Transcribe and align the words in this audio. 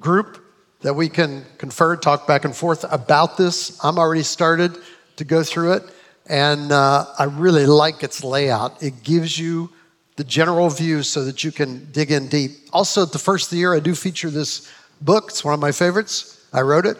group 0.00 0.42
that 0.80 0.94
we 0.94 1.08
can 1.08 1.44
confer, 1.58 1.96
talk 1.96 2.26
back 2.26 2.44
and 2.44 2.54
forth 2.54 2.84
about 2.90 3.36
this. 3.36 3.78
I'm 3.84 3.98
already 3.98 4.22
started 4.22 4.76
to 5.16 5.24
go 5.24 5.42
through 5.42 5.72
it. 5.74 5.82
And 6.26 6.72
uh, 6.72 7.06
I 7.18 7.24
really 7.24 7.66
like 7.66 8.02
its 8.02 8.24
layout. 8.24 8.82
It 8.82 9.02
gives 9.02 9.38
you 9.38 9.70
the 10.16 10.24
general 10.24 10.70
view 10.70 11.02
so 11.02 11.24
that 11.24 11.42
you 11.42 11.52
can 11.52 11.90
dig 11.90 12.10
in 12.10 12.28
deep. 12.28 12.52
Also, 12.72 13.02
at 13.02 13.12
the 13.12 13.18
first 13.18 13.46
of 13.46 13.50
the 13.50 13.56
year, 13.56 13.74
I 13.74 13.80
do 13.80 13.94
feature 13.94 14.30
this 14.30 14.70
book. 15.00 15.26
It's 15.28 15.44
one 15.44 15.54
of 15.54 15.60
my 15.60 15.72
favorites. 15.72 16.44
I 16.52 16.62
wrote 16.62 16.86
it. 16.86 16.96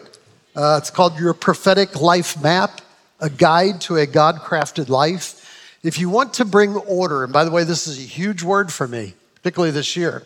Uh, 0.55 0.79
it's 0.81 0.89
called 0.89 1.19
Your 1.19 1.33
Prophetic 1.33 1.99
Life 1.99 2.41
Map 2.41 2.81
A 3.19 3.29
Guide 3.29 3.81
to 3.81 3.97
a 3.97 4.05
God 4.05 4.37
Crafted 4.37 4.89
Life. 4.89 5.41
If 5.83 5.99
you 5.99 6.09
want 6.09 6.33
to 6.35 6.45
bring 6.45 6.75
order, 6.75 7.23
and 7.23 7.33
by 7.33 7.43
the 7.43 7.51
way, 7.51 7.63
this 7.63 7.87
is 7.87 7.97
a 7.97 8.01
huge 8.01 8.41
word 8.41 8.71
for 8.71 8.87
me, 8.87 9.13
particularly 9.35 9.71
this 9.71 9.95
year. 9.95 10.23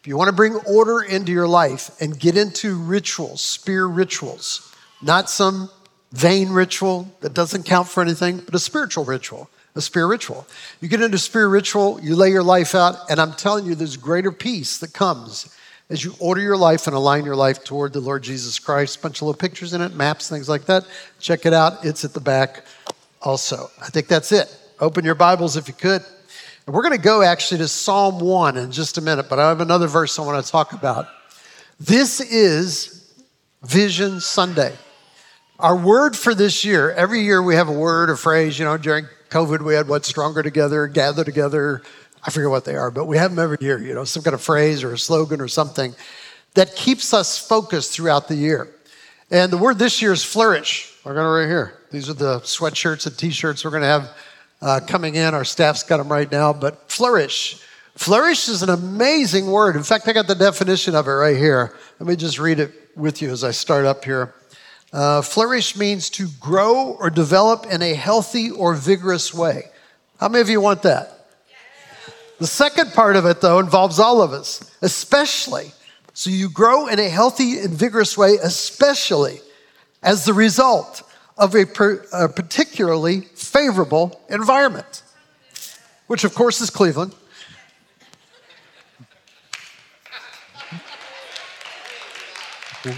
If 0.00 0.06
you 0.06 0.16
want 0.16 0.28
to 0.28 0.34
bring 0.34 0.54
order 0.54 1.02
into 1.02 1.32
your 1.32 1.48
life 1.48 1.90
and 2.00 2.18
get 2.18 2.36
into 2.36 2.78
rituals, 2.78 3.40
spear 3.40 3.86
rituals, 3.86 4.74
not 5.02 5.28
some 5.28 5.70
vain 6.12 6.50
ritual 6.50 7.12
that 7.20 7.34
doesn't 7.34 7.64
count 7.64 7.88
for 7.88 8.02
anything, 8.02 8.38
but 8.38 8.54
a 8.54 8.58
spiritual 8.58 9.04
ritual, 9.04 9.50
a 9.74 9.80
spirit 9.80 10.08
ritual. 10.08 10.46
You 10.80 10.88
get 10.88 11.02
into 11.02 11.18
spirit 11.18 11.48
ritual, 11.48 12.00
you 12.02 12.16
lay 12.16 12.30
your 12.30 12.42
life 12.42 12.74
out, 12.74 12.96
and 13.10 13.20
I'm 13.20 13.32
telling 13.32 13.66
you, 13.66 13.74
there's 13.74 13.96
greater 13.96 14.32
peace 14.32 14.78
that 14.78 14.92
comes 14.92 15.54
as 15.90 16.04
you 16.04 16.14
order 16.20 16.40
your 16.40 16.56
life 16.56 16.86
and 16.86 16.94
align 16.94 17.24
your 17.24 17.36
life 17.36 17.64
toward 17.64 17.92
the 17.92 18.00
Lord 18.00 18.22
Jesus 18.22 18.58
Christ. 18.60 19.02
Bunch 19.02 19.18
of 19.18 19.22
little 19.22 19.38
pictures 19.38 19.74
in 19.74 19.82
it, 19.82 19.92
maps, 19.92 20.30
things 20.30 20.48
like 20.48 20.64
that. 20.66 20.86
Check 21.18 21.44
it 21.44 21.52
out. 21.52 21.84
It's 21.84 22.04
at 22.04 22.14
the 22.14 22.20
back 22.20 22.64
also. 23.20 23.70
I 23.82 23.86
think 23.86 24.06
that's 24.06 24.30
it. 24.30 24.56
Open 24.80 25.04
your 25.04 25.16
Bibles 25.16 25.56
if 25.56 25.66
you 25.66 25.74
could. 25.74 26.02
And 26.66 26.74
we're 26.74 26.82
going 26.82 26.96
to 26.96 27.02
go 27.02 27.22
actually 27.22 27.58
to 27.58 27.68
Psalm 27.68 28.20
1 28.20 28.56
in 28.56 28.70
just 28.70 28.98
a 28.98 29.00
minute, 29.00 29.28
but 29.28 29.40
I 29.40 29.48
have 29.48 29.60
another 29.60 29.88
verse 29.88 30.16
I 30.18 30.22
want 30.22 30.42
to 30.42 30.50
talk 30.50 30.72
about. 30.72 31.08
This 31.80 32.20
is 32.20 33.12
Vision 33.64 34.20
Sunday. 34.20 34.72
Our 35.58 35.76
word 35.76 36.16
for 36.16 36.34
this 36.34 36.64
year, 36.64 36.92
every 36.92 37.22
year 37.22 37.42
we 37.42 37.56
have 37.56 37.68
a 37.68 37.72
word 37.72 38.10
or 38.10 38.16
phrase, 38.16 38.58
you 38.58 38.64
know, 38.64 38.76
during 38.76 39.06
COVID 39.30 39.62
we 39.62 39.74
had 39.74 39.88
what, 39.88 40.04
stronger 40.04 40.42
together, 40.42 40.86
gather 40.86 41.24
together. 41.24 41.82
I 42.22 42.30
forget 42.30 42.50
what 42.50 42.64
they 42.64 42.76
are, 42.76 42.90
but 42.90 43.06
we 43.06 43.16
have 43.16 43.30
them 43.34 43.42
every 43.42 43.58
year, 43.60 43.78
you 43.78 43.94
know, 43.94 44.04
some 44.04 44.22
kind 44.22 44.34
of 44.34 44.42
phrase 44.42 44.82
or 44.84 44.92
a 44.92 44.98
slogan 44.98 45.40
or 45.40 45.48
something 45.48 45.94
that 46.54 46.76
keeps 46.76 47.14
us 47.14 47.38
focused 47.38 47.92
throughout 47.92 48.28
the 48.28 48.34
year. 48.34 48.68
And 49.30 49.52
the 49.52 49.56
word 49.56 49.78
this 49.78 50.02
year 50.02 50.12
is 50.12 50.24
flourish. 50.24 50.92
We're 51.04 51.14
going 51.14 51.24
to 51.24 51.30
right 51.30 51.46
here. 51.46 51.78
These 51.90 52.10
are 52.10 52.14
the 52.14 52.40
sweatshirts 52.40 53.06
and 53.06 53.16
t-shirts 53.16 53.64
we're 53.64 53.70
going 53.70 53.82
to 53.82 53.88
have 53.88 54.10
uh, 54.60 54.80
coming 54.86 55.14
in. 55.14 55.34
Our 55.34 55.44
staff's 55.44 55.82
got 55.82 55.96
them 55.96 56.10
right 56.10 56.30
now, 56.30 56.52
but 56.52 56.90
flourish. 56.90 57.62
Flourish 57.96 58.48
is 58.48 58.62
an 58.62 58.70
amazing 58.70 59.50
word. 59.50 59.76
In 59.76 59.82
fact, 59.82 60.08
I 60.08 60.12
got 60.12 60.26
the 60.26 60.34
definition 60.34 60.94
of 60.94 61.06
it 61.06 61.12
right 61.12 61.36
here. 61.36 61.76
Let 61.98 62.08
me 62.08 62.16
just 62.16 62.38
read 62.38 62.58
it 62.58 62.72
with 62.96 63.22
you 63.22 63.30
as 63.30 63.44
I 63.44 63.50
start 63.50 63.84
up 63.84 64.04
here. 64.04 64.34
Uh, 64.92 65.22
flourish 65.22 65.76
means 65.76 66.10
to 66.10 66.28
grow 66.40 66.96
or 66.98 67.10
develop 67.10 67.66
in 67.66 67.82
a 67.82 67.94
healthy 67.94 68.50
or 68.50 68.74
vigorous 68.74 69.32
way. 69.32 69.64
How 70.18 70.28
many 70.28 70.42
of 70.42 70.48
you 70.48 70.60
want 70.60 70.82
that? 70.82 71.19
The 72.40 72.46
second 72.46 72.94
part 72.94 73.16
of 73.16 73.26
it, 73.26 73.42
though, 73.42 73.58
involves 73.58 73.98
all 73.98 74.22
of 74.22 74.32
us, 74.32 74.74
especially. 74.80 75.72
So 76.14 76.30
you 76.30 76.48
grow 76.48 76.86
in 76.86 76.98
a 76.98 77.08
healthy 77.08 77.58
and 77.58 77.70
vigorous 77.70 78.16
way, 78.16 78.38
especially 78.42 79.40
as 80.02 80.24
the 80.24 80.32
result 80.32 81.02
of 81.36 81.54
a, 81.54 81.66
per, 81.66 82.02
a 82.14 82.30
particularly 82.30 83.20
favorable 83.20 84.18
environment, 84.30 85.02
which, 86.06 86.24
of 86.24 86.34
course, 86.34 86.62
is 86.62 86.70
Cleveland. 86.70 87.14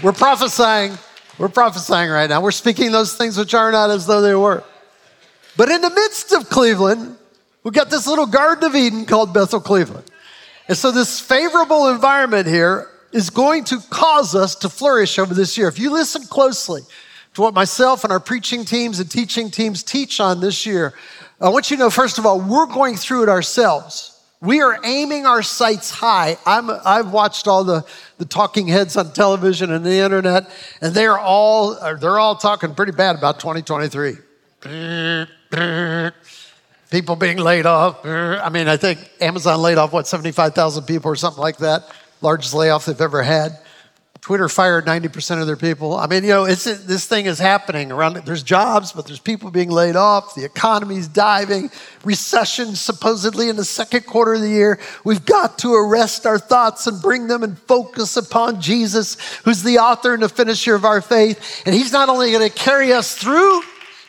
We're 0.01 0.13
prophesying 0.13 0.97
we're 1.37 1.49
prophesying 1.49 2.09
right 2.11 2.29
now. 2.29 2.41
We're 2.41 2.51
speaking 2.51 2.91
those 2.91 3.15
things 3.15 3.37
which 3.37 3.53
are 3.53 3.71
not 3.71 3.89
as 3.89 4.05
though 4.05 4.21
they 4.21 4.35
were. 4.35 4.63
But 5.57 5.69
in 5.69 5.81
the 5.81 5.89
midst 5.89 6.31
of 6.31 6.47
Cleveland, 6.49 7.17
we've 7.63 7.73
got 7.73 7.89
this 7.89 8.07
little 8.07 8.25
Garden 8.25 8.63
of 8.63 8.75
Eden 8.75 9.05
called 9.05 9.33
Bethel 9.33 9.59
Cleveland. 9.59 10.05
And 10.67 10.77
so, 10.77 10.91
this 10.91 11.19
favorable 11.19 11.89
environment 11.89 12.47
here 12.47 12.89
is 13.11 13.29
going 13.29 13.63
to 13.65 13.79
cause 13.89 14.35
us 14.35 14.55
to 14.55 14.69
flourish 14.69 15.19
over 15.19 15.33
this 15.33 15.57
year. 15.57 15.67
If 15.67 15.79
you 15.79 15.91
listen 15.91 16.23
closely 16.23 16.81
to 17.33 17.41
what 17.41 17.53
myself 17.53 18.03
and 18.03 18.11
our 18.11 18.19
preaching 18.19 18.65
teams 18.65 18.99
and 18.99 19.09
teaching 19.09 19.51
teams 19.51 19.83
teach 19.83 20.19
on 20.19 20.39
this 20.39 20.65
year, 20.65 20.93
I 21.39 21.49
want 21.49 21.69
you 21.69 21.77
to 21.77 21.83
know, 21.83 21.89
first 21.89 22.17
of 22.17 22.25
all, 22.25 22.39
we're 22.39 22.67
going 22.67 22.95
through 22.95 23.23
it 23.23 23.29
ourselves. 23.29 24.09
We 24.41 24.61
are 24.61 24.79
aiming 24.83 25.25
our 25.25 25.41
sights 25.41 25.89
high. 25.89 26.37
I'm, 26.45 26.69
I've 26.69 27.11
watched 27.11 27.47
all 27.47 27.63
the, 27.63 27.85
the 28.17 28.25
talking 28.25 28.67
heads 28.67 28.97
on 28.97 29.13
television 29.13 29.71
and 29.71 29.85
the 29.85 29.99
internet, 29.99 30.49
and 30.81 30.93
they're 30.93 31.17
all, 31.17 31.75
they're 31.97 32.19
all 32.19 32.35
talking 32.35 32.75
pretty 32.75 32.91
bad 32.91 33.15
about 33.15 33.39
2023. 33.39 34.15
People 36.93 37.15
being 37.15 37.39
laid 37.39 37.65
off. 37.65 38.05
Er, 38.05 38.39
I 38.43 38.49
mean, 38.49 38.67
I 38.67 38.77
think 38.77 38.99
Amazon 39.19 39.59
laid 39.63 39.79
off, 39.79 39.91
what, 39.91 40.05
75,000 40.05 40.83
people 40.83 41.09
or 41.09 41.15
something 41.15 41.41
like 41.41 41.57
that? 41.57 41.89
Largest 42.21 42.53
layoff 42.53 42.85
they've 42.85 43.01
ever 43.01 43.23
had. 43.23 43.57
Twitter 44.21 44.47
fired 44.47 44.85
90% 44.85 45.41
of 45.41 45.47
their 45.47 45.57
people. 45.57 45.95
I 45.95 46.05
mean, 46.05 46.21
you 46.23 46.29
know, 46.29 46.45
it's, 46.45 46.65
this 46.65 47.07
thing 47.07 47.25
is 47.25 47.39
happening 47.39 47.91
around. 47.91 48.17
There's 48.17 48.43
jobs, 48.43 48.91
but 48.91 49.07
there's 49.07 49.19
people 49.19 49.49
being 49.49 49.71
laid 49.71 49.95
off. 49.95 50.35
The 50.35 50.45
economy's 50.45 51.07
diving. 51.07 51.71
Recession 52.03 52.75
supposedly 52.75 53.49
in 53.49 53.55
the 53.55 53.65
second 53.65 54.05
quarter 54.05 54.35
of 54.35 54.41
the 54.41 54.49
year. 54.49 54.79
We've 55.03 55.25
got 55.25 55.57
to 55.59 55.73
arrest 55.73 56.27
our 56.27 56.37
thoughts 56.37 56.85
and 56.85 57.01
bring 57.01 57.25
them 57.25 57.41
and 57.41 57.57
focus 57.57 58.17
upon 58.17 58.61
Jesus, 58.61 59.17
who's 59.39 59.63
the 59.63 59.79
author 59.79 60.13
and 60.13 60.21
the 60.21 60.29
finisher 60.29 60.75
of 60.75 60.85
our 60.85 61.01
faith. 61.01 61.63
And 61.65 61.73
He's 61.73 61.91
not 61.91 62.07
only 62.07 62.31
going 62.31 62.47
to 62.47 62.55
carry 62.55 62.93
us 62.93 63.15
through, 63.15 63.63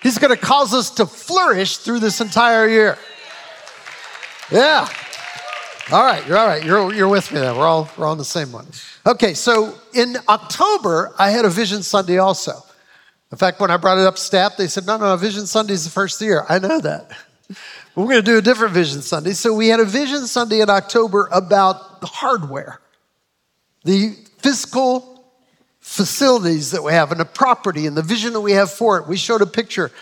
He's 0.05 0.19
going 0.19 0.37
to 0.37 0.41
cause 0.41 0.75
us 0.75 0.91
to 0.91 1.07
flourish 1.07 1.79
through 1.79 2.01
this 2.01 2.21
entire 2.21 2.69
year. 2.69 2.99
Yeah. 4.53 4.87
All 5.91 6.05
right, 6.05 6.25
you're 6.29 6.37
all 6.37 6.47
right. 6.47 6.63
You're, 6.63 6.93
you're 6.93 7.09
with 7.09 7.33
me 7.33 7.41
there. 7.41 7.55
We're 7.55 7.67
all, 7.67 7.89
we're 7.97 8.07
on 8.07 8.19
the 8.19 8.25
same 8.25 8.53
one. 8.53 8.67
Okay, 9.07 9.33
so 9.33 9.75
in 9.95 10.19
October, 10.29 11.15
I 11.19 11.31
had 11.31 11.47
a 11.47 11.49
Vision 11.49 11.83
Sunday 11.83 12.19
also. 12.19 12.53
In 13.33 13.39
fact, 13.39 13.61
when 13.61 13.71
I 13.71 13.79
brought 13.79 13.97
it 13.97 14.07
up 14.07 14.19
staff, 14.19 14.59
they 14.59 14.67
said, 14.67 14.85
no, 14.85 14.99
no, 14.99 15.17
Vision 15.17 15.47
Sunday 15.47 15.73
is 15.73 15.85
the 15.85 15.91
first 15.91 16.21
year. 16.21 16.45
I 16.51 16.59
know 16.59 16.81
that. 16.81 17.11
We're 17.95 18.05
going 18.05 18.17
to 18.17 18.23
do 18.23 18.37
a 18.37 18.43
different 18.43 18.75
Vision 18.75 19.01
Sunday. 19.01 19.33
So 19.33 19.55
we 19.55 19.69
had 19.69 19.81
a 19.81 19.87
Vision 19.87 20.27
Sunday 20.27 20.61
in 20.61 20.69
October 20.69 21.31
about 21.33 22.03
the 22.03 22.09
hardware, 22.09 22.79
the 23.85 24.11
physical 24.39 25.14
facilities 25.85 26.71
that 26.71 26.83
we 26.83 26.93
have, 26.93 27.13
and 27.13 27.21
the 27.21 27.27
property 27.27 27.87
and 27.87 27.95
the 27.95 28.03
vision 28.03 28.33
that 28.33 28.41
we 28.41 28.53
have 28.53 28.71
for 28.71 28.97
it. 28.99 29.07
We 29.07 29.19
showed 29.19 29.43
a 29.43 29.47
picture 29.47 29.93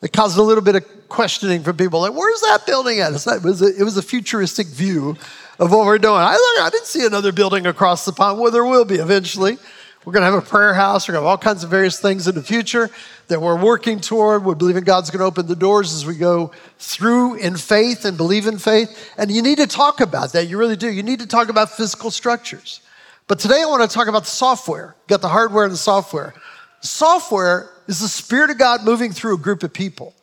that 0.00 0.12
caused 0.12 0.36
a 0.36 0.42
little 0.42 0.62
bit 0.62 0.76
of 0.76 1.08
questioning 1.08 1.62
from 1.62 1.78
people 1.78 2.02
like, 2.02 2.12
where's 2.12 2.42
that 2.42 2.66
building 2.66 3.00
at? 3.00 3.08
It 3.08 3.42
was, 3.42 3.62
a, 3.62 3.74
it 3.74 3.82
was 3.82 3.96
a 3.96 4.02
futuristic 4.02 4.66
view 4.66 5.16
of 5.58 5.72
what 5.72 5.86
we're 5.86 5.98
doing. 5.98 6.20
I, 6.20 6.34
I 6.60 6.68
didn't 6.70 6.86
see 6.86 7.06
another 7.06 7.32
building 7.32 7.66
across 7.66 8.04
the 8.04 8.12
pond. 8.12 8.38
Well, 8.38 8.52
there 8.52 8.66
will 8.66 8.84
be 8.84 8.96
eventually. 8.96 9.56
We're 10.04 10.12
going 10.12 10.20
to 10.20 10.30
have 10.30 10.42
a 10.42 10.46
prayer 10.46 10.74
house. 10.74 11.08
We're 11.08 11.14
going 11.14 11.24
to 11.24 11.28
have 11.28 11.30
all 11.30 11.42
kinds 11.42 11.64
of 11.64 11.70
various 11.70 11.98
things 11.98 12.28
in 12.28 12.34
the 12.34 12.42
future 12.42 12.90
that 13.28 13.40
we're 13.40 13.60
working 13.60 13.98
toward. 13.98 14.44
We 14.44 14.54
believe 14.54 14.76
in 14.76 14.84
God's 14.84 15.10
going 15.10 15.20
to 15.20 15.24
open 15.24 15.46
the 15.46 15.56
doors 15.56 15.94
as 15.94 16.04
we 16.04 16.16
go 16.16 16.52
through 16.78 17.36
in 17.36 17.56
faith 17.56 18.04
and 18.04 18.16
believe 18.18 18.46
in 18.46 18.58
faith. 18.58 19.10
And 19.16 19.30
you 19.30 19.40
need 19.40 19.56
to 19.56 19.66
talk 19.66 20.00
about 20.00 20.34
that. 20.34 20.48
You 20.48 20.58
really 20.58 20.76
do. 20.76 20.90
You 20.90 21.02
need 21.02 21.20
to 21.20 21.26
talk 21.26 21.48
about 21.48 21.70
physical 21.70 22.10
structures. 22.10 22.82
But 23.30 23.38
today 23.38 23.62
I 23.62 23.66
want 23.66 23.88
to 23.88 23.94
talk 23.94 24.08
about 24.08 24.24
the 24.24 24.30
software. 24.30 24.96
You 25.02 25.06
got 25.06 25.20
the 25.20 25.28
hardware 25.28 25.62
and 25.62 25.72
the 25.72 25.78
software. 25.78 26.34
Software 26.80 27.70
is 27.86 28.00
the 28.00 28.08
Spirit 28.08 28.50
of 28.50 28.58
God 28.58 28.82
moving 28.82 29.12
through 29.12 29.36
a 29.36 29.38
group 29.38 29.62
of 29.62 29.72
people. 29.72 30.16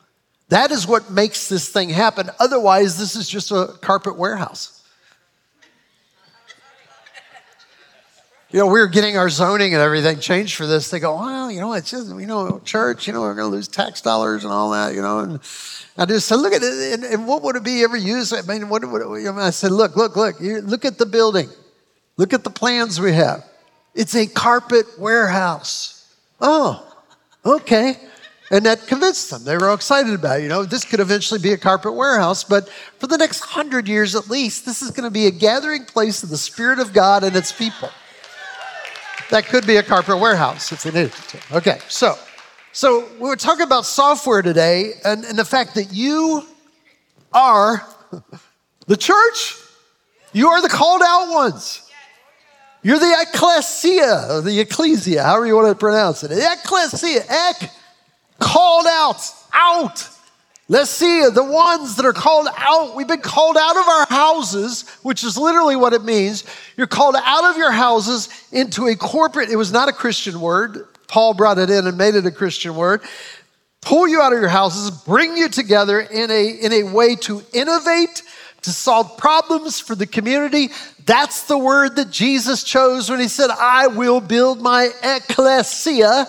That 0.50 0.72
is 0.72 0.86
what 0.86 1.10
makes 1.10 1.48
this 1.48 1.70
thing 1.70 1.88
happen. 1.88 2.30
Otherwise, 2.38 3.00
this 3.00 3.16
is 3.16 3.30
just 3.30 3.50
a 3.50 3.68
carpet 3.80 4.18
warehouse. 4.18 4.84
You 8.52 8.60
know, 8.60 8.66
we 8.66 8.82
were 8.82 8.88
getting 8.88 9.16
our 9.16 9.30
zoning 9.30 9.74
and 9.74 9.82
everything 9.82 10.20
changed 10.20 10.58
for 10.58 10.68
this. 10.68 10.90
They 10.90 11.00
go, 11.00 11.16
well, 11.16 11.50
you 11.50 11.62
know, 11.62 11.72
it's 11.76 11.90
just, 11.90 12.10
you 12.10 12.26
know, 12.26 12.60
church, 12.66 13.08
you 13.08 13.14
know, 13.14 13.22
we're 13.22 13.36
going 13.36 13.50
to 13.50 13.56
lose 13.56 13.70
tax 13.70 14.02
dollars 14.02 14.44
and 14.44 14.52
all 14.52 14.72
that, 14.72 14.94
you 14.94 15.02
know. 15.02 15.20
And 15.20 15.40
I 15.98 16.04
just 16.06 16.28
said, 16.28 16.42
look 16.42 16.52
at 16.52 16.62
it. 16.62 16.94
And, 16.96 17.06
and 17.06 17.26
what 17.26 17.42
would 17.44 17.56
it 17.56 17.64
be 17.64 17.84
ever 17.84 17.96
used? 17.96 18.34
I 18.34 18.42
mean, 18.42 18.68
what, 18.68 18.84
what, 18.84 19.02
I, 19.02 19.06
mean, 19.06 19.38
I 19.38 19.52
said, 19.52 19.72
look, 19.72 19.96
look, 19.96 20.18
look, 20.18 20.42
look 20.42 20.84
at 20.84 20.98
the 20.98 21.06
building. 21.06 21.50
Look 22.18 22.34
at 22.34 22.44
the 22.44 22.50
plans 22.50 23.00
we 23.00 23.14
have. 23.14 23.46
It's 23.94 24.16
a 24.16 24.28
carpet 24.28 24.86
warehouse. 25.00 26.14
Oh, 26.42 26.86
okay. 27.46 27.96
And 28.50 28.66
that 28.66 28.88
convinced 28.88 29.30
them. 29.30 29.44
They 29.44 29.58
were 29.58 29.74
excited 29.74 30.14
about 30.14 30.40
it. 30.40 30.44
You 30.44 30.50
know, 30.50 30.64
this 30.64 30.86
could 30.86 31.00
eventually 31.00 31.40
be 31.40 31.52
a 31.52 31.58
carpet 31.58 31.94
warehouse, 31.94 32.44
but 32.44 32.70
for 33.00 33.08
the 33.08 33.18
next 33.18 33.42
hundred 33.42 33.88
years 33.88 34.16
at 34.16 34.30
least, 34.30 34.66
this 34.66 34.82
is 34.82 34.92
going 34.92 35.04
to 35.04 35.12
be 35.12 35.28
a 35.28 35.32
gathering 35.32 35.86
place 35.86 36.24
of 36.24 36.30
the 36.30 36.38
Spirit 36.38 36.80
of 36.80 36.94
God 36.94 37.24
and 37.24 37.36
its 37.36 37.52
people. 37.52 37.90
That 39.30 39.46
could 39.46 39.68
be 39.68 39.76
a 39.76 39.84
carpet 39.84 40.20
warehouse 40.20 40.72
if 40.72 40.84
they 40.84 40.92
needed 40.92 41.12
to. 41.12 41.58
Okay, 41.58 41.80
so 41.90 42.16
so 42.72 43.08
we 43.14 43.28
were 43.28 43.36
talking 43.36 43.64
about 43.64 43.86
software 43.86 44.42
today 44.42 44.94
and, 45.04 45.26
and 45.26 45.38
the 45.38 45.44
fact 45.44 45.76
that 45.76 45.92
you 45.92 46.44
are 47.34 47.86
the 48.88 48.96
church. 48.96 49.56
You 50.32 50.50
are 50.50 50.62
the 50.62 50.70
called 50.70 51.02
out 51.04 51.34
ones. 51.34 51.87
You're 52.84 53.00
the 53.00 53.26
ecclesia, 53.28 54.28
or 54.30 54.42
the 54.42 54.60
ecclesia, 54.60 55.24
however 55.24 55.46
you 55.46 55.56
want 55.56 55.70
to 55.70 55.76
pronounce 55.76 56.24
it. 56.24 56.32
Ecclesia, 56.32 57.24
ek, 57.28 57.72
called 58.40 58.86
out, 58.88 59.22
out. 59.54 60.08
Let's 60.70 60.90
see 60.90 61.28
the 61.30 61.44
ones 61.44 61.96
that 61.96 62.06
are 62.06 62.14
called 62.14 62.48
out. 62.58 62.96
We've 62.96 63.08
been 63.08 63.22
called 63.22 63.56
out 63.58 63.78
of 63.78 63.88
our 63.88 64.06
houses, 64.08 64.88
which 65.02 65.24
is 65.24 65.38
literally 65.38 65.78
what 65.78 65.94
it 65.94 66.04
means. 66.04 66.44
You're 66.76 66.88
called 66.88 67.16
out 67.18 67.50
of 67.50 67.58
your 67.58 67.72
houses 67.72 68.28
into 68.52 68.88
a 68.88 68.96
corporate, 68.96 69.50
it 69.50 69.56
was 69.56 69.72
not 69.72 69.88
a 69.88 69.94
Christian 69.94 70.42
word. 70.42 70.86
Paul 71.08 71.34
brought 71.34 71.58
it 71.58 71.70
in 71.70 71.88
and 71.88 71.98
made 71.98 72.16
it 72.16 72.26
a 72.26 72.32
Christian 72.32 72.76
word. 72.76 73.02
Pull 73.82 74.10
you 74.10 74.20
out 74.20 74.34
of 74.34 74.40
your 74.40 74.50
houses, 74.50 74.92
bring 74.92 75.38
you 75.38 75.48
together 75.48 76.02
in 76.02 76.30
a, 76.30 76.50
in 76.50 76.74
a 76.74 76.84
way 76.84 77.16
to 77.16 77.42
innovate, 77.54 78.22
to 78.62 78.72
solve 78.72 79.18
problems 79.18 79.80
for 79.80 79.96
the 79.96 80.08
community. 80.08 80.70
That's 81.06 81.44
the 81.44 81.58
word 81.58 81.96
that 81.96 82.10
Jesus 82.12 82.64
chose 82.64 83.10
when 83.10 83.20
he 83.20 83.28
said, 83.28 83.50
I 83.50 83.88
will 83.88 84.20
build 84.20 84.62
my 84.62 84.90
ecclesia, 85.04 86.28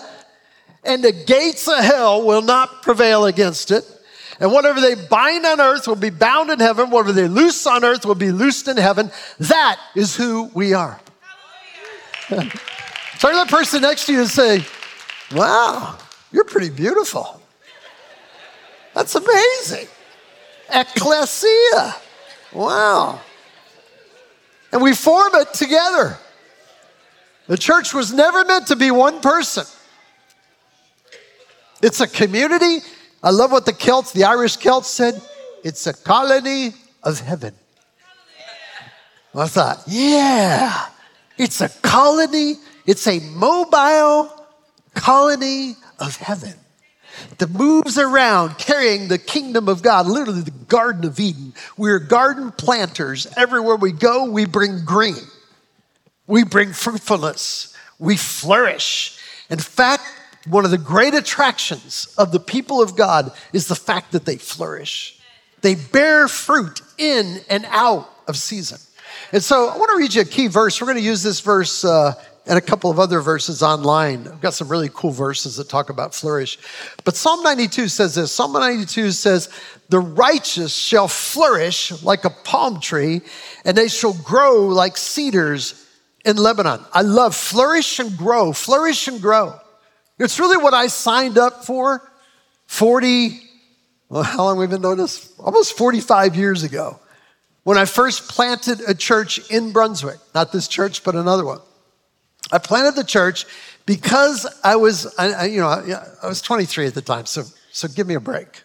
and 0.83 1.03
the 1.03 1.11
gates 1.11 1.67
of 1.67 1.79
hell 1.79 2.25
will 2.25 2.41
not 2.41 2.81
prevail 2.81 3.25
against 3.25 3.71
it. 3.71 3.83
And 4.39 4.53
whatever 4.53 4.79
they 4.79 4.95
bind 4.95 5.45
on 5.45 5.59
earth 5.59 5.87
will 5.87 5.95
be 5.95 6.09
bound 6.09 6.49
in 6.49 6.59
heaven. 6.59 6.89
Whatever 6.89 7.11
they 7.11 7.27
loose 7.27 7.67
on 7.67 7.83
earth 7.83 8.05
will 8.05 8.15
be 8.15 8.31
loosed 8.31 8.69
in 8.69 8.77
heaven. 8.77 9.11
That 9.39 9.77
is 9.95 10.15
who 10.15 10.49
we 10.53 10.73
are. 10.73 10.99
Turn 12.29 12.39
to 12.39 12.49
the 13.19 13.47
person 13.49 13.81
next 13.81 14.05
to 14.05 14.13
you 14.13 14.21
and 14.21 14.29
say, 14.29 14.63
Wow, 15.33 15.97
you're 16.31 16.45
pretty 16.45 16.69
beautiful. 16.69 17.41
That's 18.93 19.13
amazing. 19.15 19.87
Ecclesia. 20.71 21.95
Wow. 22.53 23.19
And 24.71 24.81
we 24.81 24.93
form 24.93 25.33
it 25.35 25.53
together. 25.53 26.17
The 27.47 27.57
church 27.57 27.93
was 27.93 28.13
never 28.13 28.45
meant 28.45 28.67
to 28.67 28.75
be 28.75 28.91
one 28.91 29.21
person. 29.21 29.65
It's 31.81 32.01
a 32.01 32.07
community 32.07 32.79
I 33.21 33.31
love 33.31 33.51
what 33.51 33.65
the 33.65 33.73
Celts, 33.73 34.13
the 34.13 34.23
Irish 34.23 34.57
Celts 34.57 34.89
said 34.89 35.21
it's 35.63 35.87
a 35.87 35.93
colony 35.93 36.73
of 37.03 37.19
heaven. 37.19 37.53
I 39.35 39.47
thought, 39.47 39.83
yeah, 39.87 40.87
it's 41.37 41.61
a 41.61 41.69
colony, 41.69 42.55
it's 42.85 43.05
a 43.07 43.19
mobile 43.19 44.47
colony 44.95 45.75
of 45.99 46.15
heaven 46.15 46.55
that 47.37 47.49
moves 47.51 47.97
around 47.97 48.57
carrying 48.57 49.07
the 49.07 49.17
kingdom 49.17 49.67
of 49.69 49.81
God, 49.81 50.07
literally 50.07 50.41
the 50.41 50.51
Garden 50.51 51.05
of 51.05 51.19
Eden. 51.19 51.53
We're 51.77 51.99
garden 51.99 52.51
planters. 52.51 53.27
Everywhere 53.37 53.75
we 53.75 53.91
go, 53.91 54.29
we 54.29 54.45
bring 54.45 54.83
green, 54.85 55.15
we 56.27 56.43
bring 56.43 56.73
fruitfulness, 56.73 57.75
we 57.97 58.17
flourish. 58.17 59.17
In 59.49 59.59
fact, 59.59 60.03
one 60.47 60.65
of 60.65 60.71
the 60.71 60.77
great 60.77 61.13
attractions 61.13 62.13
of 62.17 62.31
the 62.31 62.39
people 62.39 62.81
of 62.81 62.95
God 62.95 63.31
is 63.53 63.67
the 63.67 63.75
fact 63.75 64.13
that 64.13 64.25
they 64.25 64.37
flourish. 64.37 65.19
They 65.61 65.75
bear 65.75 66.27
fruit 66.27 66.81
in 66.97 67.41
and 67.49 67.65
out 67.69 68.09
of 68.27 68.37
season. 68.37 68.79
And 69.31 69.43
so 69.43 69.69
I 69.69 69.77
want 69.77 69.91
to 69.91 69.97
read 69.97 70.13
you 70.13 70.21
a 70.21 70.25
key 70.25 70.47
verse. 70.47 70.79
We're 70.79 70.87
going 70.87 70.97
to 70.97 71.03
use 71.03 71.23
this 71.23 71.41
verse 71.41 71.83
uh, 71.83 72.13
and 72.49 72.57
a 72.57 72.61
couple 72.61 72.89
of 72.89 72.99
other 72.99 73.21
verses 73.21 73.61
online. 73.61 74.27
I've 74.27 74.41
got 74.41 74.55
some 74.55 74.69
really 74.69 74.89
cool 74.91 75.11
verses 75.11 75.57
that 75.57 75.69
talk 75.69 75.91
about 75.91 76.15
flourish. 76.15 76.57
But 77.05 77.15
Psalm 77.15 77.43
92 77.43 77.87
says 77.87 78.15
this 78.15 78.31
Psalm 78.31 78.53
92 78.53 79.11
says, 79.11 79.49
The 79.89 79.99
righteous 79.99 80.75
shall 80.75 81.07
flourish 81.07 82.01
like 82.01 82.25
a 82.25 82.31
palm 82.31 82.81
tree, 82.81 83.21
and 83.63 83.77
they 83.77 83.87
shall 83.87 84.13
grow 84.13 84.65
like 84.65 84.97
cedars 84.97 85.85
in 86.25 86.37
Lebanon. 86.37 86.83
I 86.91 87.03
love 87.03 87.35
flourish 87.35 87.99
and 87.99 88.17
grow, 88.17 88.51
flourish 88.51 89.07
and 89.07 89.21
grow. 89.21 89.53
It's 90.17 90.39
really 90.39 90.57
what 90.57 90.73
I 90.73 90.87
signed 90.87 91.37
up 91.37 91.65
for 91.65 92.01
40, 92.65 93.39
well, 94.09 94.23
how 94.23 94.45
long 94.45 94.55
have 94.55 94.59
we've 94.59 94.69
been 94.71 94.81
doing 94.81 94.97
this? 94.97 95.31
Almost 95.39 95.77
45 95.77 96.35
years 96.35 96.63
ago 96.63 96.99
when 97.63 97.77
I 97.77 97.85
first 97.85 98.27
planted 98.27 98.81
a 98.87 98.95
church 98.95 99.51
in 99.51 99.71
Brunswick. 99.71 100.17
Not 100.33 100.51
this 100.51 100.67
church, 100.67 101.03
but 101.03 101.13
another 101.13 101.45
one. 101.45 101.59
I 102.51 102.57
planted 102.57 102.95
the 102.95 103.03
church 103.03 103.45
because 103.85 104.47
I 104.63 104.75
was, 104.75 105.13
I, 105.17 105.45
you 105.45 105.61
know, 105.61 105.67
I 105.67 106.27
was 106.27 106.41
23 106.41 106.87
at 106.87 106.93
the 106.93 107.01
time, 107.01 107.25
so, 107.25 107.43
so 107.71 107.87
give 107.87 108.07
me 108.07 108.15
a 108.15 108.19
break. 108.19 108.63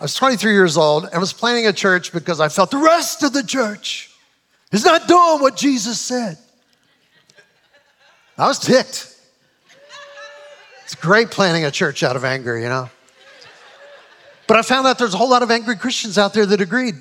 I 0.00 0.04
was 0.04 0.14
23 0.14 0.52
years 0.52 0.76
old 0.76 1.08
and 1.10 1.20
was 1.20 1.32
planting 1.32 1.66
a 1.66 1.72
church 1.72 2.12
because 2.12 2.40
I 2.40 2.48
felt 2.48 2.70
the 2.70 2.78
rest 2.78 3.22
of 3.22 3.32
the 3.32 3.42
church 3.42 4.10
is 4.72 4.84
not 4.84 5.08
doing 5.08 5.40
what 5.40 5.56
Jesus 5.56 6.00
said. 6.00 6.38
I 8.36 8.46
was 8.46 8.58
ticked. 8.58 9.14
It's 10.84 10.94
great 10.94 11.30
planning 11.30 11.64
a 11.64 11.70
church 11.70 12.02
out 12.02 12.14
of 12.14 12.24
anger, 12.24 12.58
you 12.58 12.68
know. 12.68 12.90
But 14.46 14.58
I 14.58 14.62
found 14.62 14.86
out 14.86 14.98
there's 14.98 15.14
a 15.14 15.16
whole 15.16 15.30
lot 15.30 15.42
of 15.42 15.50
angry 15.50 15.76
Christians 15.76 16.18
out 16.18 16.34
there 16.34 16.46
that 16.46 16.60
agreed. 16.60 16.94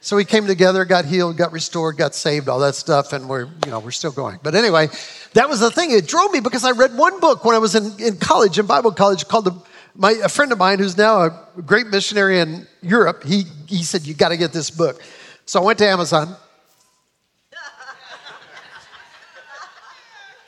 So 0.00 0.16
we 0.16 0.24
came 0.24 0.46
together, 0.46 0.84
got 0.84 1.04
healed, 1.04 1.36
got 1.36 1.50
restored, 1.50 1.96
got 1.96 2.14
saved, 2.14 2.48
all 2.48 2.60
that 2.60 2.76
stuff, 2.76 3.12
and 3.12 3.28
we're, 3.28 3.46
you 3.64 3.70
know, 3.70 3.80
we're 3.80 3.90
still 3.90 4.12
going. 4.12 4.38
But 4.42 4.54
anyway, 4.54 4.88
that 5.34 5.48
was 5.48 5.58
the 5.58 5.72
thing. 5.72 5.90
It 5.90 6.06
drove 6.06 6.30
me 6.30 6.38
because 6.40 6.64
I 6.64 6.70
read 6.70 6.96
one 6.96 7.18
book 7.18 7.44
when 7.44 7.56
I 7.56 7.58
was 7.58 7.74
in, 7.74 8.00
in 8.00 8.16
college, 8.16 8.58
in 8.58 8.66
Bible 8.66 8.92
college, 8.92 9.26
called 9.26 9.46
the, 9.46 9.62
my, 9.96 10.12
a 10.22 10.28
friend 10.28 10.52
of 10.52 10.58
mine 10.58 10.78
who's 10.78 10.96
now 10.96 11.22
a 11.22 11.62
great 11.66 11.88
missionary 11.88 12.38
in 12.38 12.66
Europe. 12.80 13.24
He, 13.24 13.44
he 13.66 13.82
said, 13.82 14.06
You 14.06 14.14
got 14.14 14.28
to 14.28 14.36
get 14.36 14.52
this 14.52 14.70
book. 14.70 15.02
So 15.46 15.60
I 15.60 15.64
went 15.64 15.78
to 15.80 15.88
Amazon. 15.88 16.36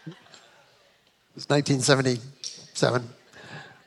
It 0.07 0.15
was 1.35 1.49
1970. 1.49 2.21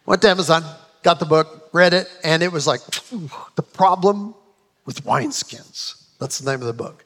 Went 0.05 0.21
to 0.23 0.29
Amazon, 0.29 0.63
got 1.03 1.19
the 1.19 1.25
book, 1.25 1.69
read 1.71 1.93
it, 1.93 2.09
and 2.23 2.43
it 2.43 2.51
was 2.51 2.67
like 2.67 2.81
the 3.55 3.63
problem 3.63 4.35
with 4.85 5.03
wineskins. 5.03 6.03
That's 6.19 6.39
the 6.39 6.51
name 6.51 6.61
of 6.61 6.67
the 6.67 6.73
book. 6.73 7.05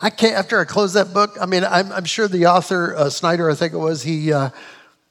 I 0.00 0.10
can't, 0.10 0.34
after 0.34 0.58
I 0.60 0.64
closed 0.64 0.94
that 0.94 1.14
book, 1.14 1.36
I 1.40 1.46
mean, 1.46 1.64
I'm, 1.64 1.92
I'm 1.92 2.04
sure 2.04 2.26
the 2.26 2.46
author, 2.46 2.96
uh, 2.96 3.08
Snyder, 3.08 3.50
I 3.50 3.54
think 3.54 3.72
it 3.72 3.78
was, 3.78 4.02
he, 4.02 4.32
uh, 4.32 4.50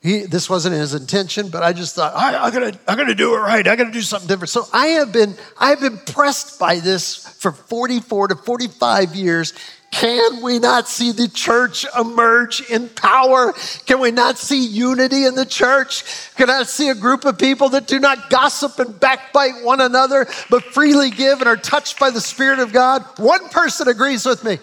He, 0.02 0.26
this 0.26 0.50
wasn't 0.50 0.74
his 0.76 0.96
intention, 0.96 1.50
but 1.50 1.62
I 1.62 1.74
just 1.74 1.94
thought, 1.94 2.16
I, 2.16 2.48
am 2.48 2.52
gonna, 2.52 2.74
I'm 2.88 2.98
gonna 2.98 3.14
do 3.14 3.36
it 3.36 3.38
right. 3.38 3.68
I'm 3.68 3.78
gonna 3.78 3.92
do 3.92 4.02
something 4.02 4.28
different. 4.28 4.50
So 4.50 4.66
I 4.74 4.88
have 4.98 5.12
been, 5.14 5.36
I 5.60 5.70
have 5.70 5.80
been 5.80 6.00
pressed 6.00 6.60
by 6.60 6.80
this 6.80 7.28
for 7.40 7.52
44 7.52 8.30
to 8.30 8.36
45 8.36 9.16
years. 9.16 9.54
Can 9.92 10.42
we 10.42 10.58
not 10.58 10.88
see 10.88 11.12
the 11.12 11.28
church 11.28 11.86
emerge 11.98 12.62
in 12.62 12.90
power? 12.90 13.54
Can 13.86 14.00
we 14.00 14.10
not 14.10 14.38
see 14.38 14.66
unity 14.66 15.26
in 15.26 15.36
the 15.36 15.46
church? 15.46 16.34
Can 16.36 16.50
I 16.50 16.64
see 16.64 16.90
a 16.90 16.96
group 16.96 17.26
of 17.26 17.38
people 17.38 17.70
that 17.70 17.88
do 17.88 18.00
not 18.00 18.30
gossip 18.30 18.80
and 18.80 18.98
backbite 19.00 19.64
one 19.64 19.82
another, 19.82 20.28
but 20.50 20.64
freely 20.64 21.12
give 21.12 21.40
and 21.40 21.48
are 21.48 21.58
touched 21.58 22.00
by 22.00 22.10
the 22.10 22.22
Spirit 22.22 22.60
of 22.60 22.72
God? 22.72 23.04
One 23.18 23.50
person 23.50 23.90
agrees 23.90 24.26
with 24.26 24.44
me. 24.44 24.60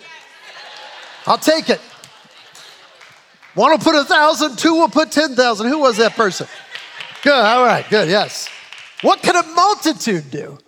I'll 1.26 1.38
take 1.38 1.68
it. 1.68 1.80
One 3.54 3.70
will 3.70 3.78
put 3.78 3.94
a 3.94 4.04
thousand, 4.04 4.56
two 4.56 4.74
will 4.74 4.88
put 4.88 5.12
10,000. 5.12 5.66
Who 5.66 5.78
was 5.78 5.98
that 5.98 6.12
person? 6.12 6.46
Good, 7.22 7.32
all 7.32 7.64
right, 7.64 7.84
good, 7.90 8.08
yes. 8.08 8.48
What 9.02 9.20
can 9.22 9.36
a 9.36 9.42
multitude 9.42 10.30
do? 10.30 10.58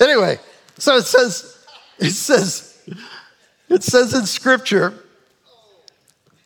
Anyway, 0.00 0.38
so 0.78 0.96
it 0.96 1.04
says, 1.04 1.66
it 1.98 2.10
says, 2.10 2.78
it 3.68 3.82
says 3.82 4.14
in 4.14 4.26
scripture, 4.26 4.94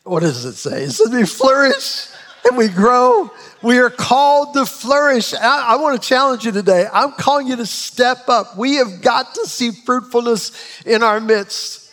what 0.03 0.21
does 0.21 0.45
it 0.45 0.53
say? 0.53 0.83
It 0.83 0.91
says 0.91 1.11
we 1.11 1.25
flourish 1.25 2.07
and 2.47 2.57
we 2.57 2.67
grow. 2.67 3.29
We 3.61 3.79
are 3.79 3.89
called 3.89 4.53
to 4.55 4.65
flourish. 4.65 5.33
I, 5.33 5.73
I 5.73 5.75
want 5.75 6.01
to 6.01 6.07
challenge 6.07 6.45
you 6.45 6.51
today. 6.51 6.87
I'm 6.91 7.11
calling 7.11 7.47
you 7.47 7.57
to 7.57 7.65
step 7.65 8.29
up. 8.29 8.57
We 8.57 8.75
have 8.75 9.01
got 9.01 9.35
to 9.35 9.45
see 9.45 9.71
fruitfulness 9.71 10.83
in 10.85 11.03
our 11.03 11.19
midst. 11.19 11.91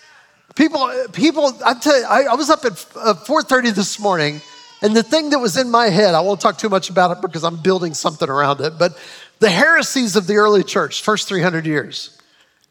People, 0.55 0.91
people, 1.13 1.53
I 1.65 1.75
tell 1.75 1.99
you, 1.99 2.07
I, 2.07 2.23
I 2.23 2.35
was 2.35 2.49
up 2.49 2.65
at 2.65 2.73
4:30 2.73 3.51
uh, 3.69 3.73
this 3.73 3.99
morning, 3.99 4.41
and 4.83 4.95
the 4.95 5.03
thing 5.03 5.31
that 5.31 5.39
was 5.39 5.57
in 5.57 5.71
my 5.71 5.87
head, 5.87 6.15
I 6.15 6.21
won't 6.21 6.41
talk 6.41 6.59
too 6.59 6.69
much 6.69 6.91
about 6.91 7.17
it 7.17 7.23
because 7.23 7.45
I'm 7.45 7.57
building 7.57 7.95
something 7.95 8.29
around 8.29 8.61
it, 8.61 8.79
but 8.79 8.99
the 9.39 9.51
heresies 9.51 10.17
of 10.17 10.27
the 10.27 10.37
early 10.37 10.63
church, 10.63 11.03
first 11.03 11.29
300 11.29 11.67
years. 11.67 12.19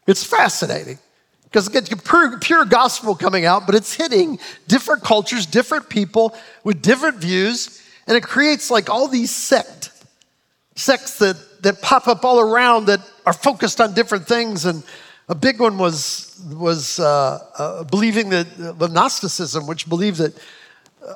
It's 0.07 0.23
fascinating 0.23 0.99
because 1.45 1.73
it's 1.73 1.89
pure, 2.03 2.37
pure 2.39 2.65
gospel 2.65 3.15
coming 3.15 3.45
out, 3.45 3.65
but 3.65 3.75
it's 3.75 3.93
hitting 3.93 4.39
different 4.67 5.03
cultures, 5.03 5.45
different 5.45 5.89
people 5.89 6.35
with 6.63 6.81
different 6.81 7.17
views, 7.17 7.81
and 8.07 8.15
it 8.15 8.21
creates 8.21 8.69
like 8.69 8.89
all 8.89 9.07
these 9.07 9.31
sect, 9.31 9.89
sects 10.75 11.17
that, 11.19 11.37
that 11.63 11.81
pop 11.81 12.07
up 12.07 12.23
all 12.23 12.39
around 12.39 12.85
that 12.85 12.99
are 13.25 13.33
focused 13.33 13.81
on 13.81 13.93
different 13.93 14.27
things 14.27 14.65
and 14.65 14.83
a 15.27 15.33
big 15.33 15.59
one 15.59 15.79
was, 15.79 16.39
was 16.53 16.99
uh, 16.99 17.39
uh, 17.57 17.83
believing 17.85 18.29
that 18.29 18.45
the 18.57 18.87
Gnosticism, 18.87 19.65
which 19.65 19.89
believed 19.89 20.17
that 20.17 20.37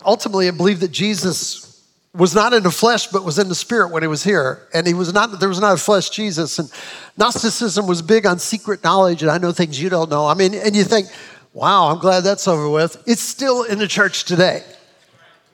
ultimately 0.05 0.47
I 0.47 0.51
believe 0.51 0.79
that 0.81 0.91
Jesus 0.91 1.83
was 2.13 2.33
not 2.33 2.53
in 2.53 2.63
the 2.63 2.71
flesh 2.71 3.07
but 3.07 3.23
was 3.23 3.37
in 3.37 3.49
the 3.49 3.55
spirit 3.55 3.91
when 3.91 4.03
he 4.03 4.07
was 4.07 4.23
here. 4.23 4.67
And 4.73 4.87
he 4.87 4.93
was 4.93 5.13
not 5.13 5.39
there 5.39 5.49
was 5.49 5.59
not 5.59 5.73
a 5.73 5.77
flesh 5.77 6.09
jesus. 6.09 6.59
And 6.59 6.71
gnosticism 7.17 7.87
was 7.87 8.01
big 8.01 8.25
on 8.25 8.39
secret 8.39 8.83
knowledge 8.83 9.21
and 9.21 9.31
i 9.31 9.37
know 9.37 9.51
things 9.51 9.81
you 9.81 9.89
don't 9.89 10.09
know. 10.09 10.25
I 10.27 10.33
mean 10.33 10.53
and 10.53 10.75
you 10.75 10.83
think 10.83 11.07
wow 11.53 11.89
i'm 11.91 11.99
glad 11.99 12.21
that's 12.21 12.47
over 12.47 12.69
with. 12.69 13.01
It's 13.05 13.21
still 13.21 13.63
in 13.63 13.79
the 13.79 13.87
church 13.87 14.25
today. 14.25 14.63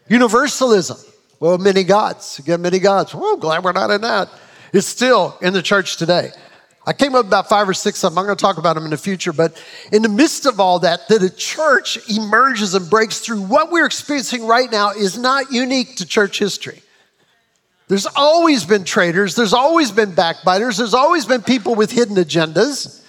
Universalism. 0.07 0.97
Well 1.39 1.57
many 1.57 1.83
gods. 1.83 2.39
Again 2.39 2.61
many 2.61 2.79
gods. 2.79 3.13
Well 3.13 3.33
i'm 3.33 3.39
glad 3.39 3.63
we're 3.63 3.73
not 3.73 3.91
in 3.91 4.01
that. 4.01 4.29
It's 4.73 4.87
still 4.87 5.37
in 5.41 5.53
the 5.53 5.61
church 5.61 5.97
today 5.97 6.31
I 6.87 6.93
came 6.93 7.15
up 7.15 7.25
about 7.25 7.49
five 7.49 7.67
or 7.67 7.73
six 7.73 8.03
of 8.03 8.11
them. 8.11 8.19
I'm 8.19 8.25
going 8.25 8.37
to 8.37 8.41
talk 8.41 8.57
about 8.57 8.75
them 8.75 8.85
in 8.85 8.91
the 8.91 8.97
future. 8.97 9.33
But 9.33 9.61
in 9.91 10.03
the 10.03 10.09
midst 10.09 10.45
of 10.45 10.59
all 10.59 10.79
that, 10.79 11.07
that 11.09 11.23
a 11.23 11.29
church 11.29 11.97
emerges 12.09 12.75
and 12.75 12.89
breaks 12.89 13.19
through. 13.19 13.41
What 13.41 13.71
we're 13.71 13.85
experiencing 13.85 14.45
right 14.45 14.71
now 14.71 14.91
is 14.91 15.17
not 15.17 15.51
unique 15.51 15.97
to 15.97 16.05
church 16.05 16.37
history. 16.37 16.81
There's 17.87 18.07
always 18.07 18.65
been 18.65 18.83
traitors, 18.83 19.35
there's 19.35 19.53
always 19.53 19.91
been 19.91 20.15
backbiters, 20.15 20.77
there's 20.77 20.95
always 20.95 21.25
been 21.25 21.43
people 21.43 21.75
with 21.75 21.91
hidden 21.91 22.15
agendas. 22.15 23.01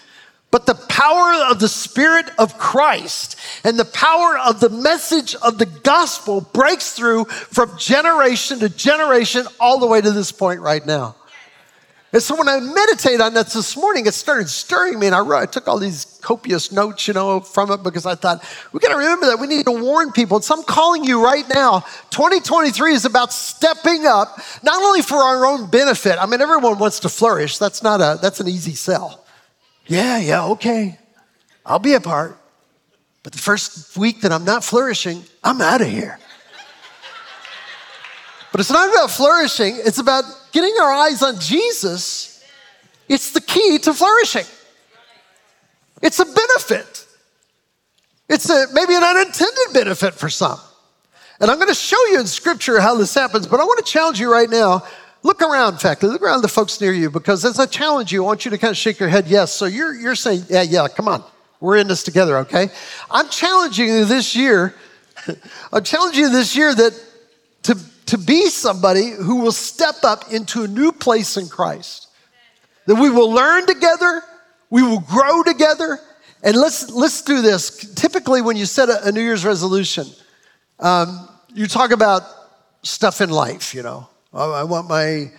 But 0.50 0.66
the 0.66 0.74
power 0.74 1.50
of 1.50 1.60
the 1.60 1.68
Spirit 1.68 2.30
of 2.38 2.56
Christ 2.56 3.36
and 3.64 3.78
the 3.78 3.84
power 3.84 4.38
of 4.38 4.60
the 4.60 4.68
message 4.68 5.34
of 5.36 5.58
the 5.58 5.66
gospel 5.66 6.40
breaks 6.40 6.92
through 6.92 7.24
from 7.24 7.76
generation 7.78 8.60
to 8.60 8.68
generation 8.68 9.46
all 9.58 9.80
the 9.80 9.86
way 9.86 10.00
to 10.00 10.10
this 10.12 10.30
point 10.30 10.60
right 10.60 10.84
now. 10.84 11.16
And 12.16 12.22
so 12.22 12.34
when 12.34 12.48
I 12.48 12.60
meditate 12.60 13.20
on 13.20 13.34
that 13.34 13.48
this 13.48 13.76
morning, 13.76 14.06
it 14.06 14.14
started 14.14 14.48
stirring 14.48 14.98
me, 14.98 15.04
and 15.04 15.14
I, 15.14 15.20
wrote, 15.20 15.36
I 15.36 15.44
took 15.44 15.68
all 15.68 15.78
these 15.78 16.18
copious 16.22 16.72
notes, 16.72 17.06
you 17.06 17.12
know, 17.12 17.40
from 17.40 17.70
it 17.70 17.82
because 17.82 18.06
I 18.06 18.14
thought 18.14 18.42
we 18.72 18.80
got 18.80 18.88
to 18.88 18.96
remember 18.96 19.26
that 19.26 19.38
we 19.38 19.46
need 19.46 19.66
to 19.66 19.72
warn 19.72 20.12
people. 20.12 20.38
And 20.38 20.44
so 20.44 20.56
I'm 20.56 20.62
calling 20.62 21.04
you 21.04 21.22
right 21.22 21.46
now. 21.46 21.80
2023 22.08 22.94
is 22.94 23.04
about 23.04 23.34
stepping 23.34 24.06
up, 24.06 24.40
not 24.62 24.82
only 24.82 25.02
for 25.02 25.16
our 25.16 25.44
own 25.44 25.68
benefit. 25.68 26.16
I 26.18 26.24
mean, 26.24 26.40
everyone 26.40 26.78
wants 26.78 27.00
to 27.00 27.10
flourish. 27.10 27.58
That's 27.58 27.82
not 27.82 28.00
a 28.00 28.18
that's 28.18 28.40
an 28.40 28.48
easy 28.48 28.74
sell. 28.74 29.22
Yeah, 29.84 30.18
yeah, 30.18 30.46
okay, 30.46 30.98
I'll 31.66 31.78
be 31.80 31.92
a 31.92 32.00
part. 32.00 32.38
But 33.24 33.34
the 33.34 33.40
first 33.40 33.94
week 33.98 34.22
that 34.22 34.32
I'm 34.32 34.46
not 34.46 34.64
flourishing, 34.64 35.22
I'm 35.44 35.60
out 35.60 35.82
of 35.82 35.88
here. 35.88 36.18
But 38.52 38.60
it's 38.62 38.70
not 38.70 38.88
about 38.88 39.10
flourishing, 39.10 39.76
it's 39.84 39.98
about 39.98 40.24
getting 40.56 40.74
our 40.80 40.90
eyes 40.90 41.22
on 41.22 41.38
Jesus. 41.38 42.42
It's 43.10 43.32
the 43.32 43.42
key 43.42 43.78
to 43.80 43.92
flourishing. 43.92 44.46
It's 46.00 46.18
a 46.18 46.24
benefit. 46.24 47.06
It's 48.26 48.48
a, 48.48 48.64
maybe 48.72 48.94
an 48.94 49.04
unintended 49.04 49.74
benefit 49.74 50.14
for 50.14 50.30
some. 50.30 50.58
And 51.40 51.50
I'm 51.50 51.58
going 51.58 51.68
to 51.68 51.74
show 51.74 52.02
you 52.06 52.20
in 52.20 52.26
scripture 52.26 52.80
how 52.80 52.96
this 52.96 53.12
happens, 53.12 53.46
but 53.46 53.60
I 53.60 53.64
want 53.64 53.84
to 53.84 53.92
challenge 53.92 54.18
you 54.18 54.32
right 54.32 54.48
now. 54.48 54.82
Look 55.22 55.42
around, 55.42 55.84
in 55.84 56.02
look 56.02 56.22
around 56.22 56.40
the 56.40 56.48
folks 56.48 56.80
near 56.80 56.92
you 56.92 57.10
because 57.10 57.44
as 57.44 57.58
I 57.58 57.66
challenge 57.66 58.10
you, 58.10 58.24
I 58.24 58.26
want 58.26 58.46
you 58.46 58.50
to 58.50 58.56
kind 58.56 58.70
of 58.70 58.78
shake 58.78 58.98
your 58.98 59.10
head 59.10 59.26
yes. 59.26 59.52
So 59.52 59.66
you're, 59.66 59.94
you're 59.94 60.14
saying, 60.14 60.44
yeah, 60.48 60.62
yeah, 60.62 60.88
come 60.88 61.06
on. 61.06 61.22
We're 61.60 61.76
in 61.76 61.86
this 61.86 62.02
together, 62.02 62.38
okay? 62.38 62.70
I'm 63.10 63.28
challenging 63.28 63.88
you 63.88 64.06
this 64.06 64.34
year. 64.34 64.74
I'm 65.72 65.84
challenging 65.84 66.22
you 66.22 66.30
this 66.30 66.56
year 66.56 66.74
that 66.74 66.98
to 67.64 67.78
to 68.06 68.18
be 68.18 68.48
somebody 68.48 69.10
who 69.10 69.36
will 69.36 69.52
step 69.52 69.96
up 70.04 70.32
into 70.32 70.62
a 70.62 70.68
new 70.68 70.92
place 70.92 71.36
in 71.36 71.48
Christ. 71.48 72.08
That 72.86 72.94
we 72.94 73.10
will 73.10 73.30
learn 73.30 73.66
together, 73.66 74.22
we 74.70 74.82
will 74.82 75.00
grow 75.00 75.42
together, 75.42 75.98
and 76.42 76.56
let's 76.56 76.88
let's 76.90 77.22
do 77.22 77.42
this. 77.42 77.94
Typically, 77.94 78.42
when 78.42 78.56
you 78.56 78.64
set 78.64 78.88
a, 78.88 79.08
a 79.08 79.12
New 79.12 79.22
Year's 79.22 79.44
resolution, 79.44 80.06
um, 80.78 81.28
you 81.52 81.66
talk 81.66 81.90
about 81.90 82.22
stuff 82.84 83.20
in 83.20 83.30
life. 83.30 83.74
You 83.74 83.82
know, 83.82 84.08
I 84.32 84.62
want 84.62 84.88
my 84.88 85.32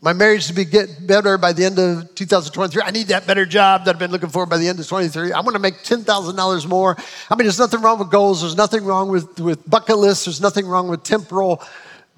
my 0.00 0.12
marriage 0.12 0.46
to 0.46 0.54
be 0.54 0.64
get 0.64 1.06
better 1.06 1.36
by 1.36 1.52
the 1.52 1.64
end 1.64 1.78
of 1.78 2.14
2023. 2.14 2.82
I 2.82 2.90
need 2.92 3.08
that 3.08 3.26
better 3.26 3.44
job 3.44 3.84
that 3.84 3.96
I've 3.96 3.98
been 3.98 4.10
looking 4.10 4.28
for 4.28 4.46
by 4.46 4.56
the 4.56 4.68
end 4.68 4.78
of 4.78 4.86
23. 4.86 5.32
I 5.32 5.40
want 5.40 5.54
to 5.54 5.58
make 5.58 5.82
$10,000 5.82 6.68
more. 6.68 6.96
I 7.30 7.34
mean, 7.34 7.44
there's 7.46 7.58
nothing 7.58 7.80
wrong 7.80 7.98
with 7.98 8.10
goals. 8.10 8.42
There's 8.42 8.56
nothing 8.56 8.84
wrong 8.84 9.08
with, 9.08 9.40
with 9.40 9.68
bucket 9.68 9.96
lists. 9.96 10.26
There's 10.26 10.40
nothing 10.40 10.66
wrong 10.66 10.88
with 10.88 11.02
temporal 11.02 11.62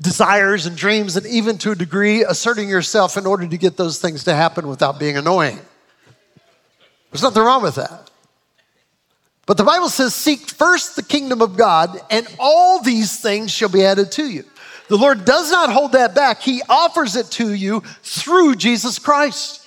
desires 0.01 0.67
and 0.67 0.77
dreams, 0.77 1.17
and 1.17 1.27
even 1.27 1.59
to 1.59 1.73
a 1.73 1.75
degree, 1.75 2.23
asserting 2.23 2.69
yourself 2.69 3.17
in 3.17 3.27
order 3.27 3.47
to 3.47 3.59
get 3.59 3.77
those 3.77 3.99
things 3.99 4.25
to 4.25 4.35
happen 4.35 4.69
without 4.69 4.99
being 4.99 5.17
annoying. 5.17 5.59
There's 7.11 7.23
nothing 7.23 7.43
wrong 7.43 7.63
with 7.63 7.77
that. 7.77 8.11
But 9.47 9.57
the 9.57 9.65
Bible 9.65 9.89
says, 9.89 10.15
Seek 10.15 10.41
first 10.41 10.95
the 10.95 11.03
kingdom 11.03 11.41
of 11.41 11.57
God, 11.57 11.99
and 12.11 12.27
all 12.39 12.83
these 12.83 13.21
things 13.21 13.51
shall 13.51 13.71
be 13.71 13.85
added 13.85 14.13
to 14.13 14.25
you. 14.25 14.45
The 14.89 14.97
Lord 14.97 15.25
does 15.25 15.51
not 15.51 15.73
hold 15.73 15.93
that 15.93 16.15
back, 16.15 16.43
He 16.43 16.63
offers 16.69 17.17
it 17.17 17.31
to 17.33 17.53
you 17.53 17.83
through 18.03 18.57
Jesus 18.57 18.99
Christ. 18.99 19.67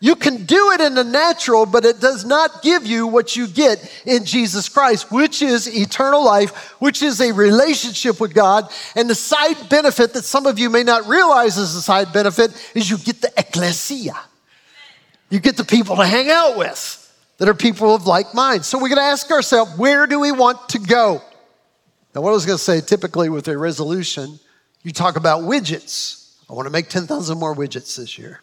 You 0.00 0.14
can 0.14 0.44
do 0.44 0.70
it 0.72 0.80
in 0.80 0.94
the 0.94 1.02
natural, 1.02 1.66
but 1.66 1.84
it 1.84 1.98
does 2.00 2.24
not 2.24 2.62
give 2.62 2.86
you 2.86 3.08
what 3.08 3.34
you 3.34 3.48
get 3.48 3.92
in 4.06 4.24
Jesus 4.24 4.68
Christ, 4.68 5.10
which 5.10 5.42
is 5.42 5.66
eternal 5.66 6.24
life, 6.24 6.72
which 6.80 7.02
is 7.02 7.20
a 7.20 7.32
relationship 7.32 8.20
with 8.20 8.32
God. 8.32 8.70
And 8.94 9.10
the 9.10 9.16
side 9.16 9.68
benefit 9.68 10.12
that 10.12 10.24
some 10.24 10.46
of 10.46 10.56
you 10.58 10.70
may 10.70 10.84
not 10.84 11.08
realize 11.08 11.56
is 11.56 11.74
a 11.74 11.82
side 11.82 12.12
benefit 12.12 12.52
is 12.76 12.88
you 12.88 12.96
get 12.98 13.20
the 13.20 13.32
ecclesia. 13.36 14.16
You 15.30 15.40
get 15.40 15.56
the 15.56 15.64
people 15.64 15.96
to 15.96 16.06
hang 16.06 16.30
out 16.30 16.56
with 16.56 16.94
that 17.38 17.48
are 17.48 17.54
people 17.54 17.92
of 17.94 18.06
like 18.06 18.34
mind. 18.34 18.64
So 18.64 18.78
we're 18.78 18.88
going 18.88 18.98
to 18.98 19.02
ask 19.02 19.28
ourselves, 19.32 19.76
where 19.76 20.06
do 20.06 20.20
we 20.20 20.30
want 20.30 20.68
to 20.70 20.78
go? 20.78 21.22
Now, 22.14 22.20
what 22.20 22.30
I 22.30 22.32
was 22.32 22.46
going 22.46 22.58
to 22.58 22.62
say, 22.62 22.80
typically 22.80 23.28
with 23.28 23.48
a 23.48 23.58
resolution, 23.58 24.38
you 24.82 24.92
talk 24.92 25.16
about 25.16 25.42
widgets. 25.42 26.34
I 26.48 26.54
want 26.54 26.66
to 26.66 26.70
make 26.70 26.88
10,000 26.88 27.38
more 27.38 27.54
widgets 27.54 27.96
this 27.96 28.16
year. 28.16 28.40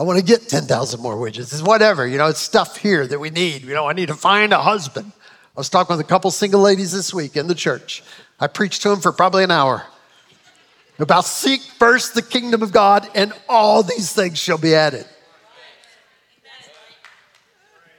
I 0.00 0.02
want 0.02 0.18
to 0.18 0.24
get 0.24 0.48
10,000 0.48 0.98
more 1.02 1.14
widgets. 1.14 1.52
It's 1.52 1.60
whatever, 1.60 2.06
you 2.06 2.16
know, 2.16 2.28
it's 2.28 2.40
stuff 2.40 2.78
here 2.78 3.06
that 3.06 3.20
we 3.20 3.28
need. 3.28 3.64
You 3.64 3.74
know, 3.74 3.86
I 3.86 3.92
need 3.92 4.08
to 4.08 4.14
find 4.14 4.50
a 4.54 4.58
husband. 4.58 5.12
I 5.54 5.60
was 5.60 5.68
talking 5.68 5.94
with 5.94 6.04
a 6.04 6.08
couple 6.08 6.30
single 6.30 6.62
ladies 6.62 6.90
this 6.90 7.12
week 7.12 7.36
in 7.36 7.48
the 7.48 7.54
church. 7.54 8.02
I 8.40 8.46
preached 8.46 8.80
to 8.82 8.88
them 8.88 9.00
for 9.00 9.12
probably 9.12 9.44
an 9.44 9.50
hour 9.50 9.84
about 10.98 11.26
seek 11.26 11.60
first 11.60 12.14
the 12.14 12.22
kingdom 12.22 12.62
of 12.62 12.72
God 12.72 13.10
and 13.14 13.34
all 13.46 13.82
these 13.82 14.10
things 14.10 14.38
shall 14.38 14.56
be 14.56 14.74
added. 14.74 15.04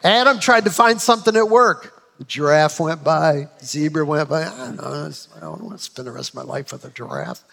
Adam 0.03 0.39
tried 0.39 0.65
to 0.65 0.71
find 0.71 0.99
something 0.99 1.35
at 1.35 1.49
work. 1.49 2.01
The 2.17 2.23
giraffe 2.23 2.79
went 2.79 3.03
by, 3.03 3.47
zebra 3.63 4.05
went 4.05 4.27
by. 4.27 4.45
I 4.45 4.57
don't 4.57 4.77
know. 4.77 5.11
I 5.35 5.39
don't 5.39 5.63
want 5.63 5.77
to 5.77 5.83
spend 5.83 6.07
the 6.07 6.11
rest 6.11 6.29
of 6.29 6.35
my 6.35 6.41
life 6.41 6.71
with 6.71 6.83
a 6.83 6.89
giraffe. 6.89 7.43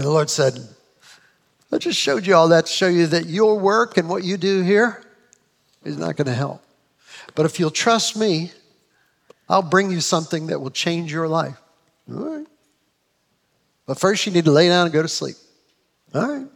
And 0.00 0.06
the 0.06 0.12
Lord 0.12 0.30
said, 0.30 0.58
I 1.70 1.76
just 1.76 1.98
showed 1.98 2.26
you 2.26 2.34
all 2.34 2.48
that 2.48 2.64
to 2.64 2.72
show 2.72 2.88
you 2.88 3.06
that 3.08 3.26
your 3.26 3.58
work 3.58 3.98
and 3.98 4.08
what 4.08 4.24
you 4.24 4.38
do 4.38 4.62
here 4.62 5.04
is 5.84 5.98
not 5.98 6.16
going 6.16 6.24
to 6.24 6.32
help. 6.32 6.64
But 7.34 7.44
if 7.44 7.60
you'll 7.60 7.70
trust 7.70 8.16
me, 8.16 8.50
I'll 9.46 9.60
bring 9.60 9.90
you 9.90 10.00
something 10.00 10.46
that 10.46 10.58
will 10.58 10.70
change 10.70 11.12
your 11.12 11.28
life. 11.28 11.60
All 12.10 12.16
right. 12.16 12.46
But 13.84 14.00
first, 14.00 14.24
you 14.24 14.32
need 14.32 14.46
to 14.46 14.50
lay 14.50 14.68
down 14.68 14.86
and 14.86 14.92
go 14.94 15.02
to 15.02 15.06
sleep. 15.06 15.36
All 16.14 16.26
right. 16.26 16.46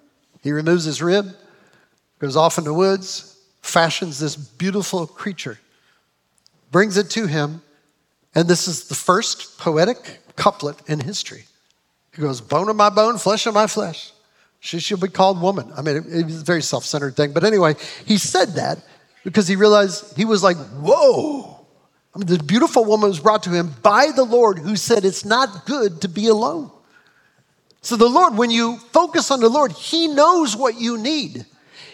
He 0.43 0.51
removes 0.51 0.85
his 0.87 1.03
rib, 1.03 1.29
goes 2.21 2.37
off 2.37 2.57
in 2.57 2.65
the 2.65 2.73
woods, 2.73 3.39
fashions 3.61 4.21
this 4.21 4.37
beautiful 4.37 5.07
creature, 5.07 5.59
brings 6.71 6.97
it 6.97 7.11
to 7.11 7.27
him, 7.27 7.61
and 8.35 8.49
this 8.49 8.67
is 8.67 8.89
the 8.89 8.95
first 8.95 9.59
poetic 9.59 10.21
couplet 10.35 10.79
in 10.89 11.01
history. 11.01 11.45
He 12.15 12.23
goes, 12.23 12.41
Bone 12.41 12.69
of 12.69 12.77
my 12.77 12.91
bone, 12.91 13.19
flesh 13.19 13.47
of 13.47 13.55
my 13.55 13.67
flesh. 13.67 14.13
She 14.61 14.79
should 14.79 15.01
be 15.01 15.09
called 15.09 15.41
woman. 15.41 15.71
I 15.77 15.83
mean, 15.83 15.97
it, 15.97 16.25
was 16.25 16.41
a 16.41 16.45
very 16.45 16.63
self 16.63 16.85
centered 16.85 17.17
thing. 17.17 17.33
But 17.33 17.45
anyway, 17.45 17.75
he 18.07 18.17
said 18.17 18.55
that 18.55 18.79
because 19.23 19.47
he 19.47 19.57
realized 19.57 20.17
he 20.17 20.25
was 20.25 20.43
like, 20.43 20.57
Whoa. 20.57 21.67
I 22.15 22.19
mean, 22.19 22.29
the 22.29 22.43
beautiful 22.43 22.85
woman 22.85 23.09
was 23.09 23.19
brought 23.19 23.43
to 23.43 23.51
him 23.51 23.75
by 23.83 24.13
the 24.15 24.25
Lord 24.25 24.59
who 24.59 24.77
said, 24.77 25.05
It's 25.05 25.25
not 25.25 25.67
good 25.67 26.01
to 26.03 26.09
be 26.09 26.29
alone. 26.29 26.71
So, 27.83 27.97
the 27.97 28.09
Lord, 28.09 28.39
when 28.39 28.51
you 28.51 28.79
focus 28.79 29.31
on 29.31 29.41
the 29.41 29.51
Lord, 29.51 29.71
He 29.73 30.09
knows 30.09 30.57
what 30.57 30.81
you 30.81 30.97
need. 30.97 31.45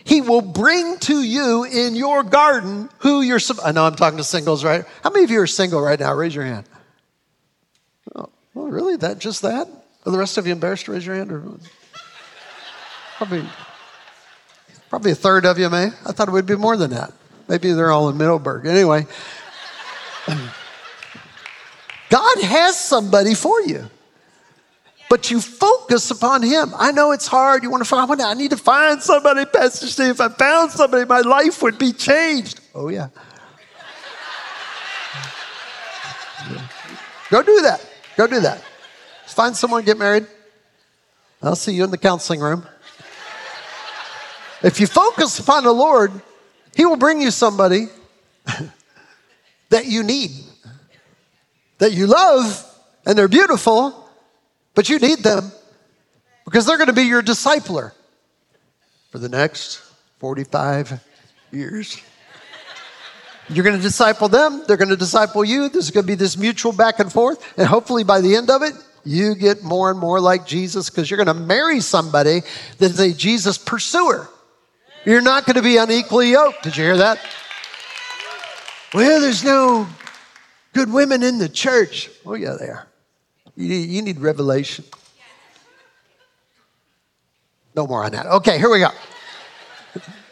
He 0.04 0.20
will 0.20 0.40
bring 0.40 0.98
to 1.00 1.22
you 1.22 1.64
in 1.64 1.96
your 1.96 2.22
garden 2.22 2.88
who 2.98 3.22
you're. 3.22 3.40
I 3.64 3.72
know 3.72 3.84
I'm 3.84 3.96
talking 3.96 4.16
to 4.18 4.24
singles, 4.24 4.62
right? 4.64 4.84
How 5.02 5.10
many 5.10 5.24
of 5.24 5.30
you 5.32 5.40
are 5.40 5.48
single 5.48 5.80
right 5.80 5.98
now? 5.98 6.14
Raise 6.14 6.34
your 6.34 6.44
hand. 6.44 6.68
Oh, 8.14 8.30
well, 8.54 8.68
really? 8.68 8.96
That 8.96 9.18
just 9.18 9.42
that? 9.42 9.66
Are 10.06 10.12
the 10.12 10.18
rest 10.18 10.38
of 10.38 10.46
you 10.46 10.52
embarrassed 10.52 10.86
to 10.86 10.92
raise 10.92 11.04
your 11.04 11.16
hand? 11.16 11.30
Or 11.32 11.42
probably, 13.16 13.44
probably 14.88 15.12
a 15.12 15.14
third 15.14 15.44
of 15.44 15.58
you 15.58 15.68
may. 15.68 15.86
I 16.06 16.12
thought 16.12 16.28
it 16.28 16.32
would 16.32 16.46
be 16.46 16.56
more 16.56 16.76
than 16.76 16.90
that. 16.90 17.12
Maybe 17.48 17.72
they're 17.72 17.90
all 17.90 18.08
in 18.08 18.16
Middleburg. 18.16 18.66
Anyway, 18.66 19.06
God 22.08 22.42
has 22.42 22.78
somebody 22.78 23.34
for 23.34 23.60
you 23.62 23.90
but 25.10 25.28
you 25.28 25.40
focus 25.40 26.12
upon 26.12 26.40
Him. 26.40 26.72
I 26.78 26.92
know 26.92 27.10
it's 27.10 27.26
hard. 27.26 27.64
You 27.64 27.70
want 27.70 27.82
to 27.82 27.88
find, 27.88 28.22
I 28.22 28.32
need 28.34 28.50
to 28.50 28.56
find 28.56 29.02
somebody, 29.02 29.44
Pastor 29.44 29.88
Steve. 29.88 30.10
If 30.10 30.20
I 30.20 30.28
found 30.28 30.70
somebody, 30.70 31.04
my 31.04 31.20
life 31.20 31.60
would 31.62 31.78
be 31.78 31.92
changed. 31.92 32.60
Oh, 32.76 32.88
yeah. 32.88 33.08
Go 37.28 37.42
do 37.42 37.60
that. 37.62 37.84
Go 38.16 38.28
do 38.28 38.38
that. 38.40 38.62
Find 39.32 39.56
someone, 39.56 39.84
get 39.84 39.98
married. 39.98 40.26
I'll 41.42 41.56
see 41.56 41.72
you 41.72 41.84
in 41.84 41.90
the 41.90 41.98
counseling 41.98 42.40
room. 42.40 42.66
If 44.62 44.78
you 44.80 44.86
focus 44.86 45.38
upon 45.38 45.64
the 45.64 45.72
Lord, 45.72 46.12
He 46.76 46.84
will 46.84 46.96
bring 46.96 47.20
you 47.20 47.30
somebody 47.30 47.86
that 49.70 49.86
you 49.86 50.02
need, 50.02 50.32
that 51.78 51.92
you 51.92 52.06
love, 52.06 52.66
and 53.06 53.16
they're 53.16 53.28
beautiful, 53.28 54.08
but 54.74 54.88
you 54.88 54.98
need 54.98 55.20
them 55.20 55.50
because 56.44 56.66
they're 56.66 56.76
going 56.76 56.88
to 56.88 56.92
be 56.92 57.04
your 57.04 57.22
discipler 57.22 57.92
for 59.10 59.18
the 59.18 59.28
next 59.28 59.80
45 60.18 61.02
years. 61.52 62.00
You're 63.48 63.64
going 63.64 63.76
to 63.76 63.82
disciple 63.82 64.28
them, 64.28 64.62
they're 64.66 64.76
going 64.76 64.90
to 64.90 64.96
disciple 64.96 65.44
you. 65.44 65.68
There's 65.68 65.90
going 65.90 66.04
to 66.04 66.06
be 66.06 66.14
this 66.14 66.36
mutual 66.36 66.72
back 66.72 67.00
and 67.00 67.12
forth. 67.12 67.42
And 67.58 67.66
hopefully, 67.66 68.04
by 68.04 68.20
the 68.20 68.36
end 68.36 68.48
of 68.48 68.62
it, 68.62 68.74
you 69.04 69.34
get 69.34 69.62
more 69.62 69.90
and 69.90 69.98
more 69.98 70.20
like 70.20 70.46
Jesus 70.46 70.90
because 70.90 71.10
you're 71.10 71.22
going 71.22 71.34
to 71.38 71.42
marry 71.42 71.80
somebody 71.80 72.42
that 72.78 72.90
is 72.90 73.00
a 73.00 73.12
Jesus 73.12 73.58
pursuer. 73.58 74.28
You're 75.04 75.22
not 75.22 75.46
going 75.46 75.56
to 75.56 75.62
be 75.62 75.78
unequally 75.78 76.32
yoked. 76.32 76.62
Did 76.62 76.76
you 76.76 76.84
hear 76.84 76.98
that? 76.98 77.18
Well, 78.92 79.20
there's 79.20 79.44
no 79.44 79.88
good 80.74 80.92
women 80.92 81.22
in 81.22 81.38
the 81.38 81.48
church. 81.48 82.10
Oh, 82.26 82.34
yeah, 82.34 82.56
they 82.58 82.66
are. 82.66 82.86
You 83.56 83.74
you 83.74 84.02
need 84.02 84.20
revelation. 84.20 84.84
No 87.74 87.86
more 87.86 88.04
on 88.04 88.12
that. 88.12 88.26
Okay, 88.26 88.58
here 88.58 88.70
we 88.70 88.80
go. 88.80 88.90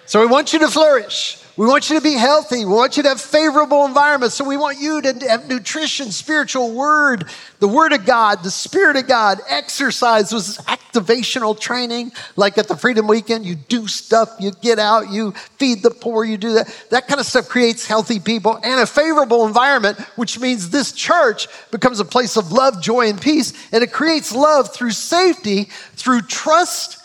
So 0.07 0.21
we 0.21 0.27
want 0.27 0.53
you 0.53 0.59
to 0.61 0.69
flourish. 0.69 1.43
We 1.59 1.67
want 1.67 1.91
you 1.91 1.97
to 1.97 2.01
be 2.01 2.13
healthy. 2.13 2.65
We 2.65 2.71
want 2.71 2.97
you 2.97 3.03
to 3.03 3.09
have 3.09 3.21
favorable 3.21 3.85
environments. 3.85 4.37
So 4.37 4.45
we 4.45 4.57
want 4.57 4.79
you 4.79 5.03
to 5.03 5.29
have 5.29 5.49
nutrition, 5.49 6.13
spiritual 6.13 6.73
word, 6.73 7.25
the 7.59 7.67
word 7.67 7.93
of 7.93 8.07
God, 8.07 8.45
the 8.45 8.51
spirit 8.53 8.95
of 8.95 9.09
God, 9.09 9.41
exercise 9.49 10.33
was 10.33 10.59
activational 10.59 11.59
training. 11.59 12.13
Like 12.37 12.59
at 12.59 12.69
the 12.69 12.77
Freedom 12.77 13.09
Weekend, 13.09 13.45
you 13.45 13.57
do 13.57 13.89
stuff, 13.89 14.37
you 14.39 14.53
get 14.53 14.79
out, 14.79 15.11
you 15.11 15.33
feed 15.33 15.83
the 15.83 15.91
poor, 15.91 16.25
you 16.25 16.37
do 16.37 16.53
that. 16.53 16.73
That 16.91 17.09
kind 17.09 17.19
of 17.19 17.27
stuff 17.27 17.49
creates 17.49 17.85
healthy 17.85 18.21
people 18.21 18.61
and 18.63 18.81
a 18.81 18.87
favorable 18.87 19.45
environment, 19.45 19.99
which 20.15 20.39
means 20.39 20.71
this 20.71 20.93
church 20.93 21.49
becomes 21.73 21.99
a 21.99 22.05
place 22.05 22.37
of 22.37 22.53
love, 22.53 22.81
joy, 22.81 23.09
and 23.09 23.21
peace. 23.21 23.53
And 23.73 23.83
it 23.83 23.91
creates 23.91 24.33
love 24.33 24.73
through 24.73 24.93
safety, 24.93 25.65
through 25.95 26.23
trust. 26.23 27.03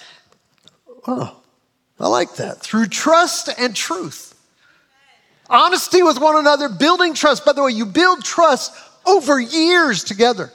Oh, 1.07 1.41
I 1.99 2.07
like 2.07 2.35
that. 2.35 2.61
Through 2.61 2.85
trust 2.85 3.49
and 3.57 3.75
truth. 3.75 4.32
Honesty 5.53 6.01
with 6.01 6.19
one 6.19 6.35
another, 6.35 6.67
building 6.67 7.13
trust. 7.13 7.45
By 7.45 7.53
the 7.53 7.61
way, 7.61 7.71
you 7.71 7.85
build 7.85 8.25
trust 8.25 8.73
over 9.05 9.39
years 9.39 10.03
together. 10.03 10.51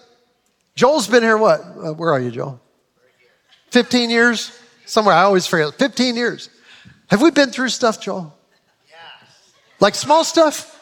Joel's 0.75 1.07
been 1.07 1.23
here, 1.23 1.37
what? 1.37 1.61
Uh, 1.61 1.93
where 1.95 2.11
are 2.11 2.19
you, 2.19 2.33
Joel? 2.33 2.61
15 3.71 4.11
years? 4.11 4.59
Somewhere, 4.87 5.15
I 5.15 5.23
always 5.23 5.47
forget. 5.47 5.73
15 5.79 6.17
years. 6.17 6.51
Have 7.11 7.23
we 7.23 7.31
been 7.31 7.51
through 7.51 7.69
stuff, 7.69 8.01
Joel? 8.01 8.37
Yes. 8.89 8.99
Like 9.79 9.95
small 9.95 10.25
stuff? 10.25 10.75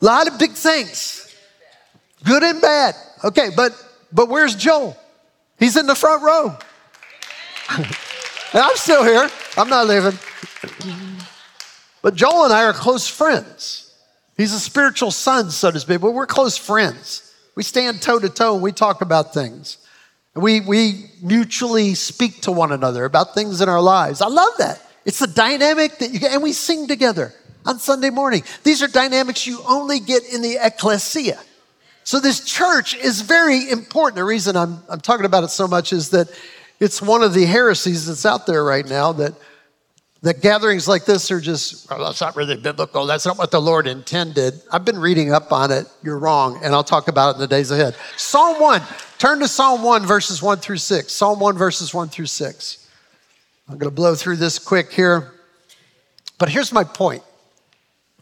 A 0.00 0.04
lot 0.04 0.26
of 0.26 0.38
big 0.38 0.52
things. 0.52 1.36
Good 2.24 2.42
and 2.42 2.60
bad. 2.60 2.94
Okay, 3.22 3.50
but 3.54 3.72
but 4.12 4.30
where's 4.30 4.54
Joel? 4.54 4.96
He's 5.58 5.76
in 5.76 5.86
the 5.86 5.94
front 5.94 6.22
row. 6.22 6.56
and 7.76 7.86
I'm 8.54 8.76
still 8.76 9.04
here. 9.04 9.28
I'm 9.58 9.68
not 9.68 9.86
leaving. 9.86 10.18
But 12.02 12.14
Joel 12.14 12.44
and 12.44 12.52
I 12.52 12.64
are 12.64 12.72
close 12.72 13.08
friends. 13.08 13.92
He's 14.36 14.52
a 14.54 14.60
spiritual 14.60 15.10
son, 15.10 15.50
so 15.50 15.70
to 15.70 15.80
speak, 15.80 16.00
but 16.00 16.12
we're 16.12 16.26
close 16.26 16.56
friends. 16.56 17.34
We 17.56 17.62
stand 17.62 18.00
toe 18.00 18.18
to 18.18 18.28
toe 18.28 18.54
and 18.54 18.62
we 18.62 18.72
talk 18.72 19.02
about 19.02 19.34
things. 19.34 19.76
We, 20.34 20.60
we 20.60 21.10
mutually 21.22 21.94
speak 21.94 22.42
to 22.42 22.52
one 22.52 22.72
another 22.72 23.04
about 23.04 23.34
things 23.34 23.60
in 23.60 23.68
our 23.68 23.82
lives. 23.82 24.22
I 24.22 24.28
love 24.28 24.52
that. 24.58 24.80
It's 25.04 25.18
the 25.18 25.26
dynamic 25.26 25.98
that 25.98 26.10
you 26.10 26.20
get, 26.20 26.32
and 26.32 26.42
we 26.42 26.52
sing 26.52 26.86
together 26.86 27.34
on 27.66 27.78
Sunday 27.78 28.10
morning. 28.10 28.42
These 28.62 28.82
are 28.82 28.88
dynamics 28.88 29.46
you 29.46 29.60
only 29.68 30.00
get 30.00 30.22
in 30.32 30.40
the 30.40 30.58
ecclesia. 30.64 31.38
So 32.04 32.20
this 32.20 32.44
church 32.44 32.94
is 32.94 33.20
very 33.20 33.70
important. 33.70 34.16
The 34.16 34.24
reason 34.24 34.56
I'm, 34.56 34.82
I'm 34.88 35.00
talking 35.00 35.26
about 35.26 35.44
it 35.44 35.50
so 35.50 35.68
much 35.68 35.92
is 35.92 36.10
that 36.10 36.28
it's 36.78 37.02
one 37.02 37.22
of 37.22 37.34
the 37.34 37.44
heresies 37.44 38.06
that's 38.06 38.24
out 38.24 38.46
there 38.46 38.64
right 38.64 38.86
now 38.86 39.12
that 39.12 39.34
that 40.22 40.42
gatherings 40.42 40.86
like 40.86 41.06
this 41.06 41.30
are 41.30 41.40
just, 41.40 41.88
that's 41.88 42.20
not 42.20 42.36
really 42.36 42.56
biblical. 42.56 43.06
That's 43.06 43.24
not 43.24 43.38
what 43.38 43.50
the 43.50 43.60
Lord 43.60 43.86
intended. 43.86 44.60
I've 44.70 44.84
been 44.84 44.98
reading 44.98 45.32
up 45.32 45.50
on 45.50 45.70
it. 45.70 45.86
You're 46.02 46.18
wrong, 46.18 46.60
and 46.62 46.74
I'll 46.74 46.84
talk 46.84 47.08
about 47.08 47.30
it 47.30 47.34
in 47.36 47.40
the 47.40 47.46
days 47.46 47.70
ahead. 47.70 47.96
Psalm 48.18 48.60
1. 48.60 48.82
Turn 49.18 49.38
to 49.40 49.48
Psalm 49.48 49.82
1, 49.82 50.04
verses 50.04 50.42
1 50.42 50.58
through 50.58 50.76
6. 50.76 51.10
Psalm 51.10 51.40
1, 51.40 51.56
verses 51.56 51.94
1 51.94 52.08
through 52.08 52.26
6. 52.26 52.88
I'm 53.68 53.78
going 53.78 53.90
to 53.90 53.94
blow 53.94 54.14
through 54.14 54.36
this 54.36 54.58
quick 54.58 54.92
here. 54.92 55.32
But 56.38 56.50
here's 56.50 56.72
my 56.72 56.84
point. 56.84 57.22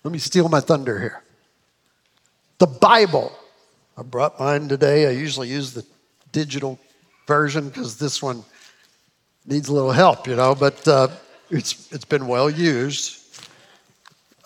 Let 0.04 0.12
me 0.12 0.18
steal 0.18 0.48
my 0.48 0.60
thunder 0.60 1.00
here. 1.00 1.22
The 2.58 2.66
Bible. 2.68 3.32
I 3.96 4.02
brought 4.02 4.38
mine 4.38 4.68
today. 4.68 5.08
I 5.08 5.10
usually 5.10 5.48
use 5.48 5.72
the 5.72 5.84
digital 6.30 6.78
version 7.26 7.68
because 7.68 7.98
this 7.98 8.22
one 8.22 8.44
needs 9.46 9.68
a 9.68 9.72
little 9.72 9.90
help, 9.90 10.28
you 10.28 10.36
know, 10.36 10.54
but. 10.54 10.86
Uh, 10.86 11.08
it's, 11.50 11.92
it's 11.92 12.04
been 12.04 12.26
well 12.26 12.50
used. 12.50 13.18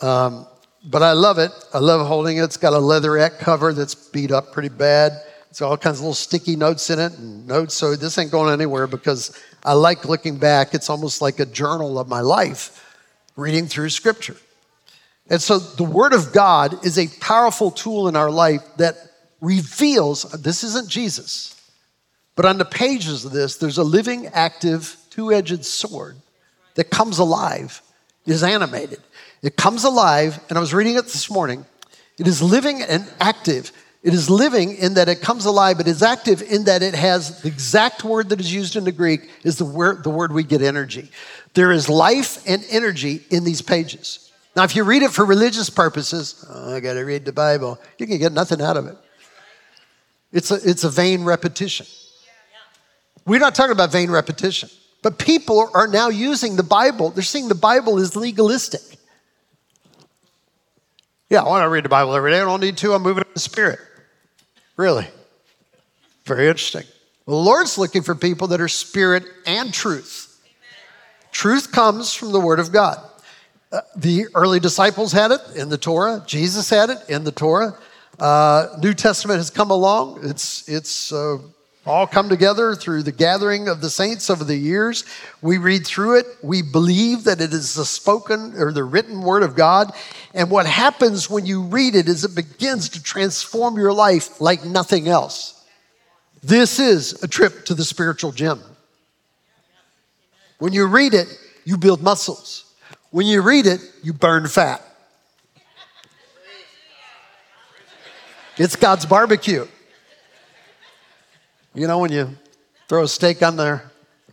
Um, 0.01 0.47
but 0.85 1.03
I 1.03 1.13
love 1.13 1.39
it. 1.39 1.53
I 1.73 1.79
love 1.79 2.07
holding 2.07 2.39
it. 2.39 2.43
It's 2.43 2.57
got 2.57 2.73
a 2.73 2.79
leatherette 2.79 3.39
cover 3.39 3.73
that's 3.73 3.95
beat 3.95 4.33
up 4.33 4.53
pretty 4.53 4.69
bad. 4.69 5.13
It's 5.49 5.61
got 5.61 5.69
all 5.69 5.77
kinds 5.77 5.99
of 5.99 6.03
little 6.03 6.15
sticky 6.15 6.57
notes 6.57 6.91
in 6.91 6.99
it 6.99 7.13
and 7.19 7.47
notes. 7.47 7.75
So 7.75 7.95
this 7.95 8.19
ain't 8.19 8.31
going 8.31 8.53
anywhere 8.53 8.87
because 8.87 9.39
I 9.65 9.75
like 9.75 10.05
looking 10.07 10.39
back. 10.39 10.75
It's 10.75 10.91
almost 10.91 11.21
like 11.21 11.39
a 11.41 11.47
journal 11.47 11.99
of 11.99 12.09
my 12.09 12.21
life, 12.21 12.97
reading 13.37 13.67
through 13.67 13.91
scripture. 13.91 14.37
And 15.29 15.41
so 15.41 15.59
the 15.59 15.85
Word 15.85 16.15
of 16.15 16.33
God 16.33 16.85
is 16.85 16.99
a 16.99 17.09
powerful 17.21 17.71
tool 17.71 18.09
in 18.09 18.17
our 18.17 18.31
life 18.31 18.63
that 18.79 18.97
reveals 19.41 20.23
this 20.33 20.65
isn't 20.65 20.89
Jesus, 20.89 21.61
but 22.35 22.45
on 22.45 22.59
the 22.59 22.65
pages 22.65 23.25
of 23.25 23.33
this, 23.33 23.57
there's 23.57 23.79
a 23.79 23.85
living, 23.85 24.27
active, 24.29 24.97
two 25.11 25.33
edged 25.33 25.65
sword 25.65 26.17
that 26.75 26.91
comes 26.91 27.19
alive 27.19 27.83
is 28.27 28.43
animated. 28.43 29.01
It 29.43 29.57
comes 29.57 29.85
alive, 29.85 30.39
and 30.49 30.57
I 30.57 30.61
was 30.61 30.73
reading 30.73 30.97
it 30.97 31.03
this 31.05 31.31
morning. 31.31 31.67
It 32.19 32.27
is 32.27 32.41
living 32.41 32.83
and 32.83 33.07
active. 33.21 33.73
It 34.03 34.15
is 34.15 34.29
living 34.29 34.77
in 34.77 34.95
that 34.95 35.09
it 35.09 35.21
comes 35.21 35.45
alive, 35.45 35.79
but 35.79 35.89
it's 35.89 36.03
active 36.03 36.43
in 36.43 36.65
that 36.65 36.83
it 36.83 36.95
has 36.95 37.43
the 37.43 37.49
exact 37.49 38.05
word 38.05 38.29
that 38.29 38.41
is 38.41 38.53
used 38.53 38.77
in 38.77 38.85
the 38.85 38.93
Greek 38.93 39.31
is 39.45 39.59
the 39.59 39.65
word, 39.65 40.05
the 40.05 40.11
word 40.11 40.33
we 40.33 40.43
get 40.43 40.63
energy. 40.63 41.11
There 41.55 41.73
is 41.73 41.89
life 41.89 42.43
and 42.49 42.65
energy 42.71 43.23
in 43.31 43.45
these 43.45 43.63
pages. 43.63 44.31
Now, 44.55 44.65
if 44.65 44.77
you 44.77 44.85
read 44.85 45.03
it 45.03 45.11
for 45.13 45.25
religious 45.25 45.71
purposes, 45.71 46.45
oh, 46.49 46.75
I 46.75 46.81
got 46.81 46.95
to 46.95 47.03
read 47.03 47.25
the 47.25 47.33
Bible, 47.33 47.81
you 47.99 48.07
can 48.07 48.19
get 48.19 48.33
nothing 48.33 48.61
out 48.61 48.77
of 48.77 48.87
it. 48.87 48.97
It's 50.33 50.51
a, 50.51 50.59
it's 50.69 50.85
a 50.85 50.91
vain 50.91 51.25
repetition. 51.25 51.87
We're 53.25 53.41
not 53.41 53.55
talking 53.55 53.73
about 53.73 53.93
vain 53.93 54.11
repetition, 54.11 54.69
but 55.03 55.19
people 55.19 55.69
are 55.75 55.89
now 55.89 56.09
using 56.09 56.57
the 56.57 56.63
Bible. 56.63 57.11
They're 57.11 57.23
seeing 57.23 57.49
the 57.49 57.55
Bible 57.55 57.99
as 57.99 58.17
legalistic. 58.17 58.81
Yeah, 61.29 61.43
I 61.43 61.49
want 61.49 61.65
to 61.65 61.69
read 61.69 61.85
the 61.85 61.89
Bible 61.89 62.15
every 62.15 62.31
day. 62.31 62.41
I 62.41 62.45
don't 62.45 62.61
need 62.61 62.77
to. 62.79 62.93
I'm 62.93 63.03
moving 63.03 63.25
in 63.25 63.31
the 63.35 63.41
Spirit. 63.41 63.79
Really? 64.77 65.07
Very 66.25 66.47
interesting. 66.47 66.85
The 67.27 67.35
Lord's 67.35 67.79
looking 67.79 68.03
for 68.03 68.15
people 68.15 68.49
that 68.49 68.61
are 68.61 68.69
spirit 68.69 69.25
and 69.47 69.73
truth. 69.73 70.41
Truth 71.31 71.73
comes 71.73 72.13
from 72.13 72.33
the 72.33 72.41
Word 72.41 72.61
of 72.61 72.73
God. 72.73 72.99
Uh, 73.73 73.81
the 73.97 74.27
early 74.35 74.61
disciples 74.61 75.13
had 75.13 75.31
it 75.31 75.41
in 75.57 75.71
the 75.71 75.79
Torah. 75.79 76.23
Jesus 76.27 76.69
had 76.69 76.91
it 76.91 76.99
in 77.09 77.25
the 77.25 77.33
Torah. 77.33 77.79
Uh, 78.19 78.77
New 78.81 78.93
Testament 78.93 79.39
has 79.39 79.49
come 79.49 79.71
along. 79.71 80.21
It's 80.23 80.69
it's 80.69 81.13
uh, 81.13 81.39
all 81.85 82.07
come 82.07 82.29
together 82.29 82.75
through 82.75 83.03
the 83.03 83.13
gathering 83.13 83.69
of 83.69 83.81
the 83.81 83.91
saints 83.91 84.31
over 84.31 84.45
the 84.45 84.57
years. 84.57 85.05
We 85.41 85.59
read 85.59 85.85
through 85.85 86.19
it. 86.19 86.27
We 86.43 86.63
believe 86.63 87.25
that 87.25 87.41
it 87.41 87.53
is 87.53 87.75
the 87.75 87.85
spoken 87.85 88.55
or 88.57 88.73
the 88.73 88.85
written 88.85 89.23
word 89.23 89.43
of 89.43 89.57
God. 89.57 89.93
And 90.33 90.49
what 90.51 90.67
happens 90.67 91.29
when 91.29 91.45
you 91.45 91.63
read 91.63 91.97
it 91.97 92.09
is 92.09 92.25
it 92.25 92.37
begins 92.37 92.89
to 92.91 93.03
transform 93.03 93.77
your 93.77 93.93
life 93.93 94.41
like 94.41 94.65
nothing 94.65 95.09
else. 95.09 95.65
This 96.43 96.79
is 96.79 97.23
a 97.23 97.29
trip 97.29 97.65
to 97.67 97.75
the 97.75 97.85
spiritual 97.85 98.33
gym. 98.33 98.61
When 100.59 100.73
you 100.73 100.87
read 100.87 101.15
it, 101.15 101.27
you 101.65 101.77
build 101.77 102.03
muscles. 102.03 102.73
When 103.11 103.27
you 103.27 103.43
read 103.43 103.67
it, 103.67 103.81
you 104.03 104.13
burn 104.13 104.47
fat. 104.47 104.83
It's 108.57 108.77
God's 108.77 109.07
barbecue. 109.07 109.67
You 111.75 111.87
know, 111.87 111.99
when 111.99 112.13
you 112.13 112.29
throw 112.89 113.05
a 113.05 113.09
steak 113.09 113.43
on 113.43 113.57
the 113.57 113.81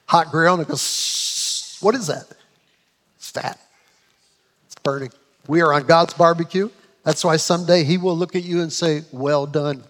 hot 0.06 0.32
grill 0.32 0.56
and 0.56 0.64
it 0.64 0.68
goes, 0.68 1.78
what 1.80 1.96
is 1.96 2.08
that? 2.08 2.26
It's 3.18 3.32
fat. 3.32 3.60
It's 4.66 4.76
burning. 4.76 5.12
We 5.48 5.62
are 5.62 5.74
on 5.74 5.84
God's 5.84 6.14
barbecue. 6.14 6.70
That's 7.04 7.24
why 7.24 7.38
someday 7.38 7.84
He 7.84 7.98
will 7.98 8.18
look 8.18 8.36
at 8.36 8.44
you 8.44 8.62
and 8.62 8.72
say, 8.72 9.04
Well 9.12 9.46
done. 9.46 9.84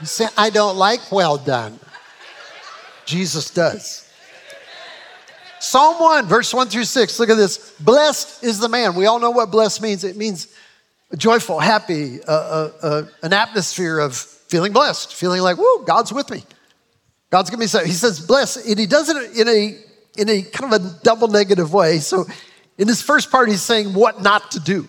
You 0.00 0.06
say, 0.06 0.26
I 0.36 0.50
don't 0.50 0.76
like 0.76 1.10
well 1.10 1.38
done. 1.38 1.78
Jesus 3.06 3.50
does. 3.50 4.05
Psalm 5.66 5.98
1, 5.98 6.26
verse 6.26 6.54
1 6.54 6.68
through 6.68 6.84
6. 6.84 7.18
Look 7.18 7.28
at 7.28 7.36
this. 7.36 7.72
Blessed 7.80 8.44
is 8.44 8.60
the 8.60 8.68
man. 8.68 8.94
We 8.94 9.06
all 9.06 9.18
know 9.18 9.32
what 9.32 9.50
blessed 9.50 9.82
means. 9.82 10.04
It 10.04 10.16
means 10.16 10.46
joyful, 11.16 11.58
happy, 11.58 12.22
uh, 12.22 12.32
uh, 12.32 12.72
uh, 12.82 13.02
an 13.22 13.32
atmosphere 13.32 13.98
of 13.98 14.14
feeling 14.16 14.72
blessed, 14.72 15.12
feeling 15.12 15.42
like, 15.42 15.58
whoo, 15.58 15.84
God's 15.84 16.12
with 16.12 16.30
me. 16.30 16.44
God's 17.30 17.50
to 17.50 17.56
be 17.56 17.66
so. 17.66 17.84
He 17.84 17.92
says 17.92 18.24
blessed, 18.24 18.64
and 18.64 18.78
he 18.78 18.86
does 18.86 19.08
it 19.08 19.36
in 19.36 19.48
a, 19.48 19.76
in 20.16 20.28
a 20.28 20.42
kind 20.42 20.72
of 20.72 20.80
a 20.80 21.00
double 21.02 21.26
negative 21.26 21.72
way. 21.72 21.98
So 21.98 22.26
in 22.78 22.86
this 22.86 23.02
first 23.02 23.32
part, 23.32 23.48
he's 23.48 23.62
saying 23.62 23.92
what 23.92 24.22
not 24.22 24.52
to 24.52 24.60
do, 24.60 24.88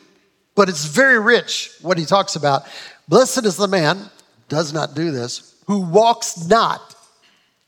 but 0.53 0.69
it's 0.69 0.85
very 0.85 1.19
rich 1.19 1.71
what 1.81 1.97
he 1.97 2.05
talks 2.05 2.35
about. 2.35 2.67
Blessed 3.07 3.45
is 3.45 3.57
the 3.57 3.67
man 3.67 4.11
does 4.47 4.73
not 4.73 4.93
do 4.93 5.09
this, 5.09 5.55
who 5.65 5.81
walks 5.81 6.47
not. 6.47 6.93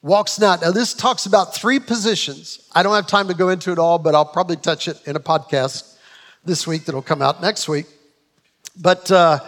Walks 0.02 0.40
not. 0.40 0.62
Now, 0.62 0.72
this 0.72 0.94
talks 0.94 1.26
about 1.26 1.54
three 1.54 1.80
positions. 1.80 2.66
I 2.74 2.84
don't 2.84 2.96
have 2.96 3.08
time 3.08 3.28
to 3.28 3.34
go 3.34 3.50
into 3.50 3.72
it 3.72 3.80
all, 3.80 4.00
but 4.00 4.16
I'll 4.16 4.26
probably 4.26 4.56
touch 4.56 4.88
it 4.88 4.98
in 5.06 5.18
a 5.18 5.20
podcast 5.20 5.98
this 6.46 6.66
week 6.66 6.86
that'll 6.86 7.02
come 7.02 7.22
out 7.22 7.42
next 7.42 7.68
week. 7.68 7.86
But 8.80 9.12
uh, 9.12 9.40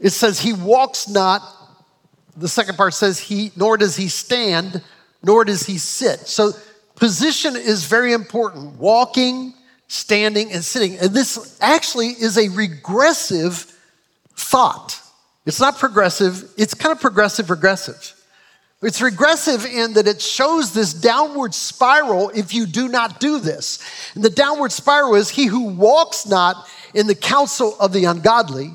it 0.00 0.10
says, 0.10 0.40
He 0.40 0.54
walks 0.54 1.08
not. 1.08 1.42
The 2.36 2.48
second 2.48 2.76
part 2.76 2.94
says, 2.94 3.18
He, 3.18 3.52
nor 3.54 3.76
does 3.76 3.96
he 3.96 4.08
stand, 4.08 4.82
nor 5.22 5.44
does 5.44 5.66
he 5.66 5.76
sit. 5.76 6.20
So, 6.20 6.52
position 6.94 7.54
is 7.54 7.84
very 7.84 8.14
important 8.14 8.78
walking, 8.78 9.52
standing, 9.88 10.52
and 10.52 10.64
sitting. 10.64 10.96
And 10.98 11.10
this 11.10 11.58
actually 11.60 12.08
is 12.08 12.38
a 12.38 12.48
regressive 12.48 13.78
thought. 14.34 15.02
It's 15.44 15.60
not 15.60 15.78
progressive, 15.78 16.50
it's 16.56 16.72
kind 16.72 16.92
of 16.92 17.00
progressive 17.00 17.50
regressive. 17.50 18.15
It's 18.82 19.00
regressive 19.00 19.64
in 19.64 19.94
that 19.94 20.06
it 20.06 20.20
shows 20.20 20.72
this 20.72 20.92
downward 20.92 21.54
spiral 21.54 22.30
if 22.30 22.52
you 22.52 22.66
do 22.66 22.88
not 22.88 23.20
do 23.20 23.38
this. 23.38 23.78
And 24.14 24.22
the 24.22 24.30
downward 24.30 24.70
spiral 24.70 25.14
is 25.14 25.30
he 25.30 25.46
who 25.46 25.68
walks 25.68 26.26
not 26.26 26.68
in 26.92 27.06
the 27.06 27.14
counsel 27.14 27.74
of 27.80 27.92
the 27.92 28.04
ungodly, 28.04 28.72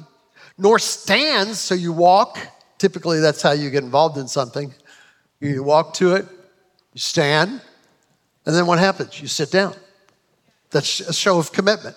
nor 0.58 0.80
stands, 0.80 1.60
so 1.60 1.76
you 1.76 1.94
walk. 1.94 2.40
Typically, 2.80 3.20
that's 3.20 3.44
how 3.44 3.52
you 3.52 3.70
get 3.70 3.84
involved 3.84 4.18
in 4.18 4.28
something. 4.28 4.74
You 5.40 5.64
walk 5.64 5.94
to 5.96 6.16
it, 6.16 6.26
you 6.94 7.00
stand, 7.00 7.62
and 8.46 8.56
then 8.56 8.66
what 8.66 8.80
happens? 8.80 9.22
You 9.22 9.28
sit 9.28 9.52
down. 9.52 9.76
That's 10.72 11.00
a 11.02 11.14
show 11.14 11.38
of 11.38 11.52
commitment. 11.52 11.96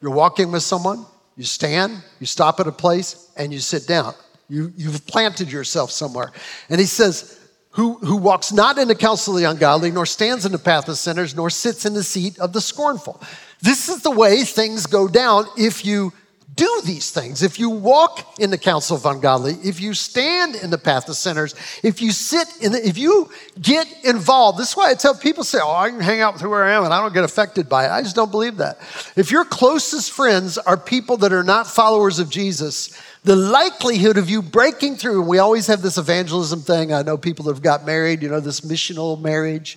You're 0.00 0.12
walking 0.12 0.52
with 0.52 0.62
someone, 0.62 1.06
you 1.36 1.44
stand, 1.44 2.02
you 2.20 2.26
stop 2.26 2.60
at 2.60 2.66
a 2.66 2.72
place, 2.72 3.30
and 3.36 3.52
you 3.52 3.60
sit 3.60 3.86
down. 3.86 4.14
You, 4.48 4.72
you've 4.76 5.06
planted 5.06 5.50
yourself 5.50 5.90
somewhere. 5.90 6.32
And 6.68 6.78
he 6.78 6.86
says, 6.86 7.40
who, 7.76 7.94
who 7.98 8.16
walks 8.16 8.52
not 8.52 8.78
in 8.78 8.88
the 8.88 8.94
counsel 8.94 9.34
of 9.34 9.40
the 9.40 9.48
ungodly, 9.48 9.90
nor 9.90 10.06
stands 10.06 10.46
in 10.46 10.52
the 10.52 10.58
path 10.58 10.88
of 10.88 10.96
sinners, 10.96 11.36
nor 11.36 11.50
sits 11.50 11.84
in 11.84 11.92
the 11.92 12.02
seat 12.02 12.38
of 12.38 12.54
the 12.54 12.60
scornful. 12.60 13.22
This 13.60 13.90
is 13.90 14.02
the 14.02 14.10
way 14.10 14.44
things 14.44 14.86
go 14.86 15.06
down 15.08 15.44
if 15.58 15.84
you 15.84 16.14
do 16.54 16.80
these 16.86 17.10
things. 17.10 17.42
If 17.42 17.58
you 17.58 17.68
walk 17.68 18.40
in 18.40 18.50
the 18.50 18.56
counsel 18.56 18.96
of 18.96 19.04
ungodly, 19.04 19.58
if 19.62 19.78
you 19.78 19.92
stand 19.92 20.54
in 20.54 20.70
the 20.70 20.78
path 20.78 21.06
of 21.10 21.16
sinners, 21.16 21.54
if 21.82 22.00
you 22.00 22.12
sit 22.12 22.48
in 22.62 22.72
the, 22.72 22.86
if 22.86 22.96
you 22.96 23.30
get 23.60 23.86
involved, 24.04 24.58
this 24.58 24.70
is 24.70 24.76
why 24.76 24.90
I 24.90 24.94
tell 24.94 25.14
people 25.14 25.44
say, 25.44 25.58
Oh, 25.62 25.70
I 25.70 25.90
can 25.90 26.00
hang 26.00 26.22
out 26.22 26.32
with 26.32 26.42
who 26.42 26.54
I 26.54 26.70
am 26.70 26.84
and 26.84 26.94
I 26.94 27.02
don't 27.02 27.12
get 27.12 27.24
affected 27.24 27.68
by 27.68 27.84
it. 27.84 27.90
I 27.90 28.00
just 28.00 28.16
don't 28.16 28.30
believe 28.30 28.56
that. 28.56 28.78
If 29.16 29.30
your 29.30 29.44
closest 29.44 30.12
friends 30.12 30.56
are 30.56 30.78
people 30.78 31.18
that 31.18 31.32
are 31.34 31.44
not 31.44 31.66
followers 31.66 32.18
of 32.20 32.30
Jesus, 32.30 32.98
the 33.26 33.34
likelihood 33.34 34.18
of 34.18 34.30
you 34.30 34.40
breaking 34.40 34.94
through, 34.94 35.18
and 35.18 35.28
we 35.28 35.40
always 35.40 35.66
have 35.66 35.82
this 35.82 35.98
evangelism 35.98 36.60
thing. 36.60 36.92
I 36.92 37.02
know 37.02 37.18
people 37.18 37.46
that 37.46 37.54
have 37.54 37.62
got 37.62 37.84
married, 37.84 38.22
you 38.22 38.28
know, 38.28 38.38
this 38.38 38.60
missional 38.60 39.20
marriage. 39.20 39.76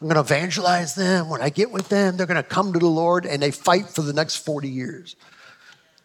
I'm 0.00 0.08
going 0.08 0.16
to 0.16 0.20
evangelize 0.20 0.96
them. 0.96 1.28
When 1.28 1.40
I 1.40 1.48
get 1.48 1.70
with 1.70 1.88
them, 1.90 2.16
they're 2.16 2.26
going 2.26 2.42
to 2.42 2.48
come 2.48 2.72
to 2.72 2.78
the 2.80 2.88
Lord 2.88 3.24
and 3.24 3.40
they 3.40 3.52
fight 3.52 3.88
for 3.88 4.02
the 4.02 4.12
next 4.12 4.44
40 4.44 4.68
years. 4.68 5.14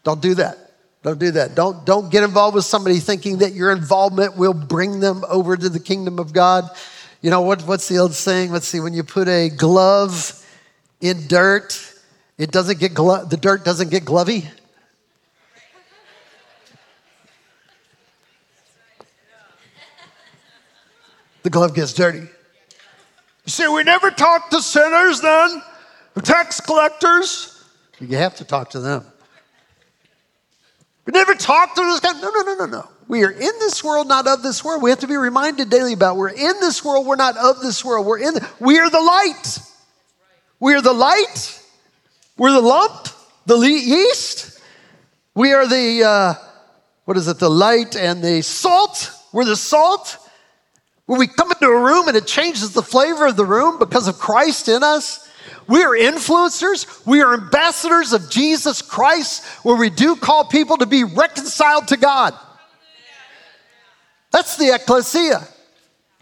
Don't 0.04 0.22
do 0.22 0.34
that. 0.36 0.56
Don't 1.02 1.18
do 1.18 1.32
that. 1.32 1.56
Don't, 1.56 1.84
don't 1.84 2.12
get 2.12 2.22
involved 2.22 2.54
with 2.54 2.64
somebody 2.64 3.00
thinking 3.00 3.38
that 3.38 3.54
your 3.54 3.72
involvement 3.72 4.36
will 4.36 4.54
bring 4.54 5.00
them 5.00 5.24
over 5.28 5.56
to 5.56 5.68
the 5.68 5.80
kingdom 5.80 6.20
of 6.20 6.32
God. 6.32 6.64
You 7.22 7.30
know, 7.30 7.42
what, 7.42 7.62
what's 7.62 7.88
the 7.88 7.98
old 7.98 8.14
saying? 8.14 8.52
Let's 8.52 8.68
see, 8.68 8.78
when 8.78 8.94
you 8.94 9.02
put 9.02 9.26
a 9.26 9.48
glove 9.48 10.40
in 11.00 11.26
dirt, 11.26 11.76
it 12.38 12.52
doesn't 12.52 12.78
get 12.78 12.94
glo- 12.94 13.24
the 13.24 13.36
dirt 13.36 13.64
doesn't 13.64 13.90
get 13.90 14.04
glovy. 14.04 14.48
The 21.44 21.50
glove 21.50 21.74
gets 21.74 21.92
dirty. 21.92 22.20
You 22.20 22.28
see, 23.46 23.68
we 23.68 23.84
never 23.84 24.10
talk 24.10 24.48
to 24.50 24.62
sinners 24.62 25.20
then, 25.20 25.62
tax 26.22 26.58
collectors. 26.58 27.62
You 28.00 28.16
have 28.16 28.34
to 28.36 28.44
talk 28.44 28.70
to 28.70 28.80
them. 28.80 29.04
We 31.04 31.10
never 31.10 31.34
talk 31.34 31.74
to 31.74 31.82
this 31.82 32.00
guy. 32.00 32.12
No, 32.18 32.30
no, 32.30 32.40
no, 32.40 32.54
no, 32.54 32.66
no. 32.66 32.88
We 33.08 33.24
are 33.24 33.30
in 33.30 33.52
this 33.60 33.84
world, 33.84 34.08
not 34.08 34.26
of 34.26 34.42
this 34.42 34.64
world. 34.64 34.82
We 34.82 34.88
have 34.88 35.00
to 35.00 35.06
be 35.06 35.18
reminded 35.18 35.68
daily 35.68 35.92
about 35.92 36.16
we're 36.16 36.30
in 36.30 36.60
this 36.60 36.82
world, 36.82 37.06
we're 37.06 37.16
not 37.16 37.36
of 37.36 37.60
this 37.60 37.84
world. 37.84 38.06
We're 38.06 38.20
in 38.20 38.32
the, 38.32 38.48
we 38.58 38.78
are 38.78 38.88
the 38.88 39.02
light. 39.02 39.58
We 40.60 40.74
are 40.74 40.80
the 40.80 40.94
light. 40.94 41.62
We're 42.38 42.52
the 42.52 42.62
lump, 42.62 43.08
the 43.44 43.58
yeast. 43.58 44.58
We 45.34 45.52
are 45.52 45.66
the 45.66 46.04
uh, 46.04 46.34
what 47.04 47.18
is 47.18 47.28
it? 47.28 47.38
The 47.38 47.50
light 47.50 47.96
and 47.96 48.24
the 48.24 48.42
salt. 48.42 49.10
We're 49.34 49.44
the 49.44 49.56
salt. 49.56 50.16
When 51.06 51.18
we 51.18 51.26
come 51.26 51.50
into 51.52 51.66
a 51.66 51.82
room 51.82 52.08
and 52.08 52.16
it 52.16 52.26
changes 52.26 52.72
the 52.72 52.82
flavor 52.82 53.26
of 53.26 53.36
the 53.36 53.44
room 53.44 53.78
because 53.78 54.08
of 54.08 54.18
Christ 54.18 54.68
in 54.68 54.82
us, 54.82 55.28
We 55.66 55.82
are 55.82 55.90
influencers. 55.90 57.06
We 57.06 57.22
are 57.22 57.34
ambassadors 57.34 58.12
of 58.12 58.30
Jesus 58.30 58.82
Christ, 58.82 59.44
where 59.64 59.76
we 59.76 59.90
do 59.90 60.16
call 60.16 60.44
people 60.44 60.76
to 60.78 60.86
be 60.86 61.04
reconciled 61.04 61.88
to 61.88 61.96
God. 61.96 62.34
That's 64.30 64.56
the 64.56 64.74
ecclesia. 64.74 65.46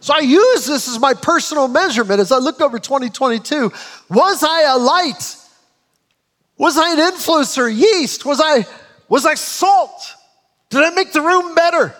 So 0.01 0.15
I 0.15 0.21
use 0.21 0.67
this 0.67 0.89
as 0.89 0.99
my 0.99 1.15
personal 1.15 1.69
measurement 1.69 2.21
as 2.21 2.33
I 2.33 2.39
look 2.39 2.61
over 2.61 2.79
2022. 2.79 3.73
Was 4.11 4.43
I 4.43 4.75
a 4.75 4.77
light? 4.77 5.37
Was 6.59 6.77
I 6.77 6.93
an 6.93 6.99
influencer, 6.99 7.75
yeast? 7.75 8.25
Was 8.25 8.41
I, 8.41 8.67
was 9.09 9.25
I 9.25 9.35
salt? 9.35 10.15
Did 10.71 10.83
I 10.83 10.91
make 10.91 11.13
the 11.13 11.23
room 11.23 11.55
better? 11.55 11.95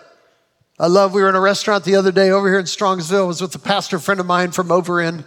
I 0.79 0.87
love, 0.87 1.13
we 1.13 1.23
were 1.23 1.29
in 1.29 1.35
a 1.35 1.41
restaurant 1.41 1.85
the 1.85 1.97
other 1.97 2.13
day 2.13 2.31
over 2.31 2.49
here 2.49 2.59
in 2.59 2.65
Strongsville. 2.65 3.25
I 3.25 3.27
was 3.27 3.41
with 3.41 3.55
a 3.55 3.59
pastor 3.59 3.99
friend 3.99 4.21
of 4.21 4.27
mine 4.27 4.53
from 4.53 4.73
over 4.73 5.01
in 5.01 5.25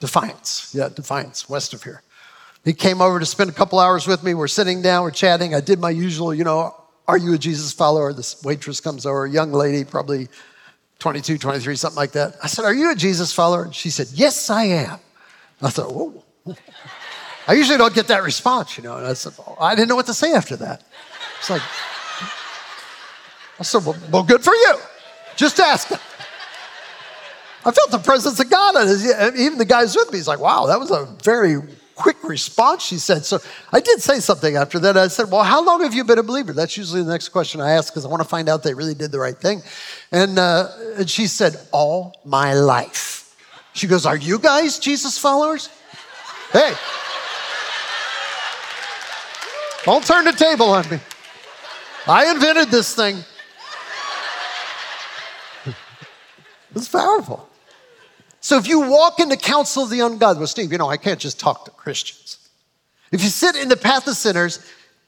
Defiance. 0.00 0.72
Yeah, 0.74 0.88
Defiance, 0.88 1.48
west 1.48 1.72
of 1.72 1.82
here. 1.82 2.02
He 2.64 2.74
came 2.74 3.00
over 3.00 3.18
to 3.18 3.26
spend 3.26 3.48
a 3.48 3.54
couple 3.54 3.78
hours 3.78 4.06
with 4.06 4.22
me. 4.22 4.34
We're 4.34 4.48
sitting 4.48 4.82
down, 4.82 5.02
we're 5.02 5.12
chatting. 5.12 5.54
I 5.54 5.60
did 5.60 5.78
my 5.78 5.90
usual, 5.90 6.34
you 6.34 6.44
know, 6.44 6.74
are 7.08 7.16
you 7.16 7.34
a 7.34 7.38
Jesus 7.38 7.72
follower? 7.72 8.12
This 8.12 8.42
waitress 8.44 8.80
comes 8.80 9.06
over, 9.06 9.24
a 9.24 9.30
young 9.30 9.50
lady, 9.50 9.84
probably 9.84 10.28
22, 11.00 11.38
23, 11.38 11.74
something 11.74 11.96
like 11.96 12.12
that. 12.12 12.36
I 12.42 12.46
said, 12.46 12.64
Are 12.64 12.74
you 12.74 12.92
a 12.92 12.94
Jesus 12.94 13.32
follower? 13.32 13.64
And 13.64 13.74
she 13.74 13.90
said, 13.90 14.08
Yes, 14.12 14.50
I 14.50 14.64
am. 14.64 15.00
I 15.60 15.70
thought, 15.70 15.92
Whoa. 15.92 16.24
I 17.48 17.54
usually 17.54 17.78
don't 17.78 17.94
get 17.94 18.08
that 18.08 18.22
response, 18.22 18.76
you 18.76 18.84
know. 18.84 18.96
And 18.96 19.06
I 19.06 19.14
said, 19.14 19.32
I 19.58 19.74
didn't 19.74 19.88
know 19.88 19.96
what 19.96 20.06
to 20.06 20.14
say 20.14 20.32
after 20.34 20.54
that. 20.56 20.84
It's 21.40 21.50
like, 21.50 21.62
I 23.60 23.62
said, 23.62 23.84
Well, 23.84 23.96
well 24.10 24.22
good 24.22 24.42
for 24.42 24.54
you. 24.54 24.74
Just 25.36 25.60
ask. 25.60 25.92
I 27.62 27.70
felt 27.70 27.90
the 27.90 27.98
presence 27.98 28.40
of 28.40 28.50
God. 28.50 28.74
Even 29.36 29.58
the 29.58 29.66
guys 29.66 29.94
with 29.94 30.10
me, 30.10 30.18
he's 30.18 30.26
like, 30.26 30.40
Wow, 30.40 30.66
that 30.66 30.80
was 30.80 30.90
a 30.90 31.06
very 31.22 31.60
quick 31.94 32.24
response, 32.24 32.82
she 32.82 32.96
said. 32.96 33.26
So 33.26 33.38
I 33.70 33.80
did 33.80 34.00
say 34.00 34.20
something 34.20 34.56
after 34.56 34.78
that. 34.78 34.96
I 34.96 35.08
said, 35.08 35.30
Well, 35.30 35.44
how 35.44 35.62
long 35.62 35.82
have 35.82 35.92
you 35.92 36.02
been 36.02 36.18
a 36.18 36.22
believer? 36.22 36.54
That's 36.54 36.76
usually 36.78 37.02
the 37.02 37.10
next 37.10 37.28
question 37.28 37.60
I 37.60 37.72
ask 37.72 37.92
because 37.92 38.06
I 38.06 38.08
want 38.08 38.22
to 38.22 38.28
find 38.28 38.48
out 38.48 38.62
they 38.62 38.74
really 38.74 38.94
did 38.94 39.12
the 39.12 39.20
right 39.20 39.36
thing. 39.36 39.62
And, 40.10 40.38
uh, 40.38 40.70
and 40.96 41.08
she 41.08 41.26
said, 41.26 41.56
All 41.70 42.18
my 42.24 42.54
life. 42.54 43.36
She 43.74 43.86
goes, 43.86 44.06
Are 44.06 44.16
you 44.16 44.38
guys 44.38 44.78
Jesus 44.78 45.18
followers? 45.18 45.68
Hey, 46.52 46.72
don't 49.84 50.04
turn 50.04 50.24
the 50.24 50.32
table 50.32 50.70
on 50.70 50.88
me. 50.90 50.98
I 52.06 52.30
invented 52.30 52.70
this 52.70 52.94
thing. 52.94 53.22
It's 56.74 56.88
powerful. 56.88 57.48
So 58.40 58.56
if 58.56 58.66
you 58.66 58.80
walk 58.80 59.20
in 59.20 59.28
the 59.28 59.36
counsel 59.36 59.84
of 59.84 59.90
the 59.90 60.00
ungodly, 60.00 60.38
well, 60.40 60.46
Steve, 60.46 60.72
you 60.72 60.78
know, 60.78 60.88
I 60.88 60.96
can't 60.96 61.20
just 61.20 61.38
talk 61.38 61.66
to 61.66 61.70
Christians. 61.70 62.38
If 63.12 63.22
you 63.22 63.28
sit 63.28 63.56
in 63.56 63.68
the 63.68 63.76
path 63.76 64.06
of 64.06 64.14
sinners, 64.14 64.64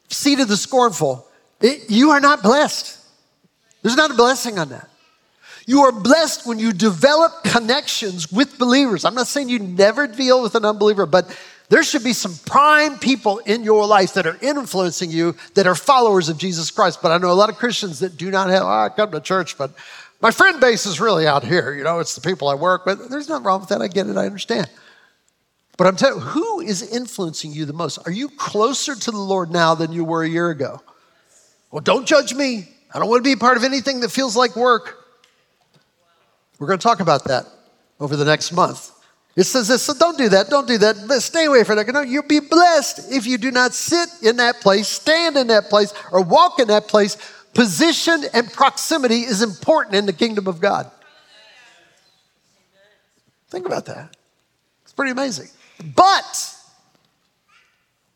seat 0.09 0.41
of 0.41 0.49
the 0.49 0.57
scornful, 0.57 1.27
it, 1.61 1.89
you 1.91 2.11
are 2.11 2.21
not 2.21 2.43
blessed. 2.43 2.99
There's 3.83 3.97
not 3.97 4.11
a 4.11 4.15
blessing 4.15 4.59
on 4.59 4.69
that. 4.71 4.89
You 5.67 5.83
are 5.83 5.93
blessed 5.93 6.47
when 6.47 6.59
you 6.59 6.73
develop 6.73 7.45
connections 7.45 8.33
with 8.33 8.59
believers. 8.59 9.05
I'm 9.05 9.15
not 9.15 9.29
saying 9.29 9.49
you 9.49 9.61
never 9.61 10.07
deal 10.09 10.43
with 10.43 10.57
an 10.57 10.65
unbeliever, 10.65 11.07
but 11.07 11.37
there 11.69 11.85
should 11.85 12.05
be 12.05 12.13
some 12.13 12.35
prime 12.45 12.99
people 12.99 13.39
in 13.39 13.63
your 13.63 13.87
life 13.87 14.15
that 14.15 14.27
are 14.27 14.37
influencing 14.43 15.11
you 15.11 15.37
that 15.55 15.67
are 15.67 15.75
followers 15.75 16.29
of 16.29 16.37
Jesus 16.37 16.71
Christ. 16.71 17.01
But 17.01 17.13
I 17.13 17.19
know 17.19 17.31
a 17.31 17.35
lot 17.35 17.49
of 17.49 17.57
Christians 17.57 18.01
that 18.01 18.17
do 18.17 18.31
not 18.31 18.51
have, 18.51 18.63
oh, 18.63 18.67
I 18.67 18.89
come 18.89 19.13
to 19.13 19.21
church, 19.21 19.57
but 19.57 19.73
my 20.23 20.31
friend 20.31 20.61
base 20.61 20.87
is 20.87 21.01
really 21.01 21.27
out 21.27 21.45
here. 21.45 21.75
You 21.75 21.83
know, 21.83 21.99
it's 21.99 22.15
the 22.15 22.21
people 22.21 22.49
I 22.49 22.55
work 22.55 22.87
with. 22.87 23.11
There's 23.11 23.29
nothing 23.29 23.45
wrong 23.45 23.61
with 23.61 23.69
that. 23.71 23.83
I 23.83 23.89
get 23.89 24.07
it. 24.07 24.17
I 24.17 24.25
understand. 24.25 24.71
But 25.77 25.89
I'm 25.89 25.97
telling 25.97 26.21
you, 26.21 26.21
who 26.21 26.61
is 26.61 26.83
influencing 26.95 27.53
you 27.53 27.65
the 27.65 27.73
most? 27.73 27.99
Are 28.07 28.13
you 28.13 28.29
closer 28.29 28.95
to 28.95 29.11
the 29.11 29.19
Lord 29.19 29.51
now 29.51 29.75
than 29.75 29.93
you 29.93 30.05
were 30.05 30.23
a 30.23 30.29
year 30.29 30.51
ago? 30.51 30.81
Well, 31.73 31.81
don't 31.81 32.07
judge 32.07 32.35
me. 32.35 32.69
I 32.95 32.99
don't 32.99 33.09
want 33.09 33.25
to 33.25 33.29
be 33.29 33.37
part 33.37 33.57
of 33.57 33.65
anything 33.65 34.01
that 34.01 34.11
feels 34.11 34.37
like 34.37 34.55
work. 34.55 35.05
We're 36.59 36.69
going 36.69 36.79
to 36.79 36.83
talk 36.83 37.01
about 37.01 37.25
that 37.25 37.47
over 37.99 38.15
the 38.15 38.25
next 38.25 38.53
month. 38.53 38.91
It 39.35 39.45
says 39.45 39.67
this, 39.67 39.83
so 39.83 39.95
don't 39.95 40.19
do 40.19 40.29
that, 40.29 40.51
don't 40.51 40.69
do 40.69 40.77
that. 40.77 40.97
Stay 41.23 41.47
away 41.47 41.65
from 41.65 41.77
that. 41.77 41.89
No, 41.89 42.03
you'll 42.03 42.23
be 42.29 42.41
blessed 42.41 43.11
if 43.11 43.27
you 43.27 43.39
do 43.39 43.51
not 43.51 43.73
sit 43.73 44.11
in 44.23 44.37
that 44.37 44.61
place, 44.61 44.87
stand 44.87 45.39
in 45.39 45.47
that 45.47 45.71
place, 45.71 45.95
or 46.13 46.21
walk 46.21 46.59
in 46.59 46.69
that 46.69 46.87
place 46.87 47.17
Position 47.55 48.25
and 48.33 48.51
proximity 48.53 49.21
is 49.21 49.43
important 49.43 49.95
in 49.95 50.07
the 50.07 50.13
kingdom 50.13 50.47
of 50.47 50.61
God. 50.61 50.91
Think 53.51 53.67
about 53.67 53.85
that. 53.87 54.17
It's 54.83 54.93
pretty 54.93 55.13
amazing. 55.13 55.49
But, 55.95 56.55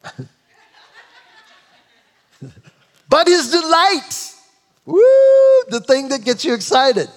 but 3.08 3.26
his 3.26 3.50
delight, 3.50 4.32
woo, 4.86 5.02
the 5.68 5.80
thing 5.80 6.08
that 6.08 6.24
gets 6.24 6.44
you 6.44 6.54
excited. 6.54 7.10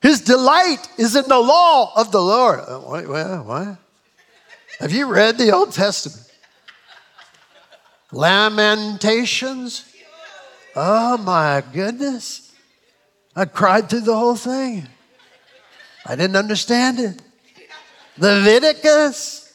His 0.00 0.22
delight 0.22 0.88
is 0.96 1.14
in 1.14 1.28
the 1.28 1.38
law 1.38 1.92
of 1.94 2.10
the 2.10 2.22
Lord. 2.22 2.60
Uh, 2.60 2.78
what? 2.78 3.76
Have 4.78 4.92
you 4.92 5.06
read 5.12 5.36
the 5.36 5.52
Old 5.52 5.72
Testament? 5.72 6.26
Lamentations 8.12 9.89
Oh 10.76 11.16
my 11.18 11.62
goodness. 11.72 12.52
I 13.34 13.44
cried 13.44 13.88
through 13.88 14.00
the 14.00 14.16
whole 14.16 14.36
thing. 14.36 14.86
I 16.06 16.16
didn't 16.16 16.36
understand 16.36 16.98
it. 16.98 17.22
Leviticus, 18.18 19.52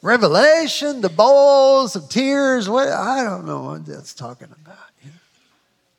Revelation, 0.00 1.00
the 1.00 1.08
bowls 1.08 1.94
of 1.94 2.08
tears. 2.08 2.68
What 2.68 2.88
I 2.88 3.22
don't 3.22 3.46
know 3.46 3.62
what 3.62 3.86
that's 3.86 4.14
talking 4.14 4.48
about. 4.50 4.78
You 5.02 5.10
know? 5.10 5.16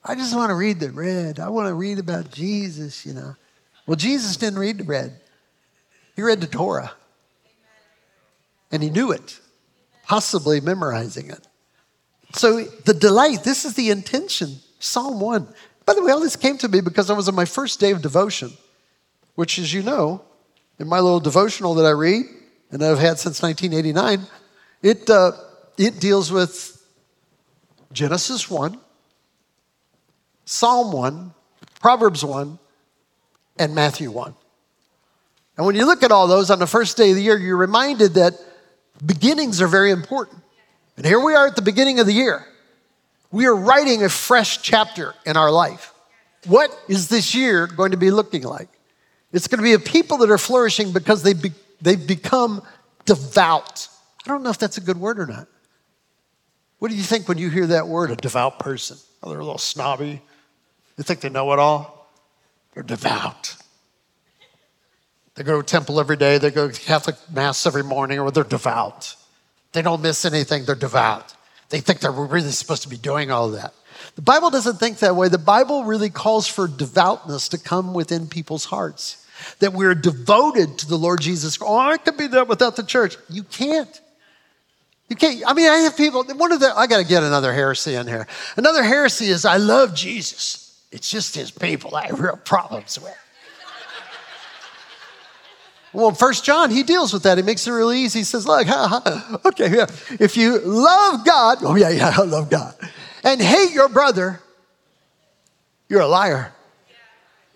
I 0.03 0.15
just 0.15 0.35
want 0.35 0.49
to 0.49 0.55
read 0.55 0.79
the 0.79 0.91
red. 0.91 1.39
I 1.39 1.49
want 1.49 1.67
to 1.67 1.73
read 1.73 1.99
about 1.99 2.31
Jesus, 2.31 3.05
you 3.05 3.13
know. 3.13 3.35
Well, 3.85 3.95
Jesus 3.95 4.37
didn't 4.37 4.59
read 4.59 4.77
the 4.77 4.83
red. 4.83 5.19
He 6.15 6.21
read 6.21 6.41
the 6.41 6.47
Torah. 6.47 6.91
And 8.71 8.81
he 8.81 8.89
knew 8.89 9.11
it, 9.11 9.39
possibly 10.05 10.59
memorizing 10.59 11.29
it. 11.29 11.47
So 12.33 12.63
the 12.63 12.93
delight, 12.93 13.43
this 13.43 13.63
is 13.63 13.75
the 13.75 13.89
intention. 13.89 14.57
Psalm 14.79 15.19
1. 15.19 15.47
By 15.85 15.93
the 15.93 16.03
way, 16.03 16.11
all 16.11 16.19
this 16.19 16.35
came 16.35 16.57
to 16.59 16.67
me 16.67 16.81
because 16.81 17.09
I 17.09 17.13
was 17.13 17.27
on 17.27 17.35
my 17.35 17.45
first 17.45 17.79
day 17.79 17.91
of 17.91 18.01
devotion, 18.01 18.51
which, 19.35 19.59
as 19.59 19.73
you 19.73 19.83
know, 19.83 20.23
in 20.79 20.87
my 20.87 20.99
little 20.99 21.19
devotional 21.19 21.75
that 21.75 21.85
I 21.85 21.91
read 21.91 22.25
and 22.71 22.83
I've 22.83 22.99
had 22.99 23.19
since 23.19 23.41
1989, 23.41 24.27
it, 24.81 25.09
uh, 25.09 25.33
it 25.77 25.99
deals 25.99 26.31
with 26.31 26.85
Genesis 27.91 28.49
1, 28.49 28.79
Psalm 30.45 30.91
1, 30.91 31.33
Proverbs 31.79 32.25
1, 32.25 32.57
and 33.59 33.75
Matthew 33.75 34.09
1. 34.09 34.33
And 35.57 35.65
when 35.65 35.75
you 35.75 35.85
look 35.85 36.01
at 36.01 36.11
all 36.11 36.27
those 36.27 36.49
on 36.49 36.59
the 36.59 36.67
first 36.67 36.97
day 36.97 37.11
of 37.11 37.15
the 37.15 37.21
year, 37.21 37.37
you're 37.37 37.57
reminded 37.57 38.15
that 38.15 38.33
beginnings 39.05 39.61
are 39.61 39.67
very 39.67 39.91
important. 39.91 40.42
And 40.97 41.05
here 41.05 41.19
we 41.19 41.33
are 41.33 41.47
at 41.47 41.55
the 41.55 41.61
beginning 41.61 41.99
of 41.99 42.05
the 42.05 42.13
year. 42.13 42.45
We 43.31 43.47
are 43.47 43.55
writing 43.55 44.03
a 44.03 44.09
fresh 44.09 44.61
chapter 44.61 45.15
in 45.25 45.37
our 45.37 45.51
life. 45.51 45.93
What 46.45 46.77
is 46.87 47.07
this 47.07 47.33
year 47.33 47.67
going 47.67 47.91
to 47.91 47.97
be 47.97 48.11
looking 48.11 48.43
like? 48.43 48.69
It's 49.31 49.47
going 49.47 49.57
to 49.57 49.63
be 49.63 49.73
a 49.73 49.79
people 49.79 50.17
that 50.19 50.29
are 50.29 50.37
flourishing 50.37 50.93
because 50.93 51.23
they 51.23 51.33
be, 51.33 51.51
they've 51.81 52.05
become 52.05 52.61
devout. 53.05 53.87
I 54.25 54.29
don't 54.29 54.43
know 54.43 54.51
if 54.51 54.59
that's 54.59 54.77
a 54.77 54.81
good 54.81 54.97
word 54.97 55.19
or 55.19 55.25
not. 55.25 55.47
What 56.77 56.91
do 56.91 56.97
you 56.97 57.03
think 57.03 57.27
when 57.27 57.37
you 57.37 57.49
hear 57.49 57.67
that 57.67 57.87
word, 57.87 58.11
a 58.11 58.15
devout 58.15 58.59
person? 58.59 58.97
Oh, 59.23 59.29
they're 59.29 59.39
a 59.39 59.43
little 59.43 59.57
snobby. 59.57 60.21
They 60.97 61.03
think 61.03 61.21
they 61.21 61.29
know 61.29 61.51
it 61.53 61.59
all. 61.59 62.11
They're 62.73 62.83
devout. 62.83 63.55
They 65.35 65.43
go 65.43 65.61
to 65.61 65.65
temple 65.65 65.99
every 65.99 66.17
day, 66.17 66.37
they 66.37 66.51
go 66.51 66.69
to 66.69 66.81
Catholic 66.81 67.15
Mass 67.31 67.65
every 67.65 67.83
morning, 67.83 68.19
or 68.19 68.29
they're 68.29 68.43
devout. 68.43 69.15
They 69.73 69.81
don't 69.81 70.01
miss 70.01 70.23
anything, 70.25 70.65
they're 70.65 70.75
devout. 70.75 71.33
They 71.69 71.79
think 71.79 71.99
they're 71.99 72.11
really 72.11 72.51
supposed 72.51 72.83
to 72.83 72.89
be 72.89 72.97
doing 72.97 73.31
all 73.31 73.49
that. 73.49 73.73
The 74.15 74.21
Bible 74.21 74.49
doesn't 74.49 74.77
think 74.77 74.99
that 74.99 75.15
way. 75.15 75.27
The 75.27 75.37
Bible 75.37 75.85
really 75.85 76.09
calls 76.09 76.47
for 76.47 76.67
devoutness 76.67 77.49
to 77.49 77.57
come 77.57 77.93
within 77.93 78.27
people's 78.27 78.65
hearts. 78.65 79.25
That 79.59 79.73
we're 79.73 79.95
devoted 79.95 80.77
to 80.79 80.87
the 80.87 80.97
Lord 80.97 81.21
Jesus. 81.21 81.57
Oh, 81.61 81.77
I 81.77 81.97
could 81.97 82.17
be 82.17 82.27
that 82.27 82.47
without 82.47 82.75
the 82.75 82.83
church. 82.83 83.17
You 83.29 83.43
can't. 83.43 84.01
You 85.09 85.15
can't. 85.15 85.43
I 85.47 85.53
mean, 85.53 85.69
I 85.69 85.77
have 85.77 85.97
people, 85.97 86.23
one 86.23 86.51
of 86.51 86.59
the, 86.59 86.71
I 86.75 86.87
got 86.87 86.99
to 86.99 87.07
get 87.07 87.23
another 87.23 87.53
heresy 87.53 87.95
in 87.95 88.07
here. 88.07 88.27
Another 88.55 88.83
heresy 88.83 89.25
is 89.25 89.45
I 89.45 89.57
love 89.57 89.95
Jesus. 89.95 90.79
It's 90.91 91.09
just 91.09 91.35
his 91.35 91.49
people 91.49 91.95
I 91.95 92.07
have 92.07 92.19
real 92.19 92.37
problems 92.37 92.99
with. 92.99 93.17
Well, 95.93 96.11
First 96.11 96.43
John, 96.43 96.71
he 96.71 96.81
deals 96.81 97.13
with 97.13 97.23
that. 97.23 97.37
He 97.37 97.43
makes 97.43 97.67
it 97.67 97.71
really 97.71 97.99
easy. 97.99 98.19
He 98.19 98.25
says, 98.25 98.47
look, 98.47 98.65
ha, 98.67 98.87
ha, 98.87 99.39
okay, 99.45 99.75
yeah. 99.75 99.85
if 100.19 100.35
you 100.35 100.59
love 100.59 101.23
God, 101.23 101.59
oh 101.61 101.75
yeah, 101.75 101.89
yeah, 101.89 102.13
I 102.17 102.23
love 102.23 102.49
God, 102.49 102.73
and 103.23 103.39
hate 103.39 103.71
your 103.71 103.89
brother, 103.89 104.41
you're 105.87 106.01
a 106.01 106.07
liar. 106.07 106.51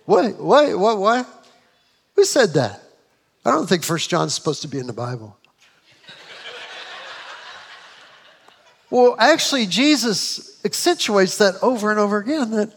What, 0.06 0.40
what, 0.40 0.80
what, 0.80 1.00
what? 1.00 1.28
Who 2.16 2.24
said 2.24 2.54
that? 2.54 2.82
I 3.44 3.52
don't 3.52 3.68
think 3.68 3.84
First 3.84 4.10
John's 4.10 4.34
supposed 4.34 4.62
to 4.62 4.68
be 4.68 4.78
in 4.80 4.88
the 4.88 4.94
Bible. 4.94 5.38
well, 8.90 9.16
actually, 9.20 9.66
Jesus 9.66 10.64
accentuates 10.64 11.38
that 11.40 11.56
over 11.62 11.92
and 11.92 12.00
over 12.00 12.18
again 12.18 12.52
that 12.52 12.74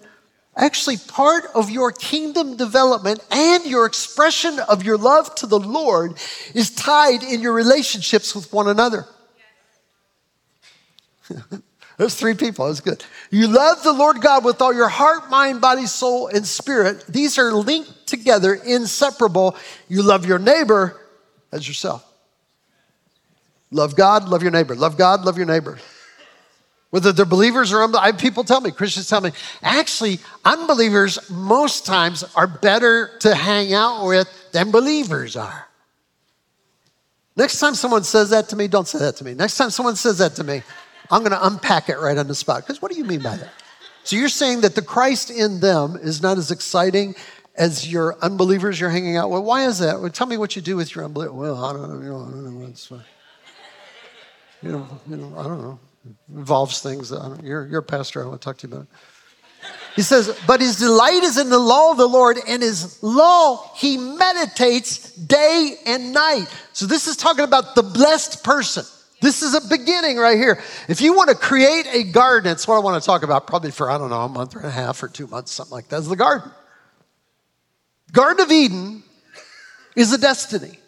actually 0.61 0.99
part 0.99 1.45
of 1.55 1.71
your 1.71 1.91
kingdom 1.91 2.57
development 2.57 3.21
and 3.31 3.65
your 3.65 3.87
expression 3.87 4.59
of 4.69 4.85
your 4.85 4.99
love 4.99 5.35
to 5.37 5.47
the 5.47 5.59
Lord 5.59 6.19
is 6.55 6.71
tied 6.71 7.23
in 7.23 7.41
your 7.41 7.53
relationships 7.53 8.35
with 8.35 8.53
one 8.53 8.69
another. 8.69 9.07
There's 11.97 12.15
three 12.15 12.35
people. 12.35 12.67
That's 12.67 12.81
good. 12.81 13.05
You 13.31 13.47
love 13.47 13.83
the 13.83 13.93
Lord 13.93 14.23
God 14.23 14.45
with 14.45 14.63
all 14.63 14.73
your 14.73 14.89
heart, 14.89 15.29
mind, 15.29 15.61
body, 15.61 15.87
soul, 15.87 16.29
and 16.29 16.47
spirit. 16.47 17.05
These 17.07 17.37
are 17.39 17.53
linked 17.53 18.07
together, 18.07 18.55
inseparable. 18.55 19.57
You 19.89 20.03
love 20.03 20.25
your 20.25 20.39
neighbor 20.39 20.99
as 21.53 21.69
yourself. 21.69 22.05
Love 23.71 23.97
God, 23.97 24.29
love 24.29 24.43
your 24.43 24.51
neighbor. 24.51 24.75
Love 24.75 24.97
God, 24.97 25.25
love 25.25 25.37
your 25.37 25.47
neighbor. 25.47 25.79
Whether 26.91 27.13
they're 27.13 27.25
believers 27.25 27.73
or 27.73 27.83
unbelievers, 27.83 28.21
people 28.21 28.43
tell 28.43 28.61
me, 28.61 28.73
Christians 28.73 29.09
tell 29.09 29.21
me, 29.21 29.31
actually, 29.63 30.19
unbelievers 30.45 31.31
most 31.31 31.87
times 31.87 32.25
are 32.35 32.49
better 32.49 33.17
to 33.21 33.35
hang 33.35 33.73
out 33.73 34.07
with 34.07 34.29
than 34.53 34.73
believers 34.73 35.37
are. 35.37 35.69
Next 37.37 37.61
time 37.61 37.75
someone 37.75 38.03
says 38.03 38.31
that 38.31 38.49
to 38.49 38.57
me, 38.57 38.67
don't 38.67 38.89
say 38.89 38.99
that 38.99 39.17
to 39.17 39.25
me. 39.25 39.35
Next 39.35 39.57
time 39.57 39.71
someone 39.71 39.95
says 39.95 40.19
that 40.19 40.35
to 40.37 40.45
me, 40.45 40.63
I'm 41.13 41.21
going 41.21 41.31
to 41.31 41.47
unpack 41.47 41.89
it 41.89 41.99
right 41.99 42.19
on 42.19 42.27
the 42.27 42.35
spot. 42.35 42.63
Because 42.63 42.83
what 42.83 42.91
do 42.91 42.99
you 42.99 43.05
mean 43.05 43.23
by 43.23 43.37
that? 43.37 43.51
So 44.03 44.17
you're 44.17 44.29
saying 44.29 44.63
that 44.63 44.75
the 44.75 44.83
Christ 44.83 45.31
in 45.31 45.61
them 45.61 45.97
is 45.97 46.21
not 46.21 46.39
as 46.39 46.51
exciting 46.51 47.15
as 47.57 47.91
your 47.91 48.17
unbelievers 48.21 48.81
you're 48.81 48.91
hanging 48.91 49.17
out 49.17 49.31
with? 49.31 49.43
Why 49.43 49.67
is 49.67 49.79
that? 49.79 50.01
Well, 50.01 50.11
tell 50.11 50.27
me 50.27 50.37
what 50.37 50.57
you 50.57 50.63
do 50.63 50.77
with 50.77 50.95
your 50.95 51.05
unbelievers. 51.05 51.35
Well, 51.35 51.65
I 51.65 51.73
don't 51.73 51.89
know. 51.89 52.03
You 52.03 52.11
know, 52.11 52.23
I 52.23 52.31
don't 52.31 52.45
know. 52.91 53.03
You 54.63 54.73
know, 54.73 55.01
you 55.09 55.17
know, 55.17 55.39
I 55.39 55.43
don't 55.45 55.63
know 55.63 55.79
involves 56.29 56.81
things. 56.81 57.11
That 57.11 57.41
you're, 57.43 57.67
you're 57.67 57.81
a 57.81 57.83
pastor. 57.83 58.23
I 58.23 58.27
want 58.27 58.41
to 58.41 58.45
talk 58.45 58.59
to 58.59 58.69
you 58.69 58.75
about 58.75 58.85
it. 58.85 58.89
He 59.97 60.03
says, 60.03 60.39
But 60.47 60.61
his 60.61 60.77
delight 60.77 61.23
is 61.23 61.37
in 61.37 61.51
the 61.51 61.59
law 61.59 61.91
of 61.91 61.99
the 61.99 62.07
Lord, 62.07 62.39
and 62.47 62.63
his 62.63 63.03
law 63.03 63.73
he 63.77 63.99
meditates 63.99 65.13
day 65.15 65.75
and 65.87 66.13
night. 66.13 66.47
So 66.73 66.87
this 66.87 67.07
is 67.07 67.17
talking 67.17 67.45
about 67.45 67.75
the 67.75 67.83
blessed 67.83 68.45
person. 68.45 68.85
This 69.21 69.43
is 69.43 69.55
a 69.55 69.69
beginning 69.69 70.17
right 70.17 70.39
here. 70.39 70.63
If 70.89 71.03
you 71.03 71.15
want 71.15 71.29
to 71.29 71.37
create 71.37 71.87
a 71.93 72.05
garden, 72.05 72.51
it's 72.51 72.67
what 72.67 72.77
I 72.77 72.79
want 72.79 73.03
to 73.03 73.07
talk 73.07 73.23
about 73.23 73.47
probably 73.47 73.71
for, 73.71 73.91
I 73.91 73.99
don't 73.99 74.09
know, 74.09 74.23
a 74.23 74.29
month 74.29 74.57
and 74.57 74.65
a 74.65 74.71
half 74.71 75.03
or 75.03 75.09
two 75.09 75.27
months, 75.27 75.53
something 75.53 75.75
like 75.75 75.89
that, 75.89 75.99
is 75.99 76.09
the 76.09 76.17
garden. 76.17 76.51
Garden 78.13 78.43
of 78.43 78.51
Eden 78.51 79.03
is 79.95 80.13
a 80.13 80.19
destiny. 80.19 80.80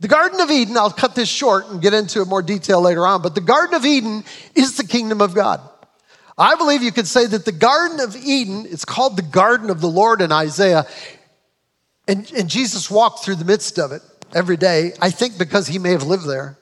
The 0.00 0.08
Garden 0.08 0.40
of 0.40 0.50
Eden, 0.50 0.76
I'll 0.76 0.90
cut 0.90 1.14
this 1.14 1.28
short 1.28 1.68
and 1.68 1.80
get 1.80 1.94
into 1.94 2.20
it 2.20 2.28
more 2.28 2.42
detail 2.42 2.82
later 2.82 3.06
on, 3.06 3.22
but 3.22 3.34
the 3.34 3.40
Garden 3.40 3.74
of 3.74 3.86
Eden 3.86 4.24
is 4.54 4.76
the 4.76 4.84
kingdom 4.84 5.22
of 5.22 5.34
God. 5.34 5.60
I 6.36 6.54
believe 6.56 6.82
you 6.82 6.92
could 6.92 7.06
say 7.06 7.26
that 7.26 7.46
the 7.46 7.52
Garden 7.52 8.00
of 8.00 8.14
Eden, 8.14 8.66
it's 8.68 8.84
called 8.84 9.16
the 9.16 9.22
Garden 9.22 9.70
of 9.70 9.80
the 9.80 9.88
Lord 9.88 10.20
in 10.20 10.32
Isaiah, 10.32 10.86
and, 12.06 12.30
and 12.32 12.48
Jesus 12.48 12.90
walked 12.90 13.24
through 13.24 13.36
the 13.36 13.46
midst 13.46 13.78
of 13.78 13.92
it 13.92 14.02
every 14.34 14.58
day, 14.58 14.92
I 15.00 15.10
think 15.10 15.38
because 15.38 15.66
he 15.66 15.78
may 15.78 15.92
have 15.92 16.02
lived 16.02 16.28
there. 16.28 16.58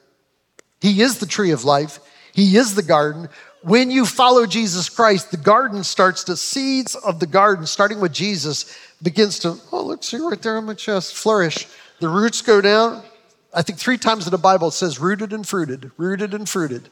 He 0.79 1.01
is 1.01 1.19
the 1.19 1.25
tree 1.25 1.51
of 1.51 1.65
life, 1.65 1.99
he 2.33 2.55
is 2.55 2.75
the 2.75 2.83
garden. 2.83 3.27
When 3.63 3.89
you 3.89 4.05
follow 4.05 4.45
Jesus 4.45 4.89
Christ, 4.89 5.31
the 5.31 5.37
garden 5.37 5.83
starts 5.83 6.23
to, 6.25 6.37
seeds 6.37 6.93
of 6.93 7.19
the 7.19 7.25
garden, 7.25 7.65
starting 7.65 7.99
with 7.99 8.13
Jesus, 8.13 8.77
begins 9.01 9.39
to, 9.39 9.57
oh, 9.71 9.83
look, 9.83 10.03
see 10.03 10.17
right 10.17 10.39
there 10.41 10.57
on 10.57 10.65
my 10.65 10.75
chest, 10.75 11.15
flourish. 11.15 11.67
The 11.99 12.07
roots 12.07 12.43
go 12.43 12.61
down, 12.61 13.03
I 13.55 13.61
think 13.61 13.79
three 13.79 13.97
times 13.97 14.27
in 14.27 14.31
the 14.31 14.37
Bible 14.37 14.67
it 14.67 14.73
says 14.73 14.99
rooted 14.99 15.33
and 15.33 15.47
fruited, 15.47 15.91
rooted 15.97 16.33
and 16.33 16.47
fruited. 16.47 16.89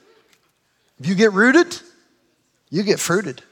If 0.99 1.07
you 1.07 1.15
get 1.15 1.33
rooted, 1.33 1.77
you 2.69 2.83
get 2.83 2.99
fruited. 2.99 3.43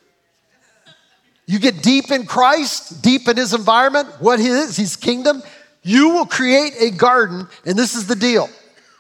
You 1.45 1.59
get 1.59 1.83
deep 1.83 2.11
in 2.11 2.25
Christ, 2.25 3.03
deep 3.03 3.27
in 3.27 3.35
his 3.35 3.53
environment, 3.53 4.07
what 4.19 4.39
he 4.39 4.47
is, 4.47 4.77
his 4.77 4.95
kingdom, 4.95 5.43
you 5.83 6.09
will 6.09 6.25
create 6.25 6.73
a 6.79 6.91
garden, 6.91 7.47
and 7.65 7.77
this 7.77 7.95
is 7.95 8.07
the 8.07 8.15
deal. 8.15 8.49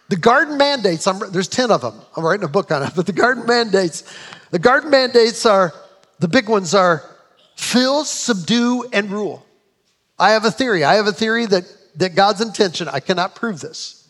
The 0.09 0.17
garden 0.17 0.57
mandates, 0.57 1.07
I'm, 1.07 1.31
there's 1.31 1.47
10 1.47 1.71
of 1.71 1.81
them. 1.81 2.01
I'm 2.17 2.25
writing 2.25 2.43
a 2.43 2.49
book 2.49 2.71
on 2.71 2.83
it, 2.83 2.91
but 2.95 3.05
the 3.05 3.13
garden 3.13 3.45
mandates, 3.45 4.03
the 4.49 4.59
garden 4.59 4.89
mandates 4.89 5.45
are, 5.45 5.73
the 6.19 6.27
big 6.27 6.49
ones 6.49 6.73
are 6.73 7.03
fill, 7.55 8.03
subdue, 8.03 8.89
and 8.91 9.09
rule. 9.09 9.45
I 10.19 10.31
have 10.31 10.43
a 10.43 10.51
theory. 10.51 10.83
I 10.83 10.95
have 10.95 11.07
a 11.07 11.13
theory 11.13 11.45
that, 11.45 11.63
that 11.95 12.15
God's 12.15 12.41
intention, 12.41 12.89
I 12.89 12.99
cannot 12.99 13.35
prove 13.35 13.61
this, 13.61 14.00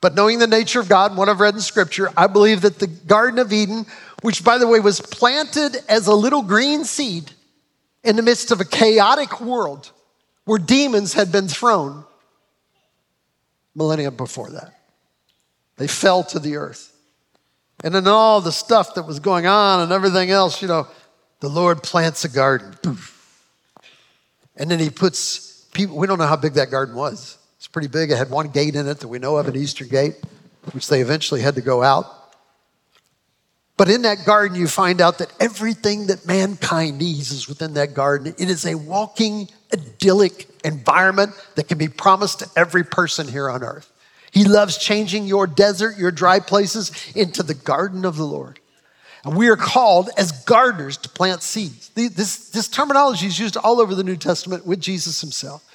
but 0.00 0.14
knowing 0.14 0.38
the 0.38 0.46
nature 0.46 0.80
of 0.80 0.88
God, 0.88 1.16
what 1.16 1.28
I've 1.28 1.40
read 1.40 1.54
in 1.54 1.60
Scripture, 1.60 2.10
I 2.16 2.26
believe 2.26 2.60
that 2.62 2.78
the 2.78 2.86
Garden 2.86 3.38
of 3.38 3.52
Eden, 3.52 3.86
which 4.22 4.44
by 4.44 4.58
the 4.58 4.66
way 4.66 4.80
was 4.80 5.00
planted 5.00 5.76
as 5.88 6.06
a 6.06 6.14
little 6.14 6.42
green 6.42 6.84
seed 6.84 7.32
in 8.04 8.16
the 8.16 8.22
midst 8.22 8.52
of 8.52 8.60
a 8.60 8.64
chaotic 8.64 9.40
world 9.40 9.90
where 10.44 10.58
demons 10.58 11.14
had 11.14 11.32
been 11.32 11.48
thrown 11.48 12.04
millennia 13.74 14.10
before 14.10 14.50
that. 14.50 14.74
They 15.76 15.86
fell 15.86 16.24
to 16.24 16.38
the 16.38 16.56
earth. 16.56 16.92
And 17.84 17.94
then 17.94 18.08
all 18.08 18.40
the 18.40 18.52
stuff 18.52 18.94
that 18.94 19.06
was 19.06 19.20
going 19.20 19.46
on 19.46 19.80
and 19.80 19.92
everything 19.92 20.30
else, 20.30 20.60
you 20.60 20.68
know, 20.68 20.88
the 21.40 21.48
Lord 21.48 21.82
plants 21.82 22.24
a 22.24 22.28
garden. 22.28 22.74
And 24.56 24.70
then 24.70 24.80
he 24.80 24.90
puts 24.90 25.64
people, 25.72 25.96
we 25.96 26.08
don't 26.08 26.18
know 26.18 26.26
how 26.26 26.36
big 26.36 26.54
that 26.54 26.70
garden 26.70 26.96
was. 26.96 27.37
It's 27.68 27.72
pretty 27.74 27.88
big. 27.88 28.10
It 28.10 28.16
had 28.16 28.30
one 28.30 28.48
gate 28.48 28.76
in 28.76 28.88
it 28.88 29.00
that 29.00 29.08
we 29.08 29.18
know 29.18 29.36
of, 29.36 29.46
an 29.46 29.54
eastern 29.54 29.88
gate, 29.88 30.16
which 30.72 30.88
they 30.88 31.02
eventually 31.02 31.42
had 31.42 31.56
to 31.56 31.60
go 31.60 31.82
out. 31.82 32.06
But 33.76 33.90
in 33.90 34.00
that 34.02 34.24
garden, 34.24 34.56
you 34.56 34.66
find 34.66 35.02
out 35.02 35.18
that 35.18 35.30
everything 35.38 36.06
that 36.06 36.26
mankind 36.26 36.98
needs 36.98 37.30
is 37.30 37.46
within 37.46 37.74
that 37.74 37.92
garden. 37.92 38.34
It 38.38 38.48
is 38.48 38.64
a 38.64 38.74
walking, 38.74 39.50
idyllic 39.70 40.48
environment 40.64 41.32
that 41.56 41.68
can 41.68 41.76
be 41.76 41.88
promised 41.88 42.38
to 42.38 42.48
every 42.56 42.84
person 42.84 43.28
here 43.28 43.50
on 43.50 43.62
earth. 43.62 43.92
He 44.30 44.44
loves 44.44 44.78
changing 44.78 45.26
your 45.26 45.46
desert, 45.46 45.98
your 45.98 46.10
dry 46.10 46.40
places, 46.40 46.90
into 47.14 47.42
the 47.42 47.52
garden 47.52 48.06
of 48.06 48.16
the 48.16 48.24
Lord. 48.24 48.60
And 49.24 49.36
we 49.36 49.48
are 49.48 49.56
called 49.56 50.08
as 50.16 50.32
gardeners 50.46 50.96
to 50.96 51.10
plant 51.10 51.42
seeds. 51.42 51.90
This, 51.90 52.48
this 52.48 52.66
terminology 52.66 53.26
is 53.26 53.38
used 53.38 53.58
all 53.58 53.78
over 53.78 53.94
the 53.94 54.04
New 54.04 54.16
Testament 54.16 54.64
with 54.64 54.80
Jesus 54.80 55.20
himself. 55.20 55.67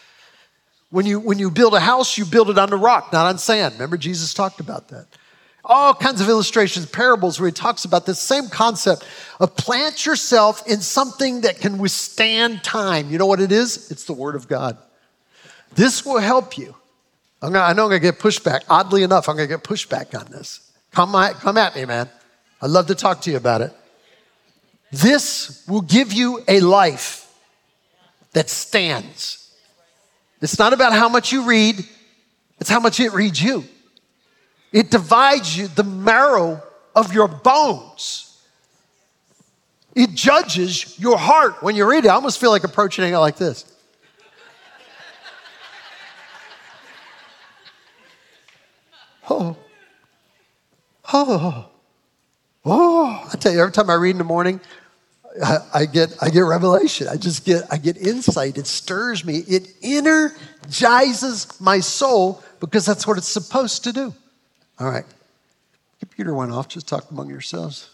When 0.94 1.08
you, 1.08 1.20
when 1.20 1.40
you 1.40 1.50
build 1.50 1.74
a 1.74 1.80
house, 1.80 2.20
you 2.20 2.24
build 2.24 2.52
it 2.52 2.60
on 2.60 2.70
the 2.70 2.78
rock, 2.78 3.12
not 3.12 3.26
on 3.26 3.40
sand. 3.40 3.74
Remember, 3.74 3.98
Jesus 3.98 4.32
talked 4.32 4.60
about 4.60 4.90
that. 4.90 5.08
All 5.66 5.96
kinds 5.96 6.22
of 6.22 6.30
illustrations, 6.30 6.86
parables 6.86 7.40
where 7.40 7.50
he 7.50 7.52
talks 7.52 7.84
about 7.84 8.06
this 8.06 8.20
same 8.20 8.48
concept 8.48 9.04
of 9.40 9.56
plant 9.56 10.06
yourself 10.06 10.62
in 10.68 10.82
something 10.82 11.42
that 11.42 11.60
can 11.60 11.80
withstand 11.80 12.64
time. 12.64 13.10
You 13.10 13.18
know 13.18 13.26
what 13.26 13.40
it 13.40 13.52
is? 13.52 13.90
It's 13.90 14.04
the 14.04 14.14
Word 14.14 14.36
of 14.36 14.48
God. 14.48 14.78
This 15.74 16.06
will 16.06 16.20
help 16.20 16.60
you. 16.60 16.76
Gonna, 17.42 17.58
i 17.58 17.74
know 17.74 17.86
I'm 17.86 17.90
going 17.90 18.00
to 18.00 18.12
get 18.12 18.20
pushback. 18.20 18.62
Oddly 18.70 19.02
enough, 19.02 19.28
I'm 19.28 19.36
going 19.36 19.50
to 19.50 19.56
get 19.56 19.64
pushback 19.64 20.16
on 20.16 20.32
this. 20.32 20.72
Come, 20.92 21.14
come 21.40 21.58
at 21.58 21.76
me, 21.76 21.86
man. 21.86 22.08
I'd 22.62 22.70
love 22.70 22.86
to 22.86 22.96
talk 22.96 23.22
to 23.22 23.32
you 23.32 23.38
about 23.38 23.62
it. 23.62 23.74
This 24.92 25.66
will 25.68 25.82
give 25.82 26.14
you 26.14 26.44
a 26.48 26.60
life 26.60 27.34
that 28.34 28.48
stands 28.48 29.43
it's 30.44 30.60
not 30.60 30.74
about 30.74 30.94
how 30.94 31.08
much 31.08 31.32
you 31.32 31.44
read, 31.44 31.86
it's 32.60 32.70
how 32.70 32.80
much 32.80 33.00
it 33.00 33.14
reads 33.14 33.42
you. 33.42 33.64
It 34.72 34.90
divides 34.92 35.56
you, 35.58 35.68
the 35.68 35.84
marrow 35.84 36.62
of 36.96 37.14
your 37.14 37.28
bones. 37.28 38.42
It 39.96 40.12
judges 40.12 41.00
your 41.00 41.18
heart 41.18 41.62
when 41.62 41.76
you 41.76 41.88
read 41.88 42.06
it. 42.06 42.10
I 42.10 42.16
almost 42.16 42.40
feel 42.40 42.50
like 42.50 42.64
approaching 42.64 43.06
it 43.06 43.18
like 43.18 43.38
this. 43.38 43.66
Oh, 49.30 49.56
oh, 51.14 51.70
oh. 52.66 53.30
I 53.32 53.38
tell 53.38 53.54
you, 53.54 53.60
every 53.62 53.72
time 53.72 53.90
I 53.90 53.94
read 53.94 54.12
in 54.12 54.18
the 54.18 54.26
morning, 54.26 54.60
I, 55.74 55.86
get 55.86 56.16
I 56.22 56.30
get 56.30 56.42
revelation. 56.42 57.08
I 57.08 57.18
just 57.18 57.46
get 57.46 57.64
I 57.72 57.78
get 57.78 57.98
insight. 57.98 58.58
It 58.58 58.68
stirs 58.68 59.26
me. 59.26 59.38
It 59.48 59.68
energizes 59.82 61.60
my 61.60 61.80
soul 61.80 62.44
because 62.60 62.86
that's 62.86 63.08
what 63.08 63.18
it's 63.18 63.30
supposed 63.30 63.84
to 63.86 63.94
do. 63.94 64.14
All 64.80 64.90
right. 64.90 65.06
Computer 66.00 66.34
went 66.34 66.52
off. 66.52 66.68
Just 66.68 66.88
talk 66.88 67.10
among 67.10 67.30
yourselves. 67.30 67.90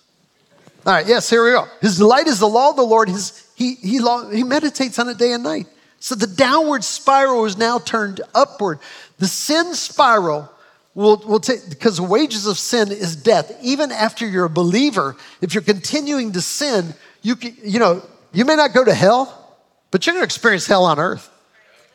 All 0.86 0.94
right. 0.94 1.08
Yes. 1.08 1.30
Here 1.30 1.44
we 1.44 1.52
go. 1.52 1.68
His 1.82 1.98
delight 1.98 2.28
is 2.28 2.40
the 2.40 2.48
law 2.48 2.72
of 2.72 2.76
the 2.76 2.84
Lord. 2.84 3.08
His 3.08 3.48
he 3.56 3.76
he 3.76 4.00
he 4.34 4.44
meditates 4.44 5.00
on 5.00 5.08
it 5.08 5.18
day 5.18 5.32
and 5.32 5.44
night. 5.44 5.68
So 6.00 6.16
the 6.16 6.28
downward 6.28 6.84
spiral 6.84 7.46
is 7.46 7.58
now 7.58 7.80
turned 7.80 8.22
upward. 8.34 8.80
The 9.18 9.28
sin 9.28 9.76
spiral 9.76 10.50
will, 10.96 11.18
will 11.26 11.40
take, 11.40 11.70
because 11.70 11.98
the 11.98 12.04
wages 12.04 12.48
of 12.48 12.58
sin 12.58 12.92
is 12.92 13.16
death. 13.16 13.52
Even 13.62 13.92
after 13.92 14.28
you're 14.28 14.46
a 14.46 14.50
believer, 14.50 15.16
if 15.42 15.54
you're 15.54 15.64
continuing 15.64 16.32
to 16.34 16.42
sin, 16.42 16.94
you, 17.22 17.36
can, 17.36 17.56
you 17.64 17.80
know, 17.80 18.02
you 18.32 18.46
may 18.46 18.56
not 18.56 18.74
go 18.74 18.84
to 18.84 18.94
hell, 18.94 19.58
but 19.92 20.06
you're 20.06 20.14
going 20.14 20.22
to 20.22 20.26
experience 20.26 20.68
hell 20.68 20.86
on 20.86 21.00
earth 21.00 21.30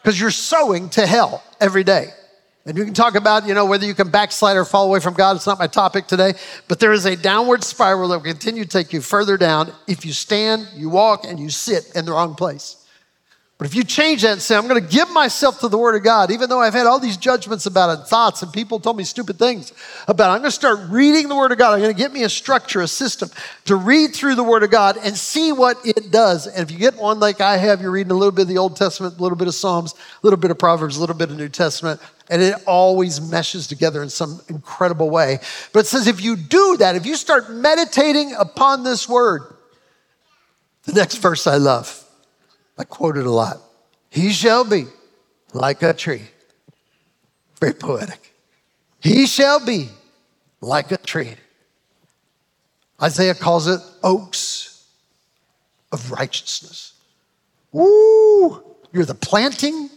because 0.03 0.21
you're 0.21 0.31
sowing 0.31 0.89
to 0.91 1.07
hell 1.07 1.43
every 1.61 1.85
day. 1.85 2.09
And 2.67 2.79
you 2.79 2.85
can 2.85 2.95
talk 2.95 3.15
about, 3.15 3.47
you 3.47 3.53
know, 3.53 3.67
whether 3.67 3.85
you 3.85 3.95
can 3.95 4.11
backslide 4.11 4.57
or 4.57 4.65
fall 4.65 4.87
away 4.87 4.99
from 4.99 5.15
God. 5.15 5.37
It's 5.37 5.47
not 5.47 5.59
my 5.59 5.67
topic 5.67 6.07
today. 6.07 6.33
But 6.67 6.81
there 6.81 6.93
is 6.93 7.05
a 7.05 7.15
downward 7.15 7.63
spiral 7.63 8.09
that 8.09 8.19
will 8.19 8.25
continue 8.25 8.65
to 8.65 8.71
take 8.71 8.93
you 8.93 9.03
further 9.03 9.37
down 9.37 9.71
if 9.87 10.07
you 10.07 10.13
stand, 10.13 10.69
you 10.75 10.89
walk, 10.89 11.25
and 11.25 11.39
you 11.39 11.51
sit 11.51 11.93
in 11.95 12.07
the 12.07 12.13
wrong 12.13 12.35
place. 12.35 12.84
But 13.57 13.69
if 13.69 13.77
you 13.77 13.85
change 13.85 14.23
that 14.23 14.33
and 14.33 14.43
say, 14.43 14.57
I'm 14.57 14.67
going 14.67 14.83
to 14.83 14.89
give 14.89 15.09
myself 15.11 15.61
to 15.61 15.69
the 15.69 15.79
Word 15.79 15.95
of 15.95 16.03
God, 16.03 16.33
even 16.33 16.49
though 16.49 16.61
I've 16.61 16.75
had 16.75 16.87
all 16.87 16.99
these 16.99 17.17
judgments 17.17 17.67
about 17.67 17.91
it, 17.91 17.99
and 18.01 18.09
thoughts, 18.09 18.43
and 18.43 18.53
people 18.53 18.81
told 18.81 18.97
me 18.97 19.05
stupid 19.05 19.39
things 19.39 19.73
about 20.09 20.31
it, 20.31 20.35
I'm 20.35 20.41
going 20.41 20.51
to 20.51 20.55
start 20.57 20.81
reading 20.89 21.29
the 21.29 21.37
Word 21.37 21.53
of 21.53 21.59
God. 21.59 21.73
I'm 21.73 21.81
going 21.81 21.95
to 21.95 21.99
get 21.99 22.13
me 22.13 22.25
a 22.25 22.29
structure, 22.29 22.81
a 22.81 22.89
system 22.89 23.31
to 23.67 23.77
read 23.77 24.13
through 24.13 24.35
the 24.35 24.43
Word 24.43 24.65
of 24.65 24.73
God 24.73 24.97
and 25.01 25.17
see 25.17 25.53
what 25.53 25.79
it 25.87 26.11
does. 26.11 26.49
And 26.49 26.69
if 26.69 26.73
you 26.73 26.79
get 26.79 26.97
one 26.97 27.21
like 27.21 27.41
I 27.41 27.57
have, 27.57 27.81
you're 27.81 27.93
reading 27.93 28.11
a 28.11 28.17
little 28.17 28.33
bit 28.33 28.43
of 28.43 28.49
the 28.49 28.59
Old 28.59 28.75
Testament, 28.75 29.19
a 29.19 29.23
little 29.23 29.39
bit 29.39 29.47
of 29.47 29.55
Psalms, 29.55 29.93
a 29.93 29.97
little 30.27 30.39
bit 30.39 30.51
of 30.51 30.59
Proverbs, 30.59 30.97
a 30.97 31.01
little 31.01 31.15
bit 31.15 31.31
of 31.31 31.37
New 31.37 31.49
Testament, 31.49 32.01
and 32.29 32.43
it 32.43 32.57
always 32.67 33.21
meshes 33.21 33.69
together 33.69 34.03
in 34.03 34.11
some 34.11 34.41
incredible 34.49 35.11
way. 35.11 35.39
But 35.73 35.81
it 35.81 35.87
says 35.87 36.09
if 36.09 36.21
you 36.21 36.35
do 36.35 36.79
that, 36.79 36.97
if 36.97 37.07
you 37.07 37.15
start 37.15 37.53
meditating 37.53 38.35
upon 38.37 38.83
this 38.83 39.09
Word, 39.09 39.43
the 40.87 40.93
next 40.93 41.19
verse 41.19 41.47
I 41.47 41.59
love. 41.59 42.04
I 42.77 42.85
quote 42.85 43.17
it 43.17 43.27
a 43.27 43.31
lot. 43.31 43.59
He 44.11 44.33
shall 44.33 44.65
be 44.65 44.87
like 45.53 45.83
a 45.83 45.93
tree. 45.93 46.23
Very 47.61 47.73
poetic. 47.73 48.35
He 49.01 49.27
shall 49.27 49.65
be 49.65 49.89
like 50.61 50.91
a 50.91 50.97
tree. 50.97 51.35
Isaiah 53.01 53.35
calls 53.35 53.67
it 53.67 53.81
oaks 54.03 54.87
of 55.93 56.11
righteousness. 56.11 56.95
Woo! 57.73 58.63
You're 58.93 59.05
the 59.05 59.15
planting 59.15 59.91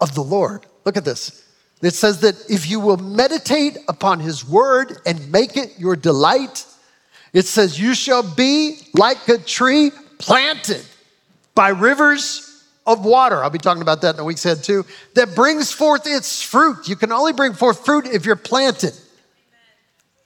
of 0.00 0.14
the 0.14 0.22
Lord. 0.22 0.66
Look 0.84 0.96
at 0.96 1.04
this. 1.04 1.44
It 1.80 1.94
says 1.94 2.20
that 2.20 2.34
if 2.50 2.68
you 2.68 2.80
will 2.80 2.96
meditate 2.96 3.78
upon 3.88 4.18
his 4.20 4.46
word 4.46 4.98
and 5.06 5.30
make 5.30 5.56
it 5.56 5.78
your 5.78 5.94
delight, 5.94 6.66
it 7.32 7.46
says, 7.46 7.78
You 7.78 7.94
shall 7.94 8.22
be 8.22 8.80
like 8.94 9.28
a 9.28 9.38
tree 9.38 9.92
planted 10.18 10.84
by 11.58 11.70
rivers 11.70 12.62
of 12.86 13.04
water. 13.04 13.42
I'll 13.42 13.50
be 13.50 13.58
talking 13.58 13.82
about 13.82 14.02
that 14.02 14.14
in 14.14 14.20
a 14.20 14.24
week's 14.24 14.44
head 14.44 14.62
too. 14.62 14.86
That 15.14 15.34
brings 15.34 15.72
forth 15.72 16.06
its 16.06 16.40
fruit. 16.40 16.86
You 16.86 16.94
can 16.94 17.10
only 17.10 17.32
bring 17.32 17.52
forth 17.52 17.84
fruit 17.84 18.06
if 18.06 18.24
you're 18.24 18.36
planted. 18.36 18.92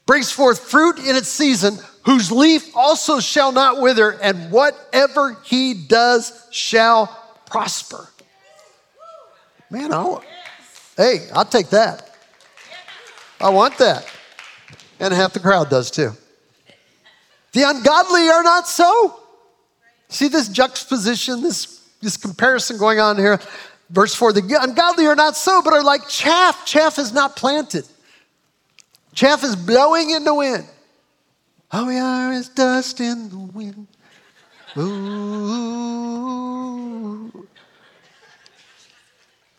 Brings 0.04 0.30
forth 0.30 0.58
fruit 0.58 0.98
in 0.98 1.16
its 1.16 1.28
season, 1.28 1.78
whose 2.04 2.30
leaf 2.30 2.76
also 2.76 3.18
shall 3.18 3.50
not 3.50 3.80
wither, 3.80 4.10
and 4.10 4.52
whatever 4.52 5.38
he 5.42 5.72
does 5.72 6.46
shall 6.50 7.06
prosper. 7.46 8.06
Man, 9.70 9.90
I'll, 9.90 10.22
hey, 10.98 11.28
I'll 11.34 11.46
take 11.46 11.70
that. 11.70 12.14
I 13.40 13.48
want 13.48 13.78
that. 13.78 14.06
And 15.00 15.14
half 15.14 15.32
the 15.32 15.40
crowd 15.40 15.70
does 15.70 15.90
too. 15.90 16.12
The 17.52 17.62
ungodly 17.62 18.28
are 18.28 18.42
not 18.42 18.68
so. 18.68 19.21
See 20.12 20.28
this 20.28 20.48
juxtaposition, 20.48 21.42
this, 21.42 21.80
this 22.02 22.18
comparison 22.18 22.76
going 22.76 23.00
on 23.00 23.16
here? 23.16 23.40
Verse 23.88 24.14
4 24.14 24.34
The 24.34 24.58
ungodly 24.60 25.06
are 25.06 25.16
not 25.16 25.36
so, 25.36 25.62
but 25.62 25.72
are 25.72 25.82
like 25.82 26.06
chaff. 26.06 26.66
Chaff 26.66 26.98
is 26.98 27.14
not 27.14 27.34
planted, 27.34 27.86
chaff 29.14 29.42
is 29.42 29.56
blowing 29.56 30.10
in 30.10 30.24
the 30.24 30.34
wind. 30.34 30.66
All 31.70 31.86
we 31.86 31.96
are 31.96 32.30
is 32.34 32.50
dust 32.50 33.00
in 33.00 33.30
the 33.30 33.38
wind. 33.38 33.86
Ooh. 34.76 34.92